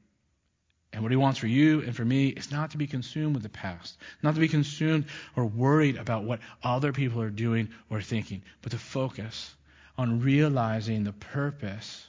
And 0.93 1.03
what 1.03 1.13
he 1.13 1.17
wants 1.17 1.39
for 1.39 1.47
you 1.47 1.83
and 1.83 1.95
for 1.95 2.05
me 2.05 2.29
is 2.29 2.51
not 2.51 2.73
to 2.73 2.79
be 2.79 2.89
consumed 2.89 3.35
with 3.35 3.45
the 3.45 3.49
past, 3.49 3.97
not 4.23 4.35
to 4.35 4.41
be 4.41 4.49
consumed 4.49 5.07
or 5.37 5.47
worried 5.47 5.97
about 5.97 6.25
what 6.25 6.41
other 6.63 6.93
people 6.93 7.23
are 7.23 7.31
doing 7.31 7.69
or 7.89 8.03
thinking, 8.03 8.43
but 8.61 8.73
to 8.73 8.79
focus 8.79 9.55
on 10.01 10.23
realizing 10.23 11.05
the 11.05 11.13
purpose 11.13 12.09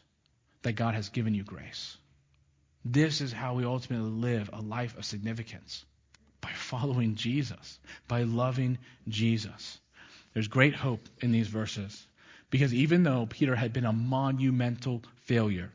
that 0.62 0.78
God 0.78 0.96
has 0.96 1.10
given 1.10 1.34
you 1.34 1.44
grace. 1.44 1.98
This 2.86 3.20
is 3.20 3.34
how 3.34 3.56
we 3.56 3.66
ultimately 3.66 4.10
live 4.10 4.50
a 4.54 4.62
life 4.62 4.98
of 4.98 5.04
significance 5.04 5.84
by 6.39 6.54
following 6.54 7.16
Jesus, 7.16 7.80
by 8.08 8.24
loving 8.24 8.78
Jesus. 9.10 9.78
There's 10.34 10.48
great 10.48 10.74
hope 10.74 11.02
in 11.20 11.34
these 11.34 11.50
verses 11.50 12.08
because 12.50 12.74
even 12.74 13.04
though 13.04 13.26
Peter 13.26 13.58
had 13.58 13.74
been 13.74 13.86
a 13.86 13.92
monumental 13.92 15.04
failure, 15.24 15.74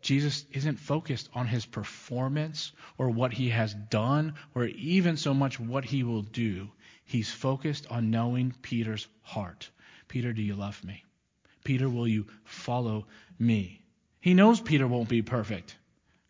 Jesus 0.00 0.44
isn't 0.50 0.80
focused 0.80 1.28
on 1.32 1.46
his 1.46 1.64
performance 1.64 2.72
or 2.98 3.08
what 3.08 3.32
he 3.32 3.50
has 3.50 3.72
done 3.72 4.34
or 4.52 4.64
even 4.64 5.16
so 5.16 5.32
much 5.32 5.60
what 5.60 5.84
he 5.84 6.02
will 6.02 6.22
do. 6.22 6.72
He's 7.04 7.30
focused 7.30 7.86
on 7.86 8.10
knowing 8.10 8.52
Peter's 8.62 9.06
heart. 9.22 9.70
Peter, 10.12 10.34
do 10.34 10.42
you 10.42 10.54
love 10.54 10.84
me? 10.84 11.02
Peter, 11.64 11.88
will 11.88 12.06
you 12.06 12.26
follow 12.44 13.06
me? 13.38 13.80
He 14.20 14.34
knows 14.34 14.60
Peter 14.60 14.86
won't 14.86 15.08
be 15.08 15.22
perfect. 15.22 15.74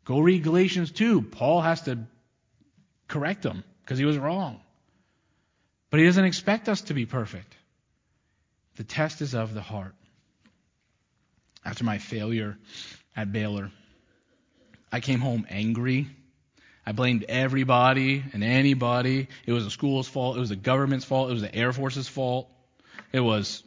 Go 0.04 0.20
read 0.20 0.44
Galatians 0.44 0.92
2. 0.92 1.20
Paul 1.22 1.60
has 1.62 1.82
to 1.82 1.98
correct 3.08 3.44
him 3.44 3.64
because 3.82 3.98
he 3.98 4.04
was 4.04 4.16
wrong. 4.18 4.60
But 5.90 5.98
he 5.98 6.06
doesn't 6.06 6.24
expect 6.24 6.68
us 6.68 6.82
to 6.82 6.94
be 6.94 7.06
perfect. 7.06 7.56
The 8.76 8.84
test 8.84 9.20
is 9.20 9.34
of 9.34 9.52
the 9.52 9.60
heart. 9.60 9.96
After 11.64 11.82
my 11.82 11.98
failure 11.98 12.56
at 13.16 13.32
Baylor. 13.32 13.72
I 14.92 15.00
came 15.00 15.18
home 15.18 15.44
angry. 15.50 16.06
I 16.86 16.92
blamed 16.92 17.24
everybody 17.28 18.22
and 18.32 18.44
anybody. 18.44 19.26
It 19.44 19.52
was 19.52 19.64
the 19.64 19.72
school's 19.72 20.06
fault. 20.06 20.36
It 20.36 20.40
was 20.40 20.50
the 20.50 20.56
government's 20.56 21.04
fault. 21.04 21.30
It 21.30 21.32
was 21.32 21.42
the 21.42 21.52
Air 21.52 21.72
Force's 21.72 22.06
fault. 22.06 22.48
It 23.12 23.20
was 23.20 23.62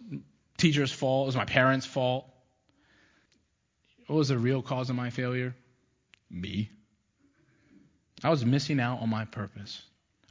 teacher's 0.57 0.91
fault. 0.91 1.25
It 1.25 1.27
was 1.27 1.35
my 1.35 1.45
parents' 1.45 1.85
fault. 1.85 2.27
What 4.07 4.17
was 4.17 4.29
the 4.29 4.37
real 4.37 4.61
cause 4.61 4.89
of 4.89 4.95
my 4.95 5.09
failure? 5.09 5.55
Me. 6.29 6.69
I 8.23 8.29
was 8.29 8.45
missing 8.45 8.79
out 8.79 9.01
on 9.01 9.09
my 9.09 9.25
purpose. 9.25 9.81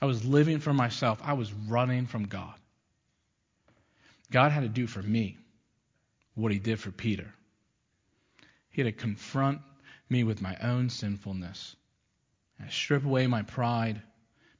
I 0.01 0.07
was 0.07 0.25
living 0.25 0.59
for 0.59 0.73
myself. 0.73 1.21
I 1.23 1.35
was 1.35 1.53
running 1.53 2.07
from 2.07 2.25
God. 2.25 2.55
God 4.31 4.53
had 4.53 4.63
to 4.63 4.69
do 4.69 4.87
for 4.87 5.03
me 5.03 5.39
what 6.35 6.53
he 6.53 6.59
did 6.59 6.81
for 6.81 6.91
Peter. 6.91 7.33
He 8.71 8.83
had 8.83 8.93
to 8.93 9.01
confront 9.01 9.61
me 10.09 10.25
with 10.25 10.43
my 10.43 10.57
own 10.57 10.91
sinfulness 10.91 11.77
and 12.59 12.71
strip 12.71 13.05
away 13.05 13.27
my 13.27 13.43
pride, 13.43 14.03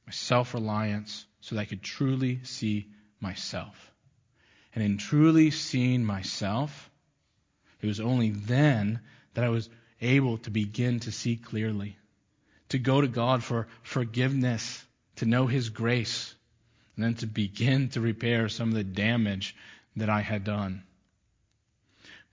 my 0.05 0.11
self 0.11 0.53
reliance, 0.53 1.25
so 1.41 1.55
that 1.55 1.61
I 1.61 1.65
could 1.65 1.83
truly 1.83 2.39
see 2.43 2.87
myself. 3.19 3.91
And 4.75 4.83
in 4.83 4.97
truly 4.97 5.51
seeing 5.51 6.03
myself, 6.03 6.91
it 7.81 7.87
was 7.87 8.01
only 8.01 8.31
then 8.31 8.99
that 9.33 9.45
I 9.45 9.49
was 9.49 9.69
able 10.01 10.37
to 10.39 10.51
begin 10.51 10.99
to 11.01 11.11
see 11.11 11.37
clearly, 11.37 11.97
to 12.69 12.77
go 12.77 12.99
to 12.99 13.07
God 13.07 13.43
for 13.43 13.67
forgiveness, 13.83 14.83
to 15.17 15.25
know 15.25 15.47
His 15.47 15.69
grace, 15.69 16.35
and 16.95 17.05
then 17.05 17.15
to 17.15 17.27
begin 17.27 17.89
to 17.89 18.01
repair 18.01 18.49
some 18.49 18.69
of 18.69 18.75
the 18.75 18.83
damage 18.83 19.55
that 19.95 20.09
I 20.09 20.21
had 20.21 20.43
done. 20.43 20.83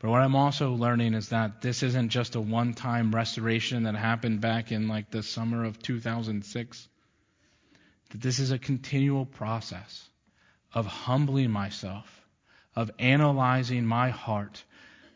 But 0.01 0.11
what 0.11 0.21
I'm 0.21 0.35
also 0.35 0.73
learning 0.73 1.15
is 1.15 1.29
that 1.29 1.63
this 1.63 1.85
isn't 1.85 2.09
just 2.09 2.35
a 2.35 2.41
one 2.41 2.75
time 2.75 3.15
restoration 3.15 3.85
that 3.85 3.95
happened 3.95 4.41
back 4.41 4.73
in 4.73 4.89
like 4.89 5.13
the 5.13 5.23
summer 5.23 5.63
of 5.63 5.81
2006. 5.81 6.89
That 8.11 8.21
this 8.21 8.41
is 8.41 8.51
a 8.51 8.59
continual 8.59 9.27
process 9.27 10.09
of 10.75 10.87
humbling 10.87 11.53
myself, 11.53 12.22
of 12.75 12.91
analyzing 12.99 13.87
my 13.87 14.11
heart, 14.11 14.63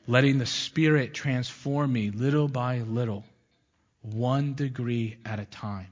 letting 0.06 0.38
the 0.38 0.46
Spirit 0.46 1.14
transform 1.14 1.92
me 1.92 2.10
little 2.10 2.48
by 2.48 2.80
little, 2.80 3.24
one 4.02 4.54
degree 4.54 5.16
at 5.24 5.40
a 5.40 5.44
time. 5.44 5.88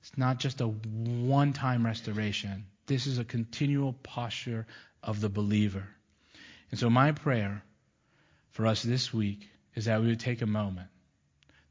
It's 0.00 0.16
not 0.16 0.38
just 0.38 0.60
a 0.60 0.66
one 0.66 1.52
time 1.52 1.84
restoration. 1.84 2.66
This 2.86 3.06
is 3.06 3.18
a 3.18 3.24
continual 3.24 3.92
posture 3.92 4.66
of 5.02 5.20
the 5.20 5.28
believer. 5.28 5.86
And 6.70 6.78
so, 6.78 6.90
my 6.90 7.12
prayer 7.12 7.62
for 8.50 8.66
us 8.66 8.82
this 8.82 9.12
week 9.12 9.48
is 9.74 9.86
that 9.86 10.00
we 10.00 10.08
would 10.08 10.20
take 10.20 10.42
a 10.42 10.46
moment. 10.46 10.88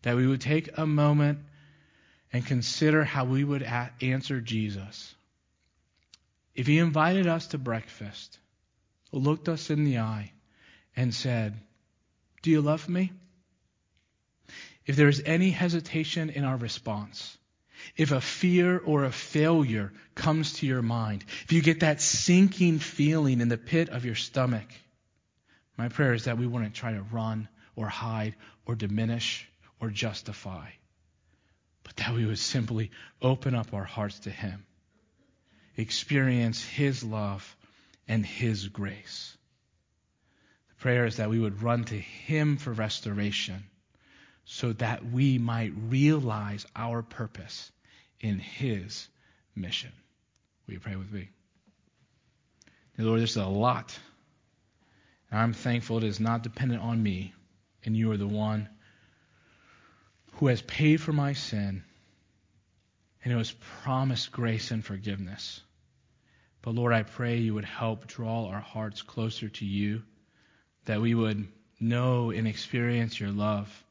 That 0.01 0.15
we 0.15 0.27
would 0.27 0.41
take 0.41 0.77
a 0.77 0.85
moment 0.85 1.39
and 2.31 2.45
consider 2.45 3.03
how 3.03 3.25
we 3.25 3.43
would 3.43 3.63
answer 4.01 4.41
Jesus. 4.41 5.15
If 6.53 6.67
he 6.67 6.79
invited 6.79 7.27
us 7.27 7.47
to 7.47 7.57
breakfast, 7.57 8.39
looked 9.11 9.49
us 9.49 9.69
in 9.69 9.83
the 9.83 9.99
eye, 9.99 10.31
and 10.95 11.13
said, 11.13 11.55
Do 12.41 12.51
you 12.51 12.61
love 12.61 12.87
me? 12.87 13.11
If 14.85 14.95
there 14.95 15.07
is 15.07 15.21
any 15.25 15.49
hesitation 15.49 16.29
in 16.29 16.43
our 16.43 16.57
response, 16.57 17.37
if 17.97 18.11
a 18.11 18.21
fear 18.21 18.79
or 18.79 19.03
a 19.03 19.11
failure 19.11 19.91
comes 20.13 20.53
to 20.53 20.67
your 20.67 20.81
mind, 20.81 21.25
if 21.43 21.51
you 21.51 21.61
get 21.61 21.81
that 21.81 22.01
sinking 22.01 22.79
feeling 22.79 23.41
in 23.41 23.49
the 23.49 23.57
pit 23.57 23.89
of 23.89 24.05
your 24.05 24.15
stomach, 24.15 24.67
my 25.77 25.89
prayer 25.89 26.13
is 26.13 26.25
that 26.25 26.37
we 26.37 26.47
wouldn't 26.47 26.73
try 26.73 26.93
to 26.93 27.01
run 27.01 27.47
or 27.75 27.87
hide 27.87 28.35
or 28.65 28.75
diminish 28.75 29.47
or 29.79 29.89
justify, 29.89 30.69
but 31.83 31.95
that 31.97 32.13
we 32.13 32.25
would 32.25 32.39
simply 32.39 32.91
open 33.21 33.55
up 33.55 33.73
our 33.73 33.83
hearts 33.83 34.19
to 34.19 34.29
Him, 34.29 34.65
experience 35.77 36.63
His 36.63 37.03
love 37.03 37.55
and 38.07 38.25
His 38.25 38.67
grace. 38.67 39.37
The 40.69 40.75
prayer 40.75 41.05
is 41.05 41.17
that 41.17 41.29
we 41.29 41.39
would 41.39 41.61
run 41.61 41.83
to 41.85 41.95
Him 41.97 42.57
for 42.57 42.71
restoration 42.71 43.63
so 44.45 44.73
that 44.73 45.05
we 45.05 45.37
might 45.37 45.73
realize 45.75 46.65
our 46.75 47.01
purpose 47.01 47.71
in 48.19 48.39
His 48.39 49.07
mission. 49.55 49.91
Will 50.67 50.75
you 50.75 50.79
pray 50.79 50.95
with 50.95 51.11
me? 51.11 51.29
Dear 52.97 53.05
Lord, 53.07 53.19
there's 53.19 53.37
a 53.37 53.45
lot 53.45 53.97
and 55.35 55.39
I'm 55.39 55.53
thankful 55.53 55.97
it 55.97 56.05
is 56.05 56.21
not 56.21 56.43
dependent 56.43 56.81
on 56.81 57.03
me, 57.03 57.33
and 57.83 57.95
you 57.95 58.11
are 58.11 58.17
the 58.17 58.25
one 58.25 58.69
who 60.33 60.47
has 60.47 60.61
paid 60.61 61.01
for 61.01 61.11
my 61.11 61.33
sin 61.33 61.83
and 63.21 63.31
who 63.31 63.37
has 63.37 63.51
promised 63.83 64.31
grace 64.31 64.71
and 64.71 64.83
forgiveness. 64.83 65.59
But 66.65 66.73
Lord, 66.73 66.93
I 66.93 67.03
pray 67.03 67.37
you 67.37 67.53
would 67.53 67.63
help 67.63 68.07
draw 68.07 68.47
our 68.47 68.59
hearts 68.59 69.03
closer 69.03 69.49
to 69.49 69.65
you, 69.65 70.01
that 70.85 70.99
we 70.99 71.13
would 71.13 71.47
know 71.79 72.31
and 72.31 72.47
experience 72.47 73.19
your 73.19 73.29
love, 73.29 73.83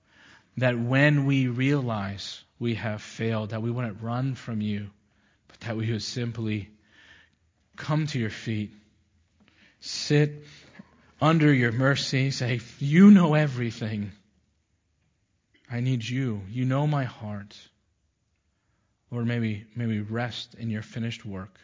that 0.57 0.77
when 0.77 1.25
we 1.25 1.47
realize 1.47 2.43
we 2.59 2.75
have 2.75 3.01
failed, 3.01 3.51
that 3.51 3.63
we 3.63 3.71
wouldn't 3.71 4.03
run 4.03 4.35
from 4.35 4.61
you, 4.61 4.91
but 5.47 5.61
that 5.61 5.77
we 5.77 5.93
would 5.93 6.03
simply 6.03 6.69
come 7.77 8.09
to 8.09 8.19
your 8.19 8.31
feet, 8.31 8.73
sit 9.79 10.45
under 11.21 11.55
your 11.55 11.71
mercy, 11.71 12.33
say, 12.33 12.61
You 12.81 13.13
know 13.13 13.35
everything. 13.35 14.11
I 15.71 15.79
need 15.79 16.05
you. 16.05 16.43
You 16.51 16.65
know 16.65 16.89
my 16.89 17.05
heart. 17.05 17.57
Lord, 19.13 19.29
may 19.29 19.39
we, 19.39 19.65
may 19.77 19.87
we 19.87 20.01
rest 20.01 20.55
in 20.55 20.71
your 20.71 20.83
finished 20.83 21.25
work. 21.25 21.61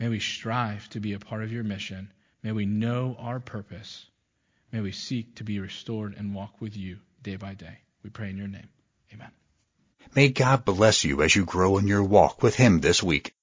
May 0.00 0.08
we 0.08 0.18
strive 0.18 0.88
to 0.90 1.00
be 1.00 1.12
a 1.12 1.18
part 1.18 1.42
of 1.42 1.52
your 1.52 1.62
mission. 1.62 2.10
May 2.42 2.52
we 2.52 2.64
know 2.64 3.16
our 3.18 3.38
purpose. 3.38 4.06
May 4.72 4.80
we 4.80 4.92
seek 4.92 5.34
to 5.36 5.44
be 5.44 5.60
restored 5.60 6.14
and 6.16 6.34
walk 6.34 6.58
with 6.58 6.74
you 6.74 6.98
day 7.22 7.36
by 7.36 7.52
day. 7.52 7.78
We 8.02 8.08
pray 8.08 8.30
in 8.30 8.38
your 8.38 8.48
name. 8.48 8.70
Amen. 9.12 9.30
May 10.14 10.30
God 10.30 10.64
bless 10.64 11.04
you 11.04 11.22
as 11.22 11.36
you 11.36 11.44
grow 11.44 11.76
in 11.76 11.86
your 11.86 12.02
walk 12.02 12.42
with 12.42 12.54
Him 12.54 12.80
this 12.80 13.02
week. 13.02 13.34